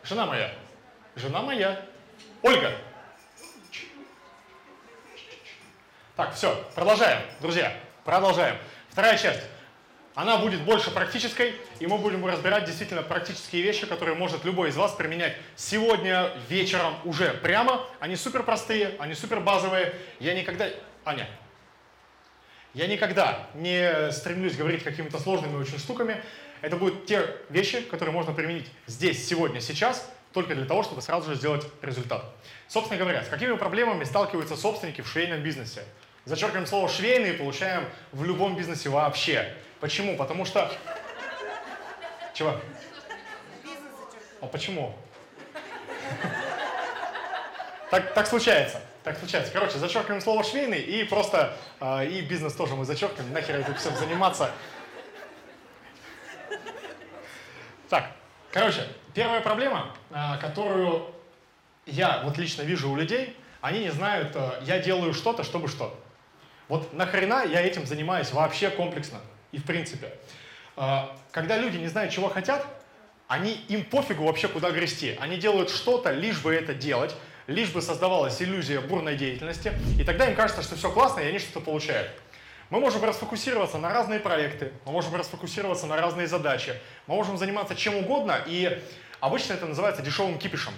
[0.04, 0.54] Жена моя.
[1.16, 1.84] Жена моя.
[2.44, 2.72] Ольга.
[6.22, 7.76] Так, все, продолжаем, друзья,
[8.06, 8.56] продолжаем.
[8.90, 9.42] Вторая часть.
[10.14, 14.78] Она будет больше практической, и мы будем разбирать действительно практические вещи, которые может любой из
[14.78, 17.88] вас применять сегодня вечером уже прямо.
[18.00, 19.96] Они супер простые, они супер базовые.
[20.20, 20.68] Я никогда...
[21.06, 21.28] Аня,
[22.76, 26.22] я никогда не стремлюсь говорить какими-то сложными очень штуками.
[26.62, 31.32] Это будут те вещи, которые можно применить здесь, сегодня, сейчас, только для того, чтобы сразу
[31.32, 32.24] же сделать результат.
[32.68, 35.84] Собственно говоря, с какими проблемами сталкиваются собственники в швейном бизнесе?
[36.26, 39.54] Зачеркиваем слово «швейный» и получаем в любом бизнесе вообще.
[39.80, 40.16] Почему?
[40.16, 40.72] Потому что...
[42.34, 42.60] Чего?
[44.40, 44.96] А почему?
[47.90, 48.82] Так, так случается.
[49.04, 49.52] Так случается.
[49.52, 53.34] Короче, зачеркиваем слово швейный и просто э, и бизнес тоже мы зачеркиваем.
[53.34, 54.52] Нахер этим всем заниматься.
[57.90, 58.12] Так,
[58.52, 61.12] короче, первая проблема, э, которую
[61.88, 66.00] я вот лично вижу у людей, они не знают, э, я делаю что-то, чтобы что.
[66.72, 69.20] Вот нахрена я этим занимаюсь вообще комплексно
[69.52, 70.14] и в принципе.
[70.78, 72.66] Э, когда люди не знают, чего хотят,
[73.28, 75.18] они, им пофигу вообще, куда грести.
[75.20, 77.14] Они делают что-то, лишь бы это делать,
[77.48, 81.40] лишь бы создавалась иллюзия бурной деятельности, и тогда им кажется, что все классно, и они
[81.40, 82.10] что-то получают.
[82.70, 86.74] Мы можем расфокусироваться на разные проекты, мы можем расфокусироваться на разные задачи,
[87.06, 88.82] мы можем заниматься чем угодно, и
[89.20, 90.74] обычно это называется дешевым кипишем.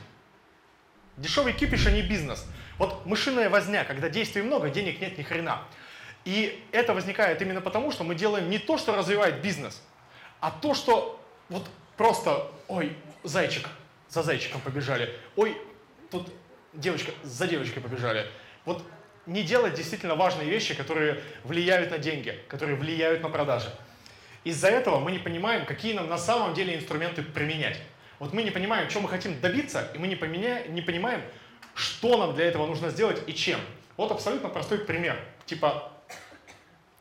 [1.18, 2.48] Дешевый кипиш, а не бизнес.
[2.80, 5.62] Вот мышиная возня, когда действий много, денег нет ни хрена.
[6.26, 9.82] И это возникает именно потому, что мы делаем не то, что развивает бизнес,
[10.40, 11.20] а то, что
[11.50, 11.68] вот
[11.98, 13.68] просто, ой, зайчик,
[14.10, 15.58] за зайчиком побежали, ой,
[16.12, 16.30] тут
[16.74, 18.28] девочка, за девочкой побежали.
[18.66, 18.84] Вот
[19.26, 23.70] не делать действительно важные вещи, которые влияют на деньги, которые влияют на продажи.
[24.44, 27.80] Из-за этого мы не понимаем, какие нам на самом деле инструменты применять.
[28.20, 30.64] Вот мы не понимаем, что мы хотим добиться, и мы не, поменя...
[30.68, 31.22] не понимаем,
[31.74, 33.60] что нам для этого нужно сделать и чем.
[33.96, 35.18] Вот абсолютно простой пример.
[35.46, 35.93] Типа,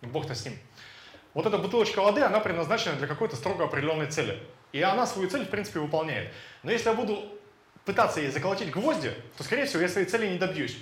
[0.06, 0.58] бог-то с ним.
[1.34, 4.42] Вот эта бутылочка воды, она предназначена для какой-то строго определенной цели.
[4.72, 6.32] И она свою цель, в принципе, выполняет.
[6.62, 7.24] Но если я буду
[7.84, 10.76] пытаться ей заколотить гвозди, то, скорее всего, я своей цели не добьюсь.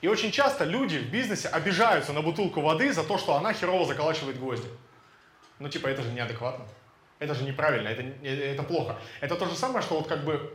[0.00, 3.86] И очень часто люди в бизнесе обижаются на бутылку воды за то, что она херово
[3.86, 4.68] заколачивает гвозди.
[5.58, 6.66] Ну, типа, это же неадекватно.
[7.18, 8.98] Это же неправильно, это, это плохо.
[9.20, 10.54] Это то же самое, что вот как бы,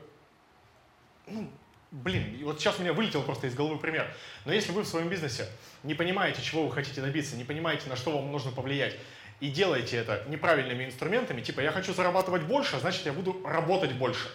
[1.26, 1.50] ну,
[1.92, 4.12] блин, вот сейчас у меня вылетел просто из головы пример.
[4.46, 5.48] Но если вы в своем бизнесе
[5.84, 8.96] не понимаете, чего вы хотите добиться, не понимаете, на что вам нужно повлиять,
[9.40, 14.28] и делаете это неправильными инструментами, типа я хочу зарабатывать больше, значит я буду работать больше.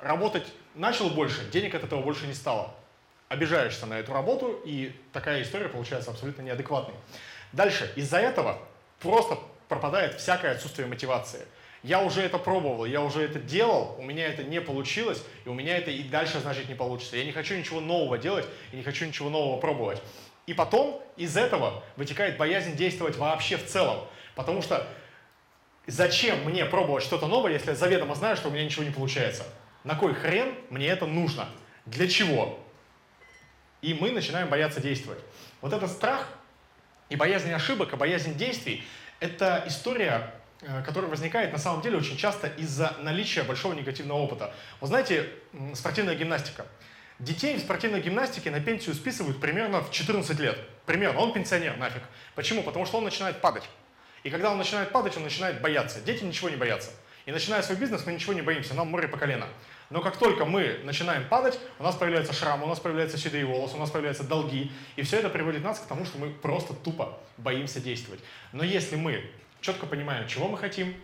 [0.00, 2.74] Работать начал больше, денег от этого больше не стало.
[3.28, 6.94] Обижаешься на эту работу, и такая история получается абсолютно неадекватной.
[7.52, 8.60] Дальше, из-за этого
[9.00, 9.38] просто
[9.68, 11.46] пропадает всякое отсутствие мотивации.
[11.84, 15.54] Я уже это пробовал, я уже это делал, у меня это не получилось, и у
[15.54, 17.18] меня это и дальше, значит, не получится.
[17.18, 20.00] Я не хочу ничего нового делать, и не хочу ничего нового пробовать.
[20.46, 23.98] И потом из этого вытекает боязнь действовать вообще в целом.
[24.34, 24.86] Потому что
[25.86, 29.44] зачем мне пробовать что-то новое, если я заведомо знаю, что у меня ничего не получается?
[29.84, 31.50] На кой хрен мне это нужно?
[31.84, 32.58] Для чего?
[33.82, 35.20] И мы начинаем бояться действовать.
[35.60, 36.28] Вот этот страх
[37.10, 38.84] и боязнь ошибок, и боязнь действий–
[39.20, 40.32] это история,
[40.66, 44.52] э, которая возникает на самом деле очень часто из-за наличия большого негативного опыта.
[44.80, 45.28] Вы знаете,
[45.74, 46.66] спортивная гимнастика.
[47.20, 50.58] Детей в спортивной гимнастике на пенсию списывают примерно в 14 лет.
[50.84, 51.20] Примерно.
[51.20, 52.02] Он пенсионер, нафиг.
[52.34, 52.62] Почему?
[52.62, 53.68] Потому что он начинает падать.
[54.24, 56.00] И когда он начинает падать, он начинает бояться.
[56.00, 56.90] Дети ничего не боятся.
[57.26, 59.46] И начиная свой бизнес, мы ничего не боимся, нам море по колено.
[59.90, 63.76] Но как только мы начинаем падать, у нас появляются шрамы, у нас появляются седые волосы,
[63.76, 64.72] у нас появляются долги.
[64.96, 68.20] И все это приводит нас к тому, что мы просто тупо боимся действовать.
[68.52, 69.30] Но если мы
[69.64, 70.94] четко понимаем, чего мы хотим,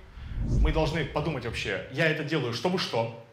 [0.60, 3.24] мы должны подумать вообще, я это делаю, чтобы что,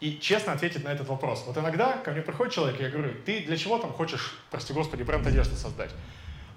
[0.00, 1.44] и честно ответить на этот вопрос.
[1.46, 4.72] Вот иногда ко мне приходит человек, и я говорю, ты для чего там хочешь, прости
[4.72, 5.90] господи, бренд одежды создать?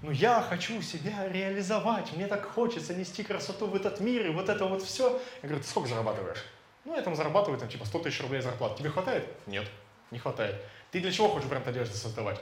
[0.01, 4.49] ну я хочу себя реализовать, мне так хочется нести красоту в этот мир, и вот
[4.49, 5.19] это вот все.
[5.41, 6.43] Я говорю, ты сколько зарабатываешь?
[6.85, 8.77] Ну, я там зарабатываю там, типа 100 тысяч рублей зарплат.
[8.77, 9.27] Тебе хватает?
[9.47, 9.65] Нет,
[10.11, 10.55] не хватает.
[10.91, 12.39] Ты для чего хочешь бренд одежды создавать?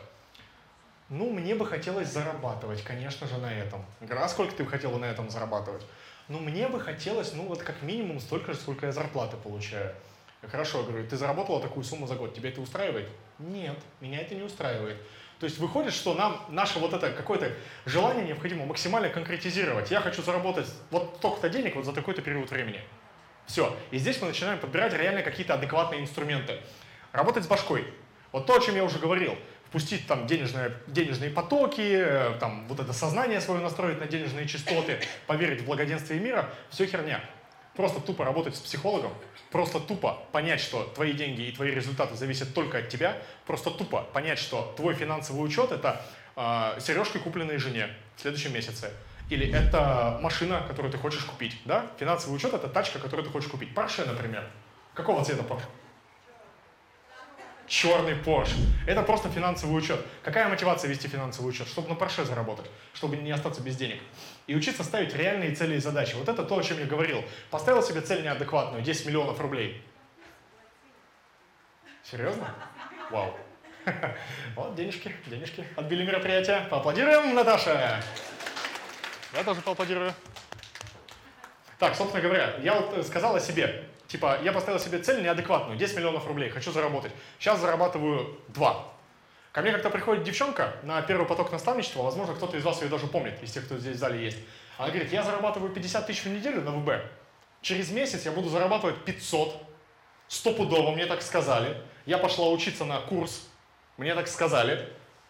[1.13, 3.85] Ну, мне бы хотелось зарабатывать, конечно же, на этом.
[4.01, 5.83] Я говорю, а сколько ты бы хотела на этом зарабатывать?
[6.27, 9.93] Ну, мне бы хотелось, ну, вот как минимум столько же, сколько я зарплаты получаю.
[10.41, 13.07] Хорошо, говорю, ты заработала такую сумму за год, тебя это устраивает?
[13.37, 14.97] Нет, меня это не устраивает.
[15.39, 17.51] То есть выходит, что нам наше вот это какое-то
[17.85, 19.91] желание необходимо максимально конкретизировать.
[19.91, 22.81] Я хочу заработать вот столько-то денег вот за такой-то период времени.
[23.45, 23.77] Все.
[23.91, 26.59] И здесь мы начинаем подбирать реально какие-то адекватные инструменты.
[27.11, 27.85] Работать с башкой.
[28.31, 29.37] Вот то, о чем я уже говорил.
[29.73, 34.99] Впустить там денежные, денежные потоки, э, там вот это сознание свое настроить на денежные частоты,
[35.25, 37.19] поверить в благоденствие мира, все херня.
[37.75, 39.11] Просто тупо работать с психологом,
[39.49, 43.17] просто тупо понять, что твои деньги и твои результаты зависят только от тебя,
[43.47, 46.05] просто тупо понять, что твой финансовый учет это
[46.35, 48.91] э, сережки, купленные жене в следующем месяце.
[49.31, 51.59] Или это машина, которую ты хочешь купить.
[51.65, 51.87] Да?
[51.97, 53.69] Финансовый учет это тачка, которую ты хочешь купить.
[53.73, 54.47] Porsche, например.
[54.93, 55.65] Какого цвета Porsche?
[57.67, 58.55] Черный Porsche.
[58.87, 59.99] Это просто финансовый учет.
[60.23, 61.67] Какая мотивация вести финансовый учет?
[61.67, 64.01] Чтобы на Porsche заработать, чтобы не остаться без денег.
[64.47, 66.15] И учиться ставить реальные цели и задачи.
[66.15, 67.23] Вот это то, о чем я говорил.
[67.49, 69.81] Поставил себе цель неадекватную, 10 миллионов рублей.
[72.03, 72.53] Серьезно?
[73.11, 73.37] Вау.
[74.55, 75.65] Вот, денежки, денежки.
[75.75, 76.67] Отбили мероприятие.
[76.69, 78.01] Поаплодируем, Наташа.
[79.33, 80.13] Я тоже поаплодирую.
[81.79, 83.89] Так, собственно говоря, я вот сказал о себе.
[84.13, 87.11] Типа, я поставил себе цель неадекватную, 10 миллионов рублей, хочу заработать.
[87.39, 88.85] Сейчас зарабатываю 2.
[89.51, 93.07] Ко мне как-то приходит девчонка на первый поток наставничества, возможно, кто-то из вас ее даже
[93.07, 94.37] помнит, из тех, кто здесь в зале есть.
[94.77, 97.03] Она говорит, я зарабатываю 50 тысяч в неделю на ВБ.
[97.63, 99.59] Через месяц я буду зарабатывать 500.
[100.27, 101.81] Стопудово, мне так сказали.
[102.05, 103.47] Я пошла учиться на курс,
[103.97, 104.89] мне так сказали.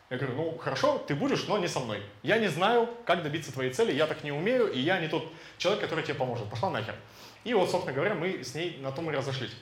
[0.09, 2.03] Я говорю, ну хорошо, ты будешь, но не со мной.
[2.21, 5.31] Я не знаю, как добиться твоей цели, я так не умею, и я не тот
[5.57, 6.49] человек, который тебе поможет.
[6.49, 6.95] Пошла нахер.
[7.43, 9.53] И вот, собственно говоря, мы с ней на том и разошлись.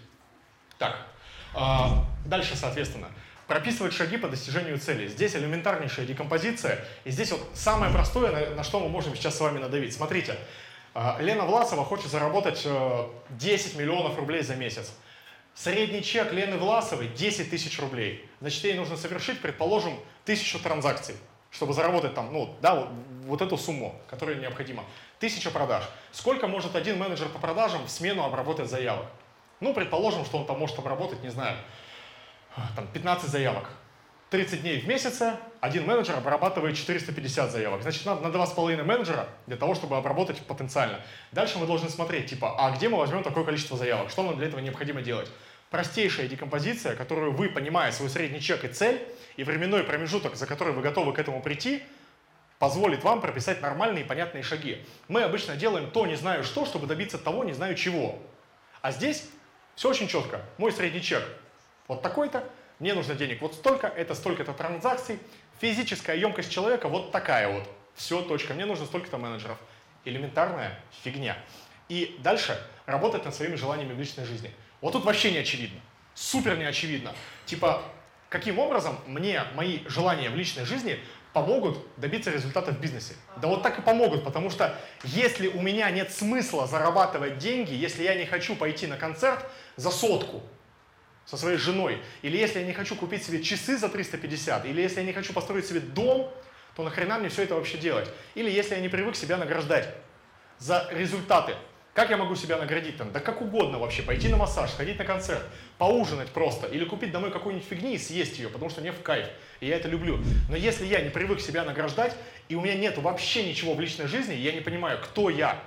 [0.77, 1.07] Так,
[1.53, 3.09] а, дальше, соответственно,
[3.47, 5.07] прописывать шаги по достижению цели.
[5.07, 9.59] Здесь элементарнейшая декомпозиция, и здесь вот самое простое, на, что мы можем сейчас с вами
[9.59, 9.93] надавить.
[9.93, 10.37] Смотрите,
[10.93, 12.67] а, Лена Власова хочет заработать
[13.29, 14.91] 10 э, миллионов рублей за месяц.
[15.53, 18.29] Средний чек Лены Власовой 10 тысяч рублей.
[18.39, 21.15] Значит, ей нужно совершить, предположим, тысячу транзакций,
[21.51, 22.89] чтобы заработать там, ну, да, вот,
[23.25, 24.83] вот эту сумму, которая необходима.
[25.19, 25.83] Тысяча продаж.
[26.11, 29.05] Сколько может один менеджер по продажам в смену обработать заявок?
[29.59, 31.57] Ну, предположим, что он там может обработать, не знаю,
[32.75, 33.69] там 15 заявок.
[34.31, 35.21] 30 дней в месяц
[35.59, 37.81] один менеджер обрабатывает 450 заявок.
[37.81, 41.01] Значит, надо на 2,5 менеджера для того, чтобы обработать потенциально.
[41.33, 44.09] Дальше мы должны смотреть, типа, а где мы возьмем такое количество заявок?
[44.09, 45.29] Что нам для этого необходимо делать?
[45.71, 49.01] Простейшая декомпозиция, которую вы, понимая свой средний чек и цель,
[49.37, 51.81] и временной промежуток, за который вы готовы к этому прийти,
[52.59, 54.85] позволит вам прописать нормальные и понятные шаги.
[55.07, 58.19] Мы обычно делаем то не знаю что, чтобы добиться того не знаю чего.
[58.81, 59.29] А здесь
[59.75, 60.41] все очень четко.
[60.57, 61.23] Мой средний чек
[61.87, 62.43] вот такой-то,
[62.79, 65.19] мне нужно денег вот столько, это столько-то транзакций,
[65.61, 67.63] физическая емкость человека вот такая вот.
[67.95, 68.53] Все, точка.
[68.53, 69.57] Мне нужно столько-то менеджеров.
[70.03, 71.37] Элементарная фигня.
[71.87, 74.51] И дальше работать над своими желаниями в личной жизни.
[74.81, 75.79] Вот тут вообще не очевидно.
[76.15, 77.13] Супер не очевидно.
[77.45, 77.83] Типа,
[78.29, 80.99] каким образом мне мои желания в личной жизни
[81.33, 83.13] помогут добиться результата в бизнесе.
[83.37, 88.03] Да вот так и помогут, потому что если у меня нет смысла зарабатывать деньги, если
[88.03, 89.45] я не хочу пойти на концерт
[89.77, 90.43] за сотку
[91.25, 94.99] со своей женой, или если я не хочу купить себе часы за 350, или если
[94.99, 96.33] я не хочу построить себе дом,
[96.75, 98.09] то нахрена мне все это вообще делать?
[98.35, 99.93] Или если я не привык себя награждать
[100.57, 101.55] за результаты,
[101.93, 103.11] как я могу себя наградить там?
[103.11, 104.01] Да как угодно вообще.
[104.01, 105.43] Пойти на массаж, сходить на концерт,
[105.77, 106.67] поужинать просто.
[106.67, 109.27] Или купить домой какую-нибудь фигни и съесть ее, потому что мне в кайф.
[109.59, 110.19] И я это люблю.
[110.49, 112.15] Но если я не привык себя награждать,
[112.47, 115.61] и у меня нет вообще ничего в личной жизни, я не понимаю, кто я.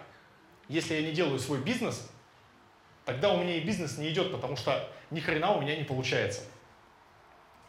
[0.69, 2.11] Если я не делаю свой бизнес,
[3.05, 6.43] тогда у меня и бизнес не идет, потому что ни хрена у меня не получается.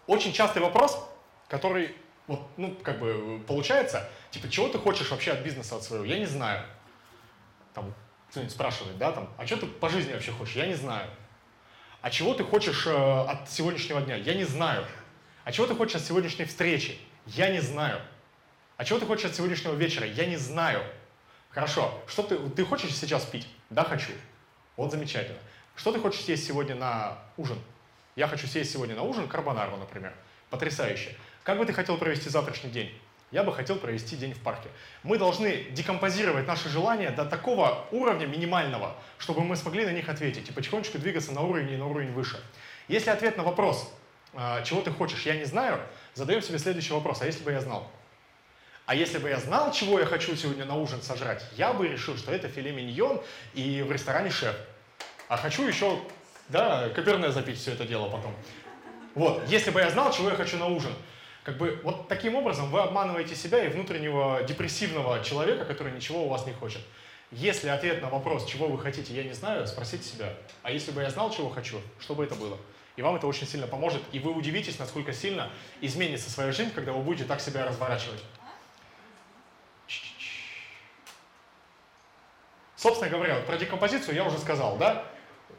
[0.07, 1.05] Очень частый вопрос,
[1.49, 1.93] который
[2.27, 6.05] вот, ну, как бы получается, типа, чего ты хочешь вообще от бизнеса от своего?
[6.05, 6.65] Я не знаю.
[7.73, 7.93] Там,
[8.35, 10.55] кто-нибудь спрашивает, да, там, а что ты по жизни вообще хочешь?
[10.55, 11.09] Я не знаю.
[12.01, 14.17] А чего ты хочешь э, от сегодняшнего дня?
[14.17, 14.85] Я не знаю.
[15.45, 16.99] А чего ты хочешь от сегодняшней встречи?
[17.27, 18.01] Я не знаю.
[18.75, 20.05] А чего ты хочешь от сегодняшнего вечера?
[20.05, 20.83] Я не знаю.
[21.49, 22.03] Хорошо.
[22.07, 23.47] Что ты, ты хочешь сейчас пить?
[23.69, 24.11] Да, хочу.
[24.75, 25.39] Вот замечательно.
[25.77, 27.57] Что ты хочешь съесть сегодня на ужин?
[28.17, 30.13] Я хочу съесть сегодня на ужин карбонару, например.
[30.49, 31.15] Потрясающе.
[31.43, 32.93] Как бы ты хотел провести завтрашний день?
[33.31, 34.69] Я бы хотел провести день в парке.
[35.03, 40.49] Мы должны декомпозировать наши желания до такого уровня минимального, чтобы мы смогли на них ответить
[40.49, 42.39] и потихонечку двигаться на уровень и на уровень выше.
[42.87, 43.91] Если ответ на вопрос,
[44.33, 45.79] а, чего ты хочешь, я не знаю,
[46.13, 47.89] задаем себе следующий вопрос, а если бы я знал?
[48.85, 52.17] А если бы я знал, чего я хочу сегодня на ужин сожрать, я бы решил,
[52.17, 53.21] что это филе миньон
[53.55, 54.55] и в ресторане шеф.
[55.27, 55.99] А хочу еще,
[56.49, 58.35] да, каперне запить все это дело потом.
[59.15, 60.93] Вот, если бы я знал, чего я хочу на ужин,
[61.45, 66.27] как бы вот таким образом вы обманываете себя и внутреннего депрессивного человека, который ничего у
[66.27, 66.81] вас не хочет.
[67.31, 71.03] Если ответ на вопрос, чего вы хотите, я не знаю, спросите себя, а если бы
[71.03, 72.57] я знал, чего хочу, что бы это было?
[72.95, 75.51] И вам это очень сильно поможет, и вы удивитесь, насколько сильно
[75.81, 78.23] изменится своя жизнь, когда вы будете так себя разворачивать.
[82.75, 85.05] Собственно говоря, про декомпозицию я уже сказал, да?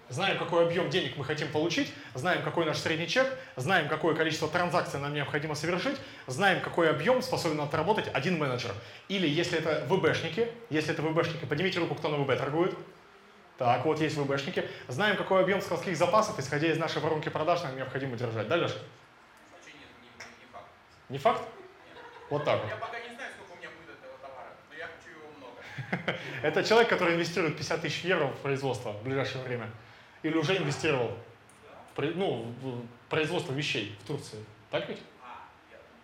[0.09, 3.27] Знаем, какой объем денег мы хотим получить, знаем, какой наш средний чек,
[3.57, 5.97] знаем, какое количество транзакций нам необходимо совершить,
[6.27, 8.73] знаем, какой объем способен отработать один менеджер.
[9.09, 12.74] Или если это ВБшники, если это ВБшники, поднимите руку, кто на ВБ торгует.
[13.59, 14.69] Так, вот есть ВБшники.
[14.87, 18.47] Знаем, какой объем складских запасов, исходя из нашей воронки продаж, нам необходимо держать.
[18.49, 18.74] Да, Леша?
[18.74, 20.66] Нет, не, факт.
[21.09, 21.43] Не факт?
[22.28, 22.69] Вот так вот.
[22.69, 26.19] Я пока не знаю, сколько у меня будет этого товара, но я хочу его много.
[26.43, 29.70] Это человек, который инвестирует 50 тысяч евро в производство в ближайшее время.
[30.23, 31.17] Или уже инвестировал
[31.95, 34.45] в, ну, в производство вещей в Турции.
[34.71, 34.99] Так ведь?
[35.23, 35.47] А,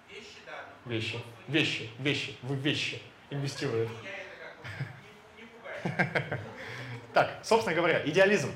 [0.09, 0.39] вещи,
[0.85, 1.19] Вещи.
[1.49, 1.91] Вещи.
[1.99, 2.37] Вещи.
[2.43, 3.89] В вещи инвестирует.
[7.13, 8.51] Так, собственно говоря, идеализм.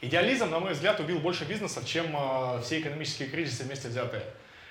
[0.00, 4.24] Идеализм, на мой взгляд, убил больше бизнесов, чем э, все экономические кризисы вместе взятые.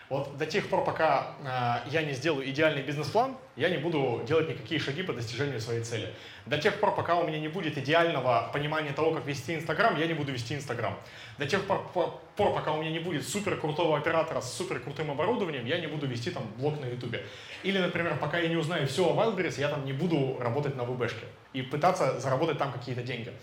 [0.09, 4.47] Вот до тех пор, пока э, я не сделаю идеальный бизнес-план, я не буду делать
[4.47, 6.13] никакие шаги по достижению своей цели.
[6.45, 10.07] До тех пор, пока у меня не будет идеального понимания того, как вести Инстаграм, я
[10.07, 10.97] не буду вести Инстаграм.
[11.37, 14.79] До тех пор, по- пор, пока у меня не будет супер крутого оператора с супер
[14.79, 17.25] крутым оборудованием, я не буду вести там блог на Ютубе.
[17.63, 20.85] Или, например, пока я не узнаю все о Wildberries, я там не буду работать на
[20.85, 23.33] ВБшке и пытаться заработать там какие-то деньги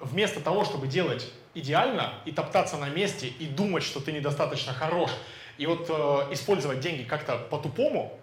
[0.00, 5.10] вместо того, чтобы делать идеально и топтаться на месте и думать, что ты недостаточно хорош,
[5.58, 8.18] и вот э, использовать деньги как-то по-тупому,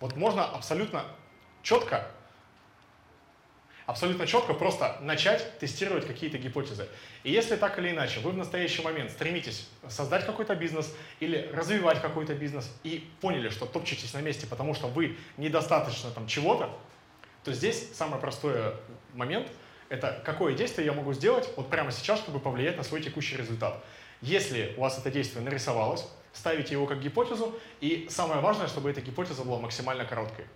[0.00, 1.04] вот можно абсолютно
[1.62, 2.10] четко,
[3.86, 6.88] абсолютно четко просто начать тестировать какие-то гипотезы.
[7.22, 12.00] И если так или иначе вы в настоящий момент стремитесь создать какой-то бизнес или развивать
[12.00, 16.70] какой-то бизнес и поняли, что топчетесь на месте, потому что вы недостаточно там чего-то,
[17.44, 18.74] то здесь самый простой
[19.14, 19.48] момент–
[19.92, 23.84] это какое действие я могу сделать вот прямо сейчас, чтобы повлиять на свой текущий результат.
[24.22, 29.00] Если у вас это действие нарисовалось, ставите его как гипотезу, и самое важное, чтобы эта
[29.00, 30.46] гипотеза была максимально короткой.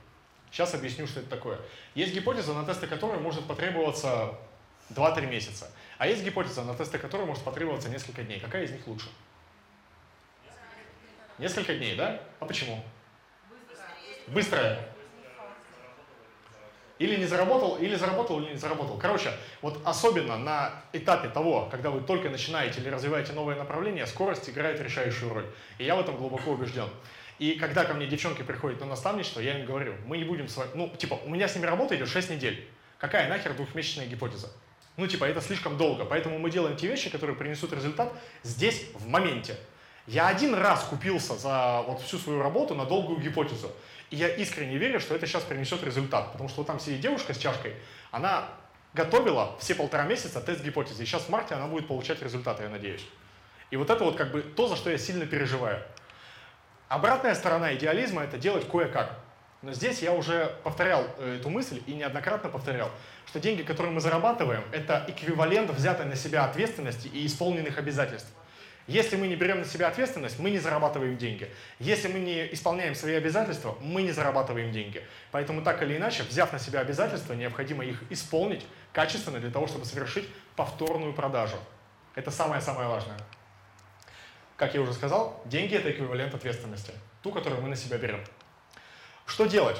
[0.50, 1.58] Сейчас объясню, что это такое.
[1.94, 4.38] Есть гипотеза, на тесты которой может потребоваться
[4.90, 5.68] 2-3 месяца,
[5.98, 8.38] а есть гипотеза, на тесты которой может потребоваться несколько дней.
[8.40, 9.08] Какая из них лучше?
[11.38, 12.22] Несколько дней, да?
[12.40, 12.82] А почему?
[14.28, 14.95] Быстрая.
[16.98, 18.96] Или не заработал, или заработал, или не заработал.
[18.96, 24.48] Короче, вот особенно на этапе того, когда вы только начинаете или развиваете новое направление, скорость
[24.48, 25.46] играет решающую роль.
[25.78, 26.88] И я в этом глубоко убежден.
[27.38, 30.56] И когда ко мне девчонки приходят на наставничество, я им говорю, мы не будем с
[30.56, 30.70] вами...
[30.74, 32.66] Ну, типа, у меня с ними работа идет 6 недель.
[32.98, 34.50] Какая нахер двухмесячная гипотеза?
[34.96, 36.06] Ну, типа, это слишком долго.
[36.06, 38.10] Поэтому мы делаем те вещи, которые принесут результат
[38.42, 39.56] здесь, в моменте.
[40.06, 43.70] Я один раз купился за вот всю свою работу на долгую гипотезу.
[44.10, 46.32] И я искренне верю, что это сейчас принесет результат.
[46.32, 47.74] Потому что вот там сидит девушка с чашкой,
[48.10, 48.48] она
[48.94, 51.02] готовила все полтора месяца тест гипотезы.
[51.02, 53.06] И сейчас в марте она будет получать результаты, я надеюсь.
[53.70, 55.82] И вот это вот как бы то, за что я сильно переживаю.
[56.88, 59.18] Обратная сторона идеализма– это делать кое-как.
[59.62, 62.90] Но здесь я уже повторял э, эту мысль и неоднократно повторял,
[63.26, 68.30] что деньги, которые мы зарабатываем, это эквивалент взятой на себя ответственности и исполненных обязательств.
[68.86, 71.50] Если мы не берем на себя ответственность, мы не зарабатываем деньги.
[71.80, 75.02] Если мы не исполняем свои обязательства, мы не зарабатываем деньги.
[75.32, 79.84] Поэтому так или иначе, взяв на себя обязательства, необходимо их исполнить качественно для того, чтобы
[79.86, 81.56] совершить повторную продажу.
[82.14, 83.18] Это самое-самое важное.
[84.56, 86.92] Как я уже сказал, деньги– это эквивалент ответственности,
[87.22, 88.24] ту, которую мы на себя берем.
[89.26, 89.76] Что делать?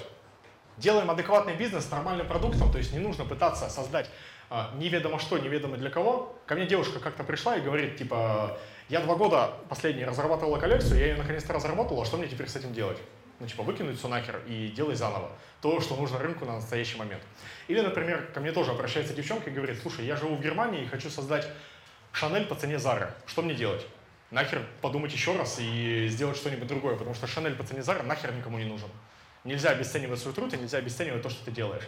[0.77, 4.11] Делаем адекватный бизнес с нормальным продуктом, то есть не нужно пытаться создать
[4.51, 6.39] а, неведомо что, неведомо для кого.
[6.47, 8.59] Ко мне девушка как-то пришла и говорит, типа,
[8.89, 12.73] я два года последние разрабатывала коллекцию, я ее наконец-то разработала, что мне теперь с этим
[12.73, 12.99] делать?
[13.39, 15.31] Ну, типа, выкинуть все нахер и делай заново.
[15.61, 17.23] То, что нужно рынку на настоящий момент.
[17.69, 20.87] Или, например, ко мне тоже обращается девчонка и говорит, слушай, я живу в Германии и
[20.87, 21.47] хочу создать
[22.13, 23.13] Шанель по цене Зары.
[23.27, 23.87] Что мне делать?
[24.31, 28.33] Нахер подумать еще раз и сделать что-нибудь другое, потому что Шанель по цене Зары нахер
[28.33, 28.89] никому не нужен.
[29.45, 31.87] Нельзя обесценивать свой труд и нельзя обесценивать то, что ты делаешь.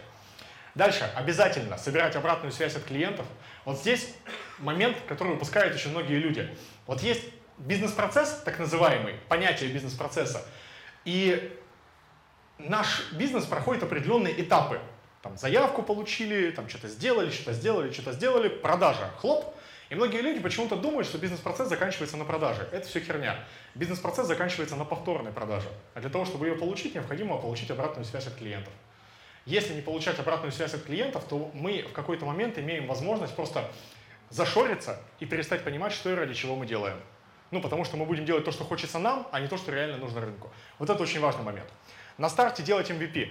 [0.75, 3.25] Дальше, обязательно собирать обратную связь от клиентов.
[3.65, 4.13] Вот здесь
[4.59, 6.55] момент, который упускают очень многие люди.
[6.85, 7.23] Вот есть
[7.57, 10.45] бизнес-процесс, так называемый, понятие бизнес-процесса,
[11.05, 11.57] и
[12.57, 14.79] наш бизнес проходит определенные этапы.
[15.21, 19.55] Там заявку получили, там что-то сделали, что-то сделали, что-то сделали, продажа, хлоп.
[19.89, 22.69] И многие люди почему-то думают, что бизнес-процесс заканчивается на продаже.
[22.71, 23.43] Это все херня.
[23.75, 25.67] Бизнес-процесс заканчивается на повторной продаже.
[25.95, 28.71] А для того, чтобы ее получить, необходимо получить обратную связь от клиентов.
[29.49, 33.67] Если не получать обратную связь от клиентов, то мы в какой-то момент имеем возможность просто
[34.29, 36.97] зашориться и перестать понимать, что и ради чего мы делаем.
[37.49, 39.97] Ну, потому что мы будем делать то, что хочется нам, а не то, что реально
[39.97, 40.51] нужно рынку.
[40.77, 41.67] Вот это очень важный момент.
[42.19, 43.29] На старте делать MVP.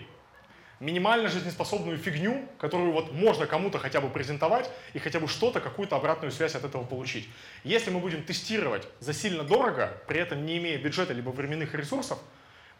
[0.80, 5.94] Минимально жизнеспособную фигню, которую вот можно кому-то хотя бы презентовать и хотя бы что-то, какую-то
[5.94, 7.28] обратную связь от этого получить.
[7.62, 12.18] Если мы будем тестировать за сильно дорого, при этом не имея бюджета либо временных ресурсов,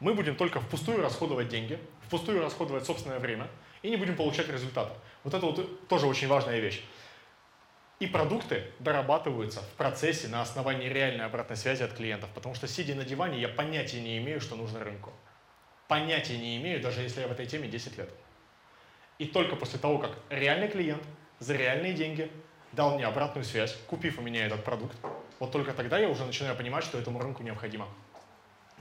[0.00, 3.48] мы будем только впустую расходовать деньги, впустую расходовать собственное время
[3.82, 4.96] и не будем получать результата.
[5.24, 6.82] Вот это вот тоже очень важная вещь.
[8.00, 12.94] И продукты дорабатываются в процессе на основании реальной обратной связи от клиентов, потому что сидя
[12.94, 15.12] на диване, я понятия не имею, что нужно рынку.
[15.88, 18.10] Понятия не имею, даже если я в этой теме 10 лет.
[19.18, 21.02] И только после того, как реальный клиент
[21.40, 22.30] за реальные деньги
[22.70, 24.96] дал мне обратную связь, купив у меня этот продукт,
[25.40, 27.88] вот только тогда я уже начинаю понимать, что этому рынку необходимо.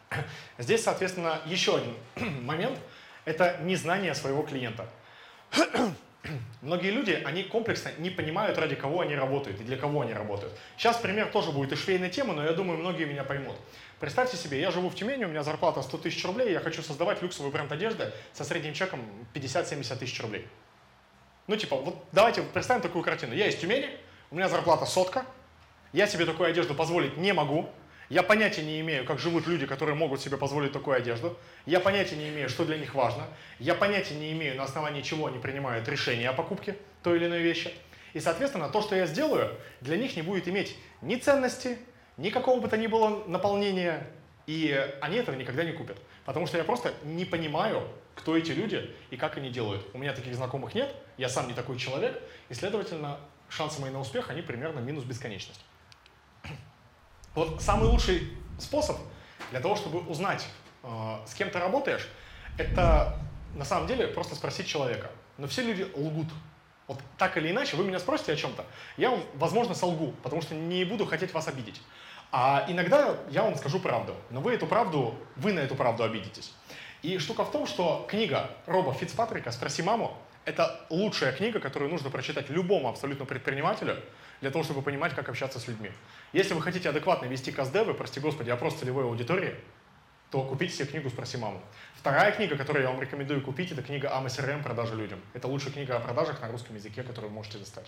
[0.57, 1.95] Здесь, соответственно, еще один
[2.45, 2.79] момент–
[3.25, 4.87] это незнание своего клиента.
[6.61, 10.53] Многие люди, они комплексно не понимают, ради кого они работают и для кого они работают.
[10.77, 13.55] Сейчас пример тоже будет из швейной темы, но я думаю, многие меня поймут.
[13.99, 17.21] Представьте себе, я живу в Тюмени, у меня зарплата 100 тысяч рублей, я хочу создавать
[17.21, 19.01] люксовый бренд одежды со средним чеком
[19.33, 20.47] 50-70 тысяч рублей.
[21.47, 23.33] Ну, типа, вот давайте представим такую картину.
[23.33, 23.89] Я из Тюмени,
[24.29, 25.25] у меня зарплата сотка,
[25.93, 27.69] я себе такую одежду позволить не могу,
[28.09, 31.37] я понятия не имею, как живут люди, которые могут себе позволить такую одежду.
[31.65, 33.27] Я понятия не имею, что для них важно.
[33.59, 37.41] Я понятия не имею, на основании чего они принимают решение о покупке той или иной
[37.41, 37.73] вещи.
[38.13, 41.77] И, соответственно, то, что я сделаю, для них не будет иметь ни ценности,
[42.15, 44.07] ни какого бы то ни было наполнения,
[44.45, 45.97] и они этого никогда не купят.
[46.25, 49.85] Потому что я просто не понимаю, кто эти люди и как они делают.
[49.93, 53.19] У меня таких знакомых нет, я сам не такой человек, и, следовательно,
[53.49, 55.61] шансы мои на успех, они примерно минус бесконечность.
[57.37, 58.97] Вот самый лучший способ
[59.51, 60.47] для того, чтобы узнать,
[60.81, 62.09] э, с кем ты работаешь,
[62.57, 63.15] это
[63.53, 65.11] на самом деле просто спросить человека.
[65.37, 66.25] Но все люди лгут.
[66.87, 68.65] Вот так или иначе, вы меня спросите о чем-то,
[68.97, 71.79] я вам, возможно, солгу, потому что не буду хотеть вас обидеть.
[72.31, 76.55] А иногда я вам скажу правду, но вы эту правду, вы на эту правду обидитесь.
[77.03, 82.09] И штука в том, что книга Роба Фицпатрика «Спроси маму»— это лучшая книга, которую нужно
[82.09, 83.97] прочитать любому абсолютно предпринимателю
[84.39, 85.91] для того, чтобы понимать, как общаться с людьми.
[86.31, 89.55] Если вы хотите адекватно вести каздевы, прости господи, опрос целевой аудитории,
[90.31, 91.61] то купите себе книгу «Спроси маму».
[91.95, 95.19] Вторая книга, которую я вам рекомендую купить, это книга АМСРМ «Продажи людям».
[95.33, 97.87] Это лучшая книга о продажах на русском языке, которую вы можете достать.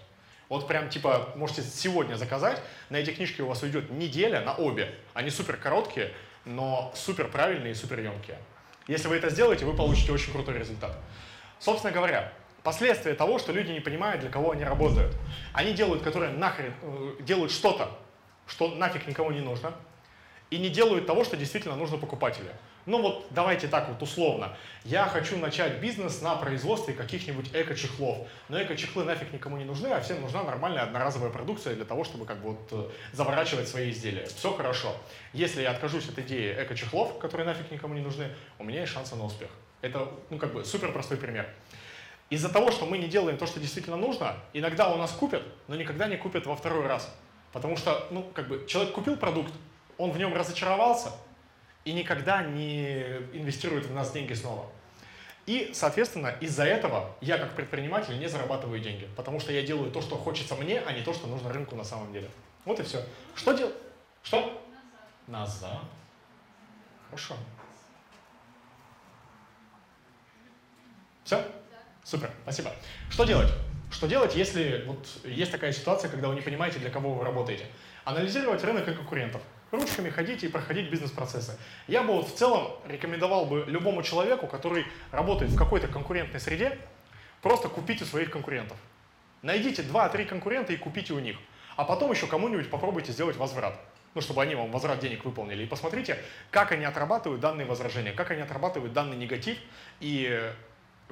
[0.50, 4.94] Вот прям типа можете сегодня заказать, на эти книжки у вас уйдет неделя на обе.
[5.14, 6.12] Они супер короткие,
[6.44, 8.38] но супер правильные и супер емкие.
[8.88, 10.98] Если вы это сделаете, вы получите очень крутой результат.
[11.60, 12.34] Собственно говоря,
[12.64, 15.16] последствия того, что люди не понимают, для кого они работают.
[15.54, 17.92] Они делают, которые нахрен, э, делают что-то,
[18.48, 19.74] что нафиг никому не нужно,
[20.50, 22.50] и не делают того, что действительно нужно покупателю.
[22.86, 24.58] Ну вот давайте так вот условно.
[24.84, 28.28] Я хочу начать бизнес на производстве каких-нибудь эко-чехлов.
[28.48, 32.26] Но эко-чехлы нафиг никому не нужны, а всем нужна нормальная одноразовая продукция для того, чтобы
[32.26, 34.26] как бы вот э, заворачивать свои изделия.
[34.26, 34.96] Все хорошо.
[35.34, 39.16] Если я откажусь от идеи эко-чехлов, которые нафиг никому не нужны, у меня есть шансы
[39.16, 39.50] на успех.
[39.82, 41.48] Это, ну, как бы супер простой пример.
[42.30, 45.76] Из-за того, что мы не делаем то, что действительно нужно, иногда у нас купят, но
[45.76, 47.12] никогда не купят во второй раз.
[47.52, 49.52] Потому что, ну, как бы, человек купил продукт,
[49.98, 51.12] он в нем разочаровался
[51.86, 53.02] и никогда не
[53.34, 54.68] инвестирует в нас деньги снова.
[55.48, 60.00] И, соответственно, из-за этого я как предприниматель не зарабатываю деньги, потому что я делаю то,
[60.00, 62.30] что хочется мне, а не то, что нужно рынку на самом деле.
[62.66, 63.04] Вот и все.
[63.34, 63.74] Что делать?
[64.22, 64.62] Что?
[65.26, 65.72] Назад.
[65.72, 65.82] Назад.
[67.10, 67.34] Хорошо.
[71.24, 71.44] Все?
[72.10, 72.74] Супер, спасибо.
[73.12, 73.50] Что делать?
[73.92, 77.68] Что делать, если вот есть такая ситуация, когда вы не понимаете, для кого вы работаете?
[78.04, 79.44] Анализировать рынок и конкурентов.
[79.70, 81.60] Ручками ходить и проходить бизнес-процессы.
[81.88, 86.80] Я бы вот в целом рекомендовал бы любому человеку, который работает в какой-то конкурентной среде,
[87.44, 88.78] просто купить у своих конкурентов.
[89.44, 91.38] Найдите 2-3 конкурента и купите у них.
[91.76, 93.80] А потом еще кому-нибудь попробуйте сделать возврат.
[94.16, 95.62] Ну, чтобы они вам возврат денег выполнили.
[95.62, 96.18] И посмотрите,
[96.50, 99.60] как они отрабатывают данные возражения, как они отрабатывают данный негатив
[100.00, 100.52] и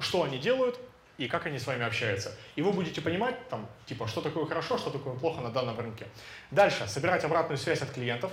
[0.00, 0.78] что они делают,
[1.18, 2.34] и как они с вами общаются.
[2.56, 6.06] И вы будете понимать, там, типа, что такое хорошо, что такое плохо на данном рынке.
[6.50, 8.32] Дальше, собирать обратную связь от клиентов,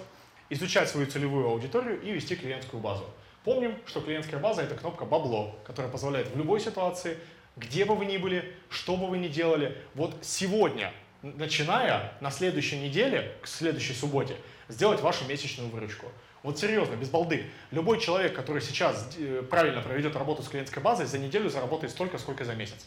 [0.50, 3.06] изучать свою целевую аудиторию и вести клиентскую базу.
[3.44, 7.18] Помним, что клиентская база– это кнопка «Бабло», которая позволяет в любой ситуации,
[7.58, 12.80] где бы вы ни были, что бы вы ни делали, вот сегодня, начиная на следующей
[12.80, 14.36] неделе, к следующей субботе,
[14.68, 16.08] сделать вашу месячную выручку.
[16.46, 17.50] Вот серьезно, без балды.
[17.72, 22.20] Любой человек, который сейчас э, правильно проведет работу с клиентской базой, за неделю заработает столько,
[22.20, 22.86] сколько за месяц.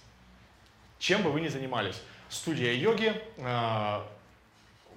[1.00, 2.00] Чем бы вы ни занимались.
[2.28, 4.00] Студия йоги, э,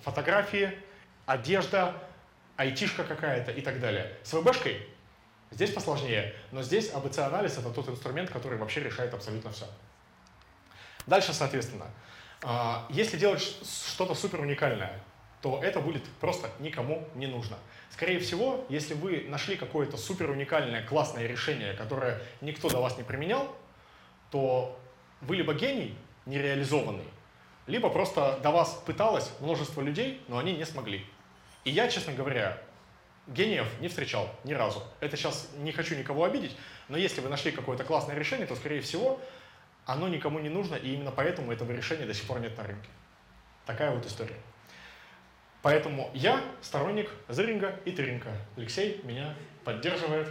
[0.01, 0.77] фотографии,
[1.25, 1.95] одежда,
[2.55, 4.15] айтишка какая-то и так далее.
[4.21, 4.87] С ВБшкой
[5.49, 9.65] здесь посложнее, но здесь АБЦ-анализ это тот инструмент, который вообще решает абсолютно все.
[11.07, 11.87] Дальше, соответственно,
[12.43, 12.47] э,
[12.91, 15.01] если делать что-то супер уникальное,
[15.41, 17.57] то это будет просто никому не нужно.
[17.89, 23.03] Скорее всего, если вы нашли какое-то супер уникальное, классное решение, которое никто до вас не
[23.03, 23.55] применял,
[24.29, 24.79] то
[25.21, 25.95] вы либо гений
[26.25, 27.07] нереализованный,
[27.67, 31.05] либо просто до вас пыталось множество людей, но они не смогли.
[31.63, 32.61] И я, честно говоря,
[33.27, 34.83] гениев не встречал ни разу.
[34.99, 36.55] Это сейчас не хочу никого обидеть,
[36.87, 39.19] но если вы нашли какое-то классное решение, то, скорее всего,
[39.85, 42.89] оно никому не нужно, и именно поэтому этого решения до сих пор нет на рынке.
[43.65, 44.37] Такая вот история.
[45.61, 48.31] Поэтому я сторонник зыринга и тыринга.
[48.57, 50.27] Алексей меня поддерживает.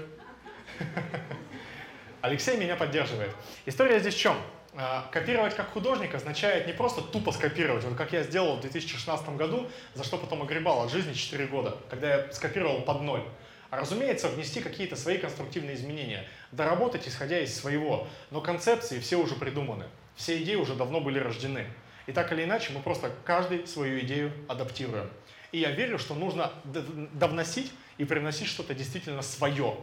[2.21, 3.31] Алексей меня поддерживает.
[3.65, 4.37] История здесь в чем?
[4.75, 9.29] А, Копировать как художник означает не просто тупо скопировать, вот как я сделал в 2016
[9.31, 13.25] году, за что потом огребал от жизни 4 года, когда я скопировал под ноль.
[13.71, 18.09] А разумеется, внести какие-то свои конструктивные изменения, доработать, исходя из своего.
[18.31, 19.87] Но концепции все уже придуманы,
[20.17, 21.67] все идеи уже давно были рождены.
[22.11, 25.09] И так или иначе, мы просто каждый свою идею адаптируем.
[25.53, 29.77] И я верю, что нужно довносить и привносить что-то действительно свое.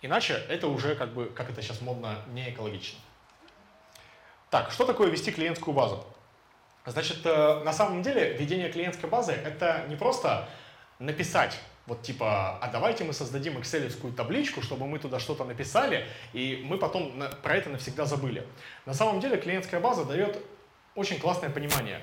[0.00, 3.00] Иначе это уже, как бы, как это сейчас модно, не экологично.
[4.50, 6.06] Так, что такое вести клиентскую базу?
[6.86, 10.48] Значит, э, на самом деле ведение клиентской базы это не просто
[11.00, 16.62] написать вот типа, а давайте мы создадим экселевскую табличку, чтобы мы туда что-то написали, и
[16.64, 18.46] мы потом про это навсегда забыли.
[18.86, 20.38] На самом деле клиентская база дает
[20.94, 22.00] очень классное понимание,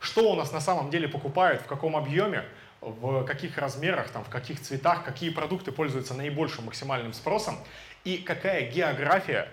[0.00, 2.44] что у нас на самом деле покупают, в каком объеме,
[2.80, 7.58] в каких размерах, там, в каких цветах, какие продукты пользуются наибольшим максимальным спросом
[8.04, 9.48] и какая география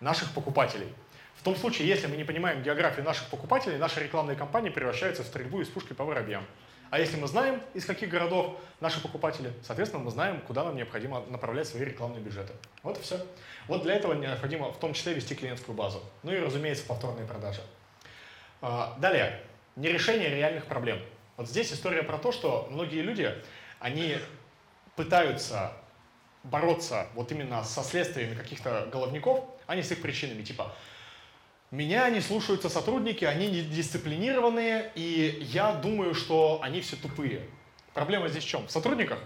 [0.00, 0.92] наших покупателей.
[1.34, 5.26] В том случае, если мы не понимаем географию наших покупателей, наши рекламные кампании превращаются в
[5.26, 6.44] стрельбу из пушки по воробьям.
[6.90, 11.20] А если мы знаем, из каких городов наши покупатели, соответственно, мы знаем, куда нам необходимо
[11.28, 12.54] направлять свои рекламные бюджеты.
[12.82, 13.24] Вот и все.
[13.68, 16.02] Вот для этого необходимо в том числе вести клиентскую базу.
[16.22, 17.60] Ну и, разумеется, повторные продажи.
[18.60, 19.40] А, Далее.
[19.76, 20.98] Нерешение реальных проблем.
[21.36, 23.32] Вот здесь история про то, что многие люди,
[23.78, 24.16] они
[24.96, 25.72] пытаются
[26.42, 30.42] бороться вот именно со следствиями каких-то головников, а не с их причинами.
[30.42, 30.74] Типа,
[31.70, 37.46] меня не слушаются сотрудники, они недисциплинированные, и я думаю, что они все тупые.
[37.94, 38.66] Проблема здесь в чем?
[38.66, 39.18] В сотрудниках?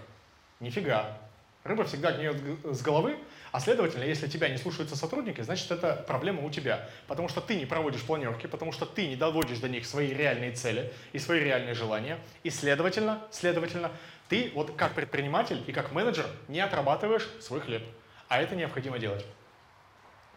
[0.59, 1.17] Нифига.
[1.63, 3.17] Рыба всегда гниет с головы,
[3.53, 6.89] а следовательно, если тебя не слушаются сотрудники, значит это проблема у тебя.
[7.05, 10.53] Потому что ты не проводишь планерки, потому что ты не доводишь до них свои реальные
[10.53, 12.17] цели и свои реальные желания.
[12.41, 13.91] И следовательно, следовательно,
[14.27, 17.83] ты вот как предприниматель и как менеджер не отрабатываешь свой хлеб.
[18.27, 19.23] А это необходимо делать.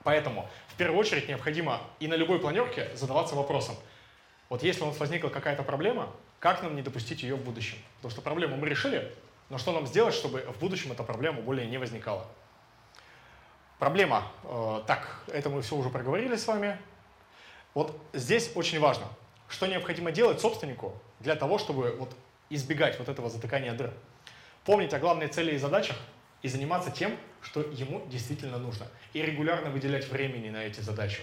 [0.05, 3.76] Поэтому в первую очередь необходимо и на любой планерке задаваться вопросом,
[4.51, 7.78] вот если у нас возникла какая-то проблема, как нам не допустить ее в будущем?
[7.97, 9.10] Потому что проблему мы решили,
[9.48, 12.28] но что нам сделать, чтобы в будущем эта проблема более не возникала?
[13.78, 16.78] Проблема, э, так, это мы все уже проговорили с вами.
[17.74, 19.04] Вот здесь очень важно,
[19.48, 22.14] что необходимо делать собственнику для того, чтобы вот
[22.48, 23.92] избегать вот этого затыкания дыр.
[24.64, 25.96] Помнить о главной цели и задачах
[26.42, 28.86] и заниматься тем, что ему действительно нужно.
[29.12, 31.20] И регулярно выделять времени на эти задачи.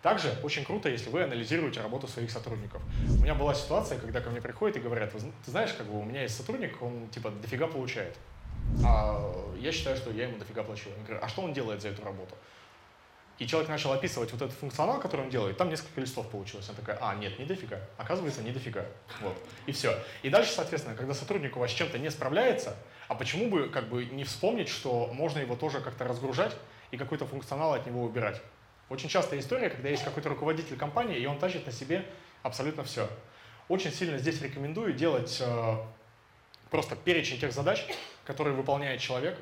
[0.00, 2.82] Также очень круто, если вы анализируете работу своих сотрудников.
[3.08, 5.86] У меня была ситуация, когда ко мне приходят и говорят, «Вы зн- ты знаешь, как
[5.86, 8.16] бы у меня есть сотрудник, он типа дофига получает.
[8.84, 10.88] А я считаю, что я ему дофига плачу.
[10.96, 12.34] Я говорю, а что он делает за эту работу?
[13.38, 16.68] И человек начал описывать вот этот функционал, который он делает, там несколько листов получилось.
[16.68, 17.80] Она такая, а, нет, не дофига.
[17.96, 18.86] Оказывается, не дофига.
[19.20, 19.36] Вот.
[19.66, 19.98] И все.
[20.22, 22.76] И дальше, соответственно, когда сотрудник у вас с чем-то не справляется,
[23.08, 26.56] а почему бы как бы не вспомнить, что можно его тоже как-то разгружать
[26.92, 28.40] и какой-то функционал от него убирать?
[28.88, 32.04] Очень частая история, когда есть какой-то руководитель компании, и он тащит на себе
[32.42, 33.08] абсолютно все.
[33.68, 35.76] Очень сильно здесь рекомендую делать э,
[36.70, 37.86] просто перечень тех задач,
[38.24, 39.38] которые выполняет человек,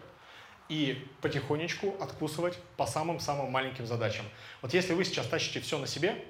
[0.70, 4.24] и потихонечку откусывать по самым-самым маленьким задачам.
[4.62, 6.24] Вот если вы сейчас тащите все на себе,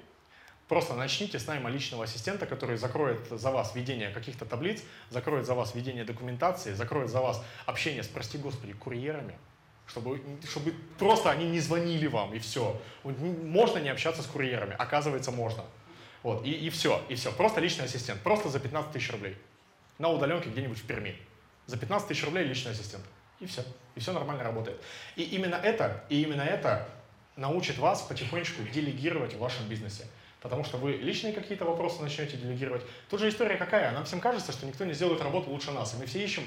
[0.67, 5.53] просто начните с найма личного ассистента, который закроет за вас ведение каких-то таблиц, закроет за
[5.53, 9.37] вас ведение документации, закроет за вас общение с, прости господи, курьерами,
[9.85, 12.81] чтобы, чтобы просто они не звонили вам, и все.
[13.03, 15.63] Можно не общаться с курьерами, оказывается, можно.
[16.23, 17.31] Вот, и, и все, и все.
[17.31, 19.35] Просто личный ассистент, просто за 15 тысяч рублей.
[19.99, 21.15] На удаленке где-нибудь в Перми.
[21.71, 23.05] За 15 тысяч рублей личный ассистент.
[23.39, 23.63] И все.
[23.95, 24.81] И все нормально работает.
[25.15, 26.85] И именно это, и именно это
[27.37, 30.05] научит вас потихонечку делегировать в вашем бизнесе.
[30.41, 32.81] Потому что вы личные какие-то вопросы начнете делегировать.
[33.09, 33.93] Тут же история какая?
[33.93, 35.93] Нам всем кажется, что никто не сделает работу лучше нас.
[35.93, 36.43] И мы все ищем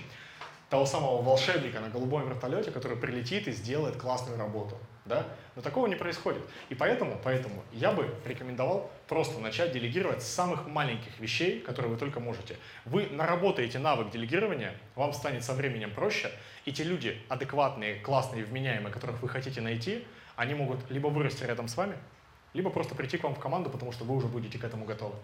[0.75, 4.77] того самого волшебника на голубом вертолете, который прилетит и сделает классную работу.
[5.05, 5.25] Да?
[5.55, 6.43] Но такого не происходит.
[6.69, 11.97] И поэтому, поэтому я бы рекомендовал просто начать делегировать с самых маленьких вещей, которые вы
[11.97, 12.57] только можете.
[12.87, 16.29] Вы наработаете навык делегирования, вам станет со временем проще,
[16.65, 21.69] и те люди адекватные, классные, вменяемые, которых вы хотите найти, они могут либо вырасти рядом
[21.69, 21.97] с вами,
[22.53, 25.15] либо просто прийти к вам в команду, потому что вы уже будете к этому готовы.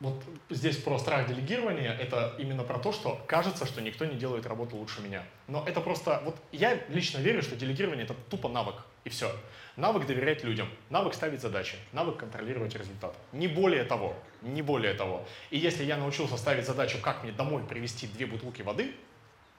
[0.00, 4.46] Вот здесь про страх делегирования, это именно про то, что кажется, что никто не делает
[4.46, 5.22] работу лучше меня.
[5.46, 9.30] Но это просто, вот я лично верю, что делегирование это тупо навык, и все.
[9.76, 13.14] Навык доверять людям, навык ставить задачи, навык контролировать результат.
[13.32, 15.26] Не более того, не более того.
[15.50, 18.94] И если я научился ставить задачу, как мне домой привезти две бутылки воды,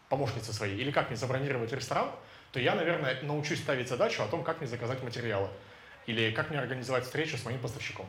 [0.10, 2.10] помощницы своей, или как мне забронировать ресторан,
[2.52, 5.50] то я, наверное, научусь ставить задачу о том, как мне заказать материалы,
[6.08, 8.08] или как мне организовать встречу с моим поставщиком.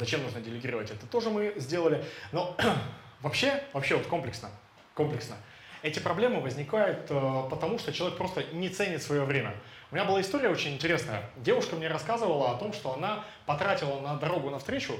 [0.00, 0.90] Зачем нужно делегировать?
[0.90, 2.02] Это тоже мы сделали.
[2.32, 2.56] Но
[3.20, 4.48] вообще, вообще вот комплексно,
[4.94, 5.36] комплексно.
[5.82, 9.54] Эти проблемы возникают э, потому, что человек просто не ценит свое время.
[9.90, 11.28] У меня была история очень интересная.
[11.36, 14.94] Девушка мне рассказывала о том, что она потратила на дорогу навстречу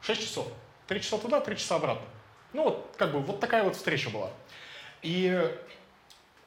[0.00, 0.48] 6 часов.
[0.88, 2.06] 3 часа туда, 3 часа обратно.
[2.54, 4.30] Ну вот, как бы, вот такая вот встреча была.
[5.02, 5.52] И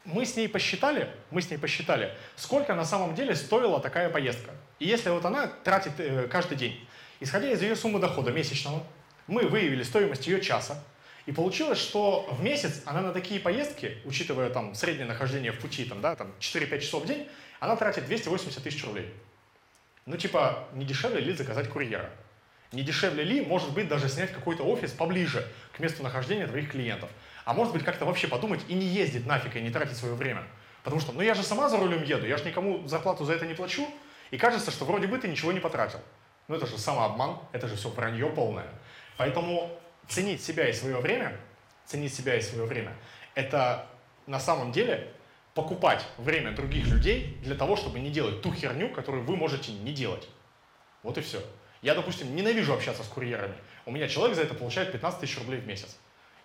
[0.03, 4.51] мы с ней посчитали, мы с ней посчитали, сколько на самом деле стоила такая поездка.
[4.79, 6.87] И если вот она тратит э, каждый день,
[7.19, 8.83] исходя из ее суммы дохода месячного,
[9.27, 10.83] мы выявили стоимость ее часа,
[11.25, 15.85] и получилось, что в месяц она на такие поездки, учитывая там среднее нахождение в пути,
[15.85, 17.27] там, да, там 4-5 часов в день,
[17.59, 19.13] она тратит 280 тысяч рублей.
[20.05, 22.09] Ну, типа, не дешевле ли заказать курьера?
[22.71, 27.09] Не дешевле ли, может быть, даже снять какой-то офис поближе к месту нахождения твоих клиентов?
[27.45, 30.43] А может быть, как-то вообще подумать и не ездить нафиг, и не тратить свое время.
[30.83, 33.45] Потому что, ну я же сама за рулем еду, я же никому зарплату за это
[33.45, 33.87] не плачу,
[34.31, 35.99] и кажется, что вроде бы ты ничего не потратил.
[36.49, 38.67] Ну это же самообман, это же все вранье полное.
[39.17, 39.71] Поэтому
[40.07, 41.37] ценить себя и свое время,
[41.85, 42.93] ценить себя и свое время,
[43.35, 43.87] это
[44.25, 45.13] на самом деле
[45.53, 49.93] покупать время других людей для того, чтобы не делать ту херню, которую вы можете не
[49.93, 50.27] делать.
[51.03, 51.39] Вот и все.
[51.83, 53.55] Я, допустим, ненавижу общаться с курьерами.
[53.85, 55.97] У меня человек за это получает 15 тысяч рублей в месяц.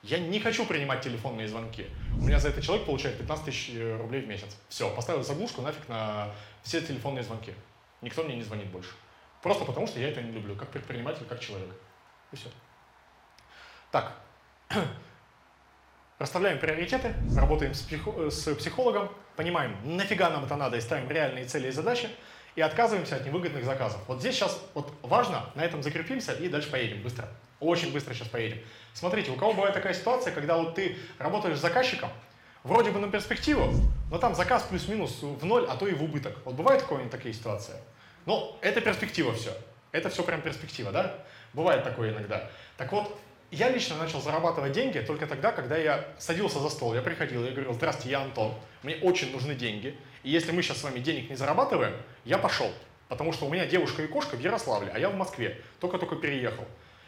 [0.03, 1.87] Я не хочу принимать телефонные звонки.
[2.13, 4.55] У меня за это человек получает 15 тысяч э, рублей в месяц.
[4.69, 6.31] Все, поставил заглушку нафиг на
[6.63, 7.55] все телефонные звонки.
[8.03, 8.91] Никто мне не звонит больше.
[9.45, 11.69] Просто потому, что я это не люблю, как предприниматель, как человек.
[12.33, 12.49] И все.
[13.91, 14.17] Так,
[16.19, 21.45] расставляем приоритеты, работаем с, психо с психологом, понимаем, нафига нам это надо, и ставим реальные
[21.45, 22.09] цели и задачи,
[22.57, 24.01] и отказываемся от невыгодных заказов.
[24.09, 27.29] Вот здесь сейчас вот важно, на этом закрепимся и дальше поедем быстро.
[27.61, 28.61] Очень быстро сейчас поедем.
[28.95, 32.09] Смотрите, у кого бывает такая ситуация, когда вот ты работаешь с заказчиком,
[32.63, 33.75] вроде бы на перспективу,
[34.11, 36.35] но там заказ плюс-минус в ноль, а то и в убыток.
[36.47, 37.75] Вот бывает такое такие ситуации?
[38.27, 39.53] Но это перспектива все.
[39.93, 41.15] Это все прям перспектива, да?
[41.53, 42.51] Бывает такое иногда.
[42.77, 43.17] Так вот,
[43.51, 47.53] я лично начал зарабатывать деньги только тогда, когда я садился за стол, я приходил, я
[47.53, 51.31] говорил, здравствуйте, я Антон, мне очень нужны деньги, и если мы сейчас с вами денег
[51.31, 51.95] не зарабатываем,
[52.25, 52.73] я пошел,
[53.09, 56.65] потому что у меня девушка и кошка в Ярославле, а я в Москве, только-только переехал.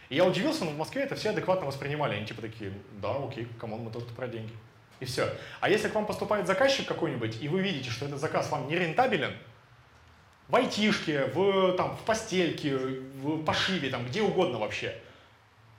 [0.08, 2.14] И я удивился, но в Москве это все адекватно воспринимали.
[2.14, 2.72] Они типа такие,
[3.02, 4.52] да, окей, come on, мы только про деньги.
[5.00, 5.28] И все.
[5.60, 8.76] А если к вам поступает заказчик какой-нибудь, и вы видите, что этот заказ вам не
[8.76, 9.32] рентабелен,
[10.48, 14.96] в айтишке, в, там, в постельке, в пошиве, там, где угодно вообще,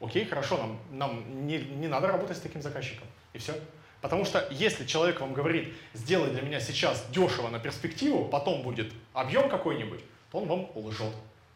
[0.02, 3.08] окей, хорошо, нам, нам не, не надо работать с таким заказчиком.
[3.34, 3.54] И все.
[4.02, 8.94] Потому что если человек вам говорит, сделай для меня сейчас дешево на перспективу, потом будет
[9.14, 11.14] объем какой-нибудь, то он вам лжет.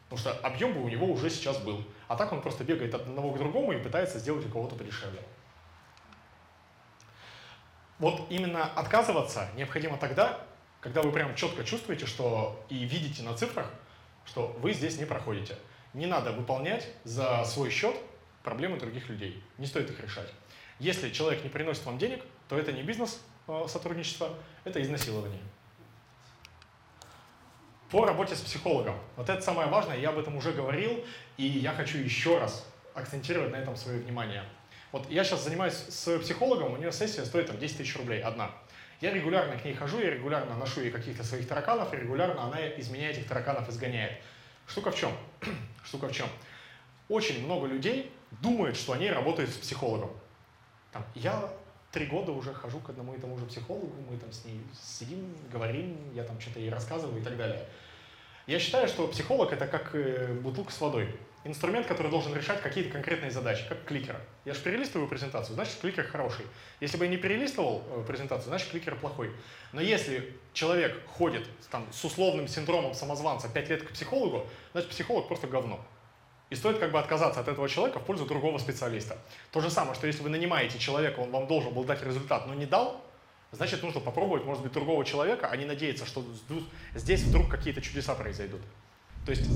[0.09, 1.83] Потому что объем бы у него уже сейчас был.
[2.07, 5.21] А так он просто бегает от одного к другому и пытается сделать у кого-то подешевле.
[7.99, 10.41] Вот именно отказываться необходимо тогда,
[10.81, 13.67] когда вы прям четко чувствуете, что и видите на цифрах,
[14.25, 15.55] что вы здесь не проходите.
[15.93, 17.95] Не надо выполнять за свой счет
[18.43, 19.41] проблемы других людей.
[19.57, 20.31] Не стоит их решать.
[20.79, 24.33] Если человек не приносит вам денег, то это не бизнес э, сотрудничество,
[24.65, 25.41] это изнасилование
[27.91, 28.95] по работе с психологом.
[29.17, 31.03] Вот это самое важное, я об этом уже говорил,
[31.37, 34.43] и я хочу еще раз акцентировать на этом свое внимание.
[34.93, 38.51] Вот я сейчас занимаюсь с психологом, у нее сессия стоит там 10 тысяч рублей, одна.
[39.01, 42.63] Я регулярно к ней хожу, я регулярно ношу ей каких-то своих тараканов, и регулярно она
[42.63, 44.21] из меня этих тараканов изгоняет.
[44.67, 45.11] Штука в чем?
[45.83, 46.27] Штука в чем?
[47.09, 48.11] Очень много людей
[48.41, 50.11] думают, что они работают с психологом.
[50.91, 51.51] Там, я
[51.91, 55.35] три года уже хожу к одному и тому же психологу, мы там с ней сидим,
[55.51, 57.65] говорим, я там что-то ей рассказываю и так далее.
[58.45, 61.13] Я считаю, что психолог это как э, бутылка с водой.
[61.43, 64.15] Инструмент, который должен решать какие-то конкретные задачи, как кликер.
[64.45, 66.45] Я же перелистываю презентацию, значит кликер хороший.
[66.79, 69.31] Если бы я не перелистывал э, презентацию, значит кликер плохой.
[69.71, 75.27] Но если человек ходит там, с условным синдромом самозванца 5 лет к психологу, значит психолог
[75.27, 75.83] просто говно.
[76.51, 79.17] И стоит как бы отказаться от этого человека в пользу другого специалиста.
[79.51, 82.53] То же самое, что если вы нанимаете человека, он вам должен был дать результат, но
[82.53, 83.03] не дал,
[83.51, 86.23] значит нужно попробовать, может быть, другого человека, а не надеяться, что
[86.93, 88.61] здесь вдруг какие-то чудеса произойдут.
[89.25, 89.49] То есть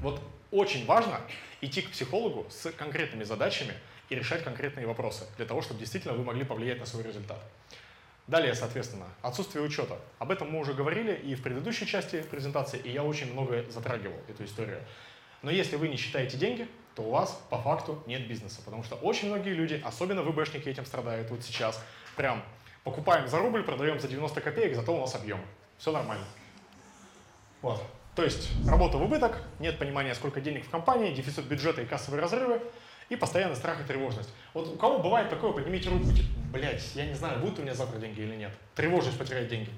[0.00, 0.20] вот
[0.50, 1.20] очень важно
[1.60, 3.74] идти к психологу с конкретными задачами
[4.08, 7.38] и решать конкретные вопросы, для того, чтобы действительно вы могли повлиять на свой результат.
[8.26, 9.98] Далее, соответственно, отсутствие учета.
[10.18, 14.16] Об этом мы уже говорили и в предыдущей части презентации, и я очень много затрагивал
[14.28, 14.80] эту историю.
[15.42, 18.60] Но если вы не считаете деньги, то у вас по факту нет бизнеса.
[18.64, 21.82] Потому что очень многие люди, особенно ВБшники этим страдают вот сейчас.
[22.16, 22.42] Прям
[22.84, 25.40] покупаем за рубль, продаем за 90 копеек, зато у нас объем.
[25.78, 26.24] Все нормально.
[27.62, 27.82] Вот.
[28.20, 32.20] То есть работа в убыток, нет понимания, сколько денег в компании, дефицит бюджета и кассовые
[32.20, 32.60] разрывы,
[33.08, 34.28] и постоянно страх и тревожность.
[34.52, 37.72] Вот у кого бывает такое, поднимите руку, типа, блядь, я не знаю, будут у меня
[37.72, 38.52] завтра деньги или нет.
[38.74, 39.70] Тревожность потерять деньги.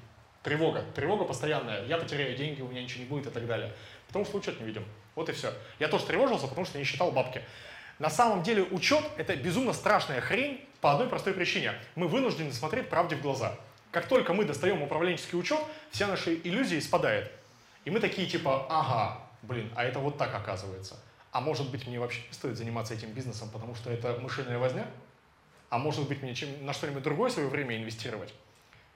[0.42, 0.82] Тревога.
[0.96, 1.84] Тревога постоянная.
[1.84, 3.72] Я потеряю деньги, у меня ничего не будет и так далее.
[4.08, 4.84] Потому что учет не ведем.
[5.14, 5.52] Вот и все.
[5.78, 7.42] Я тоже тревожился, потому что не считал бабки.
[8.00, 11.74] На самом деле учет– это безумно страшная хрень, По одной простой причине.
[11.94, 13.54] Мы вынуждены смотреть правде в глаза.
[13.92, 15.60] Как только мы достаем управленческий учет,
[15.92, 17.30] вся наша иллюзия спадает.
[17.84, 20.98] И мы такие типа, ага, блин, а это вот так оказывается.
[21.30, 24.86] А может быть мне вообще не стоит заниматься этим бизнесом, потому что это мышиная возня?
[25.70, 28.34] А может быть мне чем, на что-нибудь другое свое время инвестировать?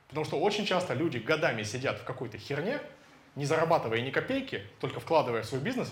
[0.08, 2.80] Потому что очень часто люди годами сидят в какой-то херне,
[3.34, 5.90] не зарабатывая ни копейки, только вкладывая в свой бизнес,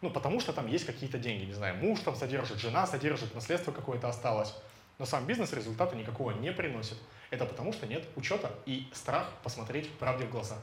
[0.00, 3.72] ну, потому что там есть какие-то деньги, не знаю, муж там содержит, жена содержит, наследство
[3.72, 4.54] какое-то осталось.
[4.98, 6.98] Но сам бизнес результата никакого не приносит.
[7.30, 10.56] Это потому что нет учета и страх посмотреть правде в глаза.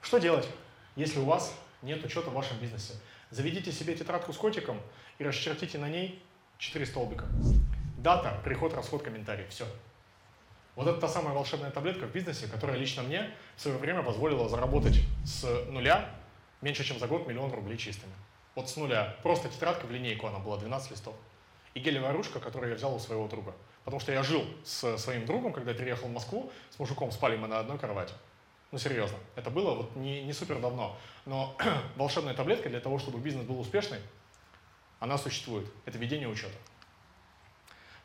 [0.00, 0.48] Что делать,
[0.96, 2.94] если у вас нет учета в вашем бизнесе?
[3.30, 4.80] Заведите себе тетрадку с котиком
[5.18, 6.22] и расчертите на ней
[6.58, 7.26] четыре столбика.
[7.98, 9.46] Дата, приход, расход, комментарий.
[9.48, 9.66] Все.
[10.74, 14.48] Вот это та самая волшебная таблетка в бизнесе, которая лично мне в свое время позволила
[14.48, 16.10] заработать с нуля
[16.60, 18.12] меньше, чем за год миллион рублей чистыми.
[18.54, 19.16] Вот с нуля.
[19.22, 21.14] Просто тетрадка в линейку, она была 12 листов.
[21.74, 23.54] И гелевая ручка, которую я взял у своего друга.
[23.84, 27.46] Потому что я жил с своим другом, когда переехал в Москву, с мужиком спали мы
[27.46, 28.14] на одной кровати.
[28.72, 29.18] Ну, серьезно.
[29.34, 30.96] Это было вот не, не супер давно.
[31.26, 31.56] Но
[31.96, 33.98] волшебная таблетка для того, чтобы бизнес был успешный,
[35.00, 35.66] она существует.
[35.86, 36.54] Это ведение учета.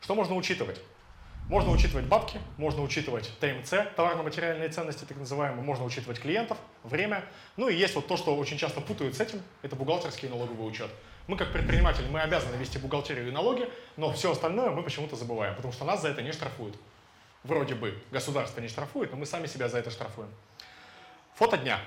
[0.00, 0.80] Что можно учитывать?
[1.48, 7.24] Можно учитывать бабки, можно учитывать ТМЦ, товарно-материальные ценности, так называемые, можно учитывать клиентов, время.
[7.56, 10.68] Ну и есть вот то, что очень часто путают с этим, это бухгалтерский и налоговый
[10.68, 10.90] учет.
[11.28, 15.54] Мы как предприниматели, мы обязаны вести бухгалтерию и налоги, но все остальное мы почему-то забываем,
[15.54, 16.76] потому что нас за это не штрафуют.
[17.44, 20.30] Вроде бы государство не штрафует, но мы сами себя за это штрафуем.
[21.36, 21.78] Фото дня.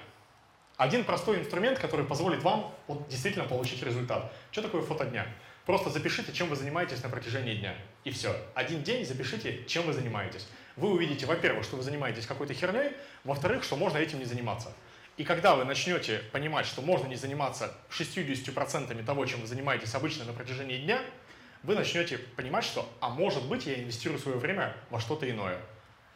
[0.77, 4.31] Один простой инструмент, который позволит вам вот, действительно получить результат.
[4.51, 5.25] Что такое фото дня?
[5.65, 7.75] Просто запишите, чем вы занимаетесь на протяжении дня.
[8.03, 8.35] И все.
[8.53, 10.47] Один день запишите, чем вы занимаетесь.
[10.75, 12.91] Вы увидите, во-первых, что вы занимаетесь какой-то херней,
[13.23, 14.71] во-вторых, что можно этим не заниматься.
[15.17, 20.25] И когда вы начнете понимать, что можно не заниматься 60% того, чем вы занимаетесь обычно
[20.25, 21.01] на протяжении дня,
[21.63, 25.59] вы начнете понимать, что, а может быть, я инвестирую свое время во что-то иное.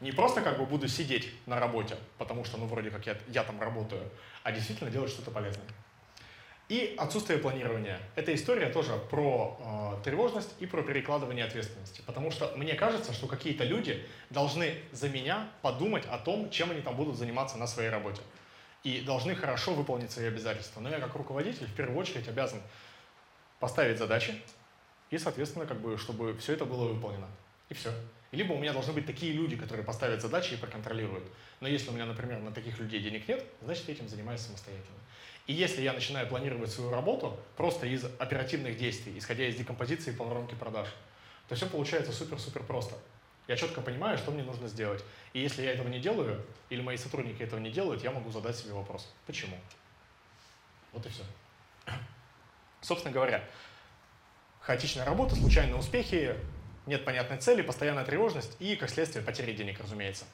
[0.04, 3.44] Не просто как бы буду сидеть на работе, потому что, ну, вроде как я, я
[3.46, 4.04] там работаю,
[4.44, 5.66] а действительно делать что-то полезное.
[6.68, 8.02] И отсутствие планирования.
[8.18, 9.58] Эта история тоже про
[10.02, 12.02] э, тревожность и про перекладывание ответственности.
[12.06, 16.82] Потому что мне кажется, что какие-то люди должны за меня подумать о том, чем они
[16.82, 18.22] там будут заниматься на своей работе.
[18.84, 20.82] И должны хорошо выполнить свои обязательства.
[20.82, 22.62] Но я как руководитель в первую очередь обязан
[23.62, 24.36] поставить задачи
[25.12, 27.28] и, соответственно, как бы, чтобы все это было выполнено.
[27.70, 27.94] И все.
[28.34, 31.24] Либо у меня должны быть такие люди, которые поставят задачи и проконтролируют.
[31.60, 34.98] Но если у меня, например, на таких людей денег нет, значит, я этим занимаюсь самостоятельно.
[35.46, 40.24] И если я начинаю планировать свою работу просто из оперативных действий, исходя из декомпозиции по
[40.24, 40.88] воронке продаж,
[41.48, 42.96] то все получается супер-супер просто.
[43.48, 45.04] Я четко понимаю, что мне нужно сделать.
[45.34, 48.56] И если я этого не делаю, или мои сотрудники этого не делают, я могу задать
[48.56, 49.58] себе вопрос, почему?
[50.92, 51.24] Вот и все.
[52.82, 53.48] Собственно говоря,
[54.62, 56.36] хаотичная работа, случайные успехи,
[56.86, 60.26] нет понятной цели, постоянная тревожность и, как следствие, потери денег, разумеется.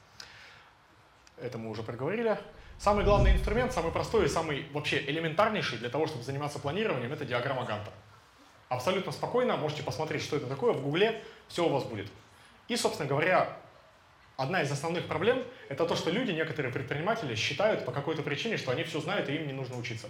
[1.41, 2.37] Это мы уже проговорили.
[2.77, 7.25] Самый главный инструмент, самый простой и самый вообще элементарнейший для того, чтобы заниматься планированием, это
[7.25, 7.91] диаграмма Ганта.
[8.69, 12.07] Абсолютно спокойно можете посмотреть, что это такое в Гугле, все у вас будет.
[12.67, 13.57] И, собственно говоря,
[14.37, 18.71] одна из основных проблем– это то, что люди, некоторые предприниматели, считают по какой-то причине, что
[18.71, 20.07] они все знают и им не нужно учиться.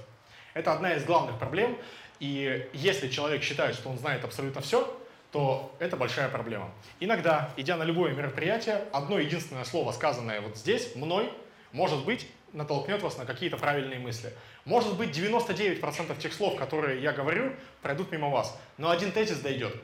[0.54, 1.78] Это одна из главных проблем,
[2.20, 4.96] и если человек считает, что он знает абсолютно все,
[5.32, 6.72] то это большая проблема.
[7.00, 11.32] Иногда, идя на любое мероприятие, одно единственное слово, сказанное вот здесь, мной,
[11.72, 14.34] может быть, натолкнет вас на какие-то правильные мысли.
[14.66, 19.76] Может быть, 99% тех слов, которые я говорю, пройдут мимо вас, но один тезис дойдет.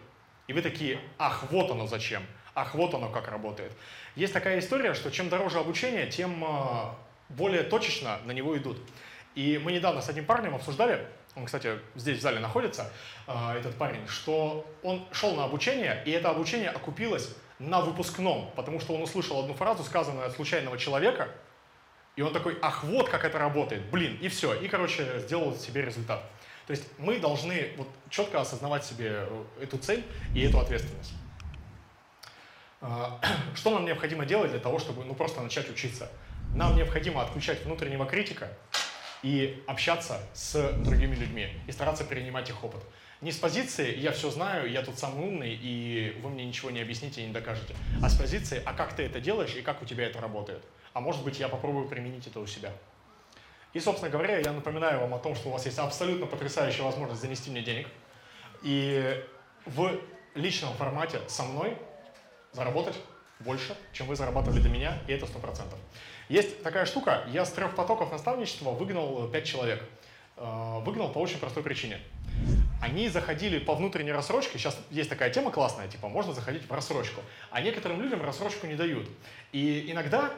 [0.48, 2.24] И вы такие, ах, вот оно зачем,
[2.54, 3.72] ах, вот оно как работает.
[4.16, 6.96] Есть такая история, что чем дороже обучение, тем а,
[7.30, 8.78] более точечно на него идут.
[9.36, 11.06] И мы недавно с одним парнем обсуждали,
[11.36, 12.92] он, кстати, здесь в зале находится,
[13.28, 18.80] а, этот парень, что он шел на обучение, и это обучение окупилось на выпускном, потому
[18.80, 21.30] что он услышал одну фразу, сказанную от случайного человека,
[22.16, 25.82] и он такой, ах, вот как это работает, блин, и все, и, короче, сделал себе
[25.82, 26.24] результат.
[26.68, 29.28] То есть мы должны вот четко осознавать себе
[29.62, 30.04] эту цель
[30.34, 31.14] и эту ответственность.
[32.82, 33.20] А,
[33.56, 36.10] что нам необходимо делать для того, чтобы ну, просто начать учиться?
[36.56, 38.50] Нам необходимо отключать внутреннего критика,
[39.26, 42.84] и общаться с другими людьми, и стараться перенимать их опыт.
[43.22, 46.80] Не с позиции «я все знаю, я тут самый умный, и вы мне ничего не
[46.80, 49.86] объясните и не докажете», а с позиции «а как ты это делаешь и как у
[49.86, 52.72] тебя это работает?» А может быть, я попробую применить это у себя.
[53.74, 57.22] И, собственно говоря, я напоминаю вам о том, что у вас есть абсолютно потрясающая возможность
[57.22, 57.88] занести мне денег.
[58.62, 59.26] И
[59.66, 60.00] в
[60.36, 61.76] личном формате со мной
[62.52, 62.96] заработать
[63.40, 65.64] больше, чем вы зарабатывали до меня, и это 100%.
[66.30, 69.84] Есть такая штука, я с трех потоков наставничества выгнал пять человек.
[70.38, 72.00] Э, выгнал по очень простой причине.
[72.82, 74.58] они заходили по внутренней рассрочке.
[74.58, 77.22] Сейчас есть такая тема классная, типа можно заходить в рассрочку.
[77.52, 79.08] А некоторым людям рассрочку не дают.
[79.54, 80.32] И иногда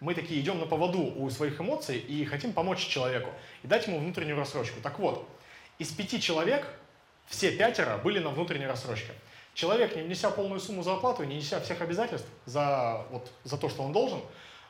[0.00, 3.30] мы такие идем на поводу у своих эмоций и хотим помочь человеку
[3.62, 4.80] и дать ему внутреннюю рассрочку.
[4.80, 5.28] Так вот,
[5.78, 6.66] из пяти человек
[7.26, 9.12] все пятеро были на внутренней рассрочке.
[9.54, 13.68] Человек, не внеся полную сумму за оплату, не неся всех обязательств за, вот, за то,
[13.68, 14.20] что он должен,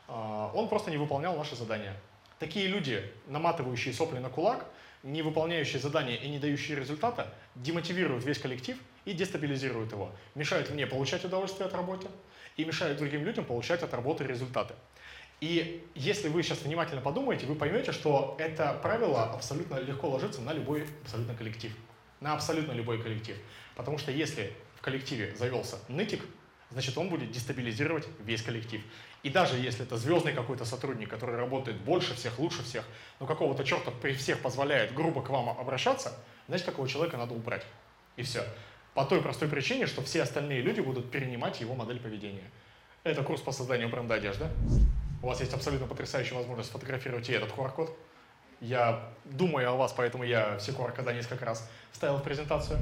[0.09, 1.97] он просто не выполнял наши задания.
[2.39, 4.67] Такие люди, наматывающие сопли на кулак,
[5.03, 10.11] не выполняющие задания и не дающие результата, демотивируют весь коллектив и дестабилизируют его.
[10.35, 12.09] Мешают мне получать удовольствие от работы
[12.57, 14.75] и мешают другим людям получать от работы результаты.
[15.41, 20.53] И если вы сейчас внимательно подумаете, вы поймете, что это правило абсолютно легко ложится на
[20.53, 21.73] любой абсолютно коллектив.
[22.21, 23.37] На абсолютно любой коллектив.
[23.75, 26.23] Потому что если в коллективе завелся нытик,
[26.71, 28.83] значит он будет дестабилизировать весь коллектив.
[29.23, 32.85] И даже если это звездный какой-то сотрудник, который работает больше всех, лучше всех,
[33.21, 36.13] но какого-то черта при всех позволяет грубо к вам обращаться,
[36.49, 37.65] значит такого человека надо убрать.
[38.17, 38.45] И все.
[38.95, 42.51] По той простой причине, что все остальные люди будут перенимать его модель поведения.
[43.05, 44.49] Это курс по созданию бренда одежды.
[45.23, 47.97] У вас есть абсолютно потрясающая возможность сфотографировать и этот QR-код.
[48.61, 52.79] Я думаю о вас, поэтому я все QR-кода несколько раз вставил в презентацию.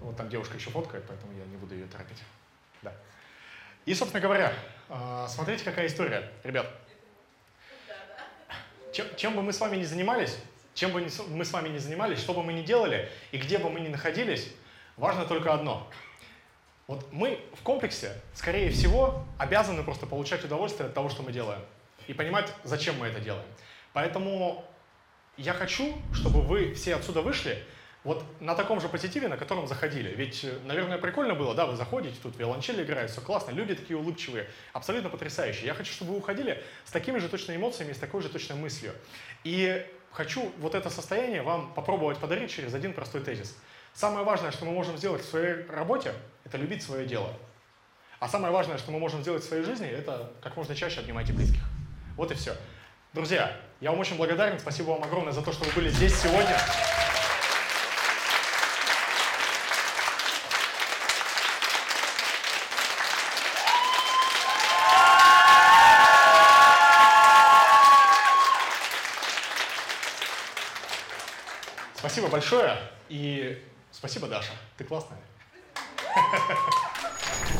[0.00, 2.22] Вот там девушка еще фоткает, поэтому я не буду ее торопить.
[2.82, 2.92] Да.
[3.86, 4.52] И, собственно говоря,
[4.90, 6.66] а, смотрите, какая история, ребят.
[8.92, 10.36] Чем, чем бы мы с вами ни занимались,
[10.74, 13.70] чем бы мы с вами ни занимались, что бы мы ни делали и где бы
[13.70, 14.52] мы ни находились,
[14.96, 15.90] важно только одно–
[16.86, 21.60] вот мы в комплексе, скорее всего, обязаны просто получать удовольствие от того, что мы делаем.
[22.06, 23.46] И понимать, зачем мы это делаем.
[23.92, 24.64] Поэтому
[25.36, 27.64] я хочу, чтобы вы все отсюда вышли
[28.06, 30.08] вот на таком же позитиве, на котором заходили.
[30.08, 34.48] Ведь, наверное, прикольно было, да, вы заходите, тут виолончели играют, все классно, люди такие улыбчивые,
[34.72, 35.66] абсолютно потрясающие.
[35.66, 38.92] Я хочу, чтобы вы уходили с такими же точно эмоциями, с такой же точной мыслью.
[39.44, 43.54] И хочу вот это состояние вам попробовать подарить через один простой тезис–
[43.96, 46.12] Самое важное, что мы можем сделать в своей работе,
[46.44, 47.32] это любить свое дело.
[48.20, 51.32] А самое важное, что мы можем сделать в своей жизни, это как можно чаще обнимайте
[51.32, 51.62] близких.
[52.14, 52.54] Вот и все.
[53.14, 54.58] Друзья, я вам очень благодарен.
[54.58, 56.58] Спасибо вам огромное за то, что вы были здесь сегодня.
[72.06, 72.78] Спасибо большое.
[73.08, 73.60] И
[73.90, 74.52] Спасибо, Даша.
[74.76, 75.18] Ты классная.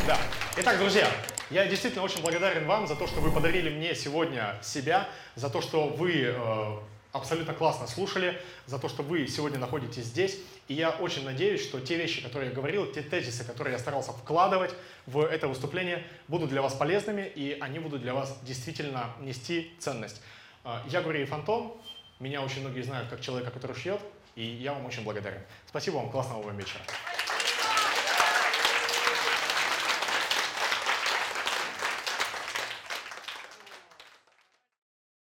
[0.07, 0.17] Да.
[0.59, 1.11] Итак, друзья,
[1.51, 5.61] я действительно очень благодарен вам за то, что вы подарили мне сегодня себя, за то,
[5.61, 6.77] что вы э,
[7.11, 10.39] абсолютно классно слушали, за то, что вы сегодня находитесь здесь.
[10.69, 14.13] И я очень надеюсь, что те вещи, которые я говорил, те тезисы, которые я старался
[14.13, 14.73] вкладывать
[15.07, 20.23] в это выступление, будут для вас полезными, и они будут для вас действительно нести ценность.
[20.63, 21.83] Э, я Гурий Фантом,
[22.21, 24.01] меня очень многие знают как человека, который шьет,
[24.37, 25.41] и я вам очень благодарен.
[25.67, 26.81] Спасибо вам, классного вам вечера.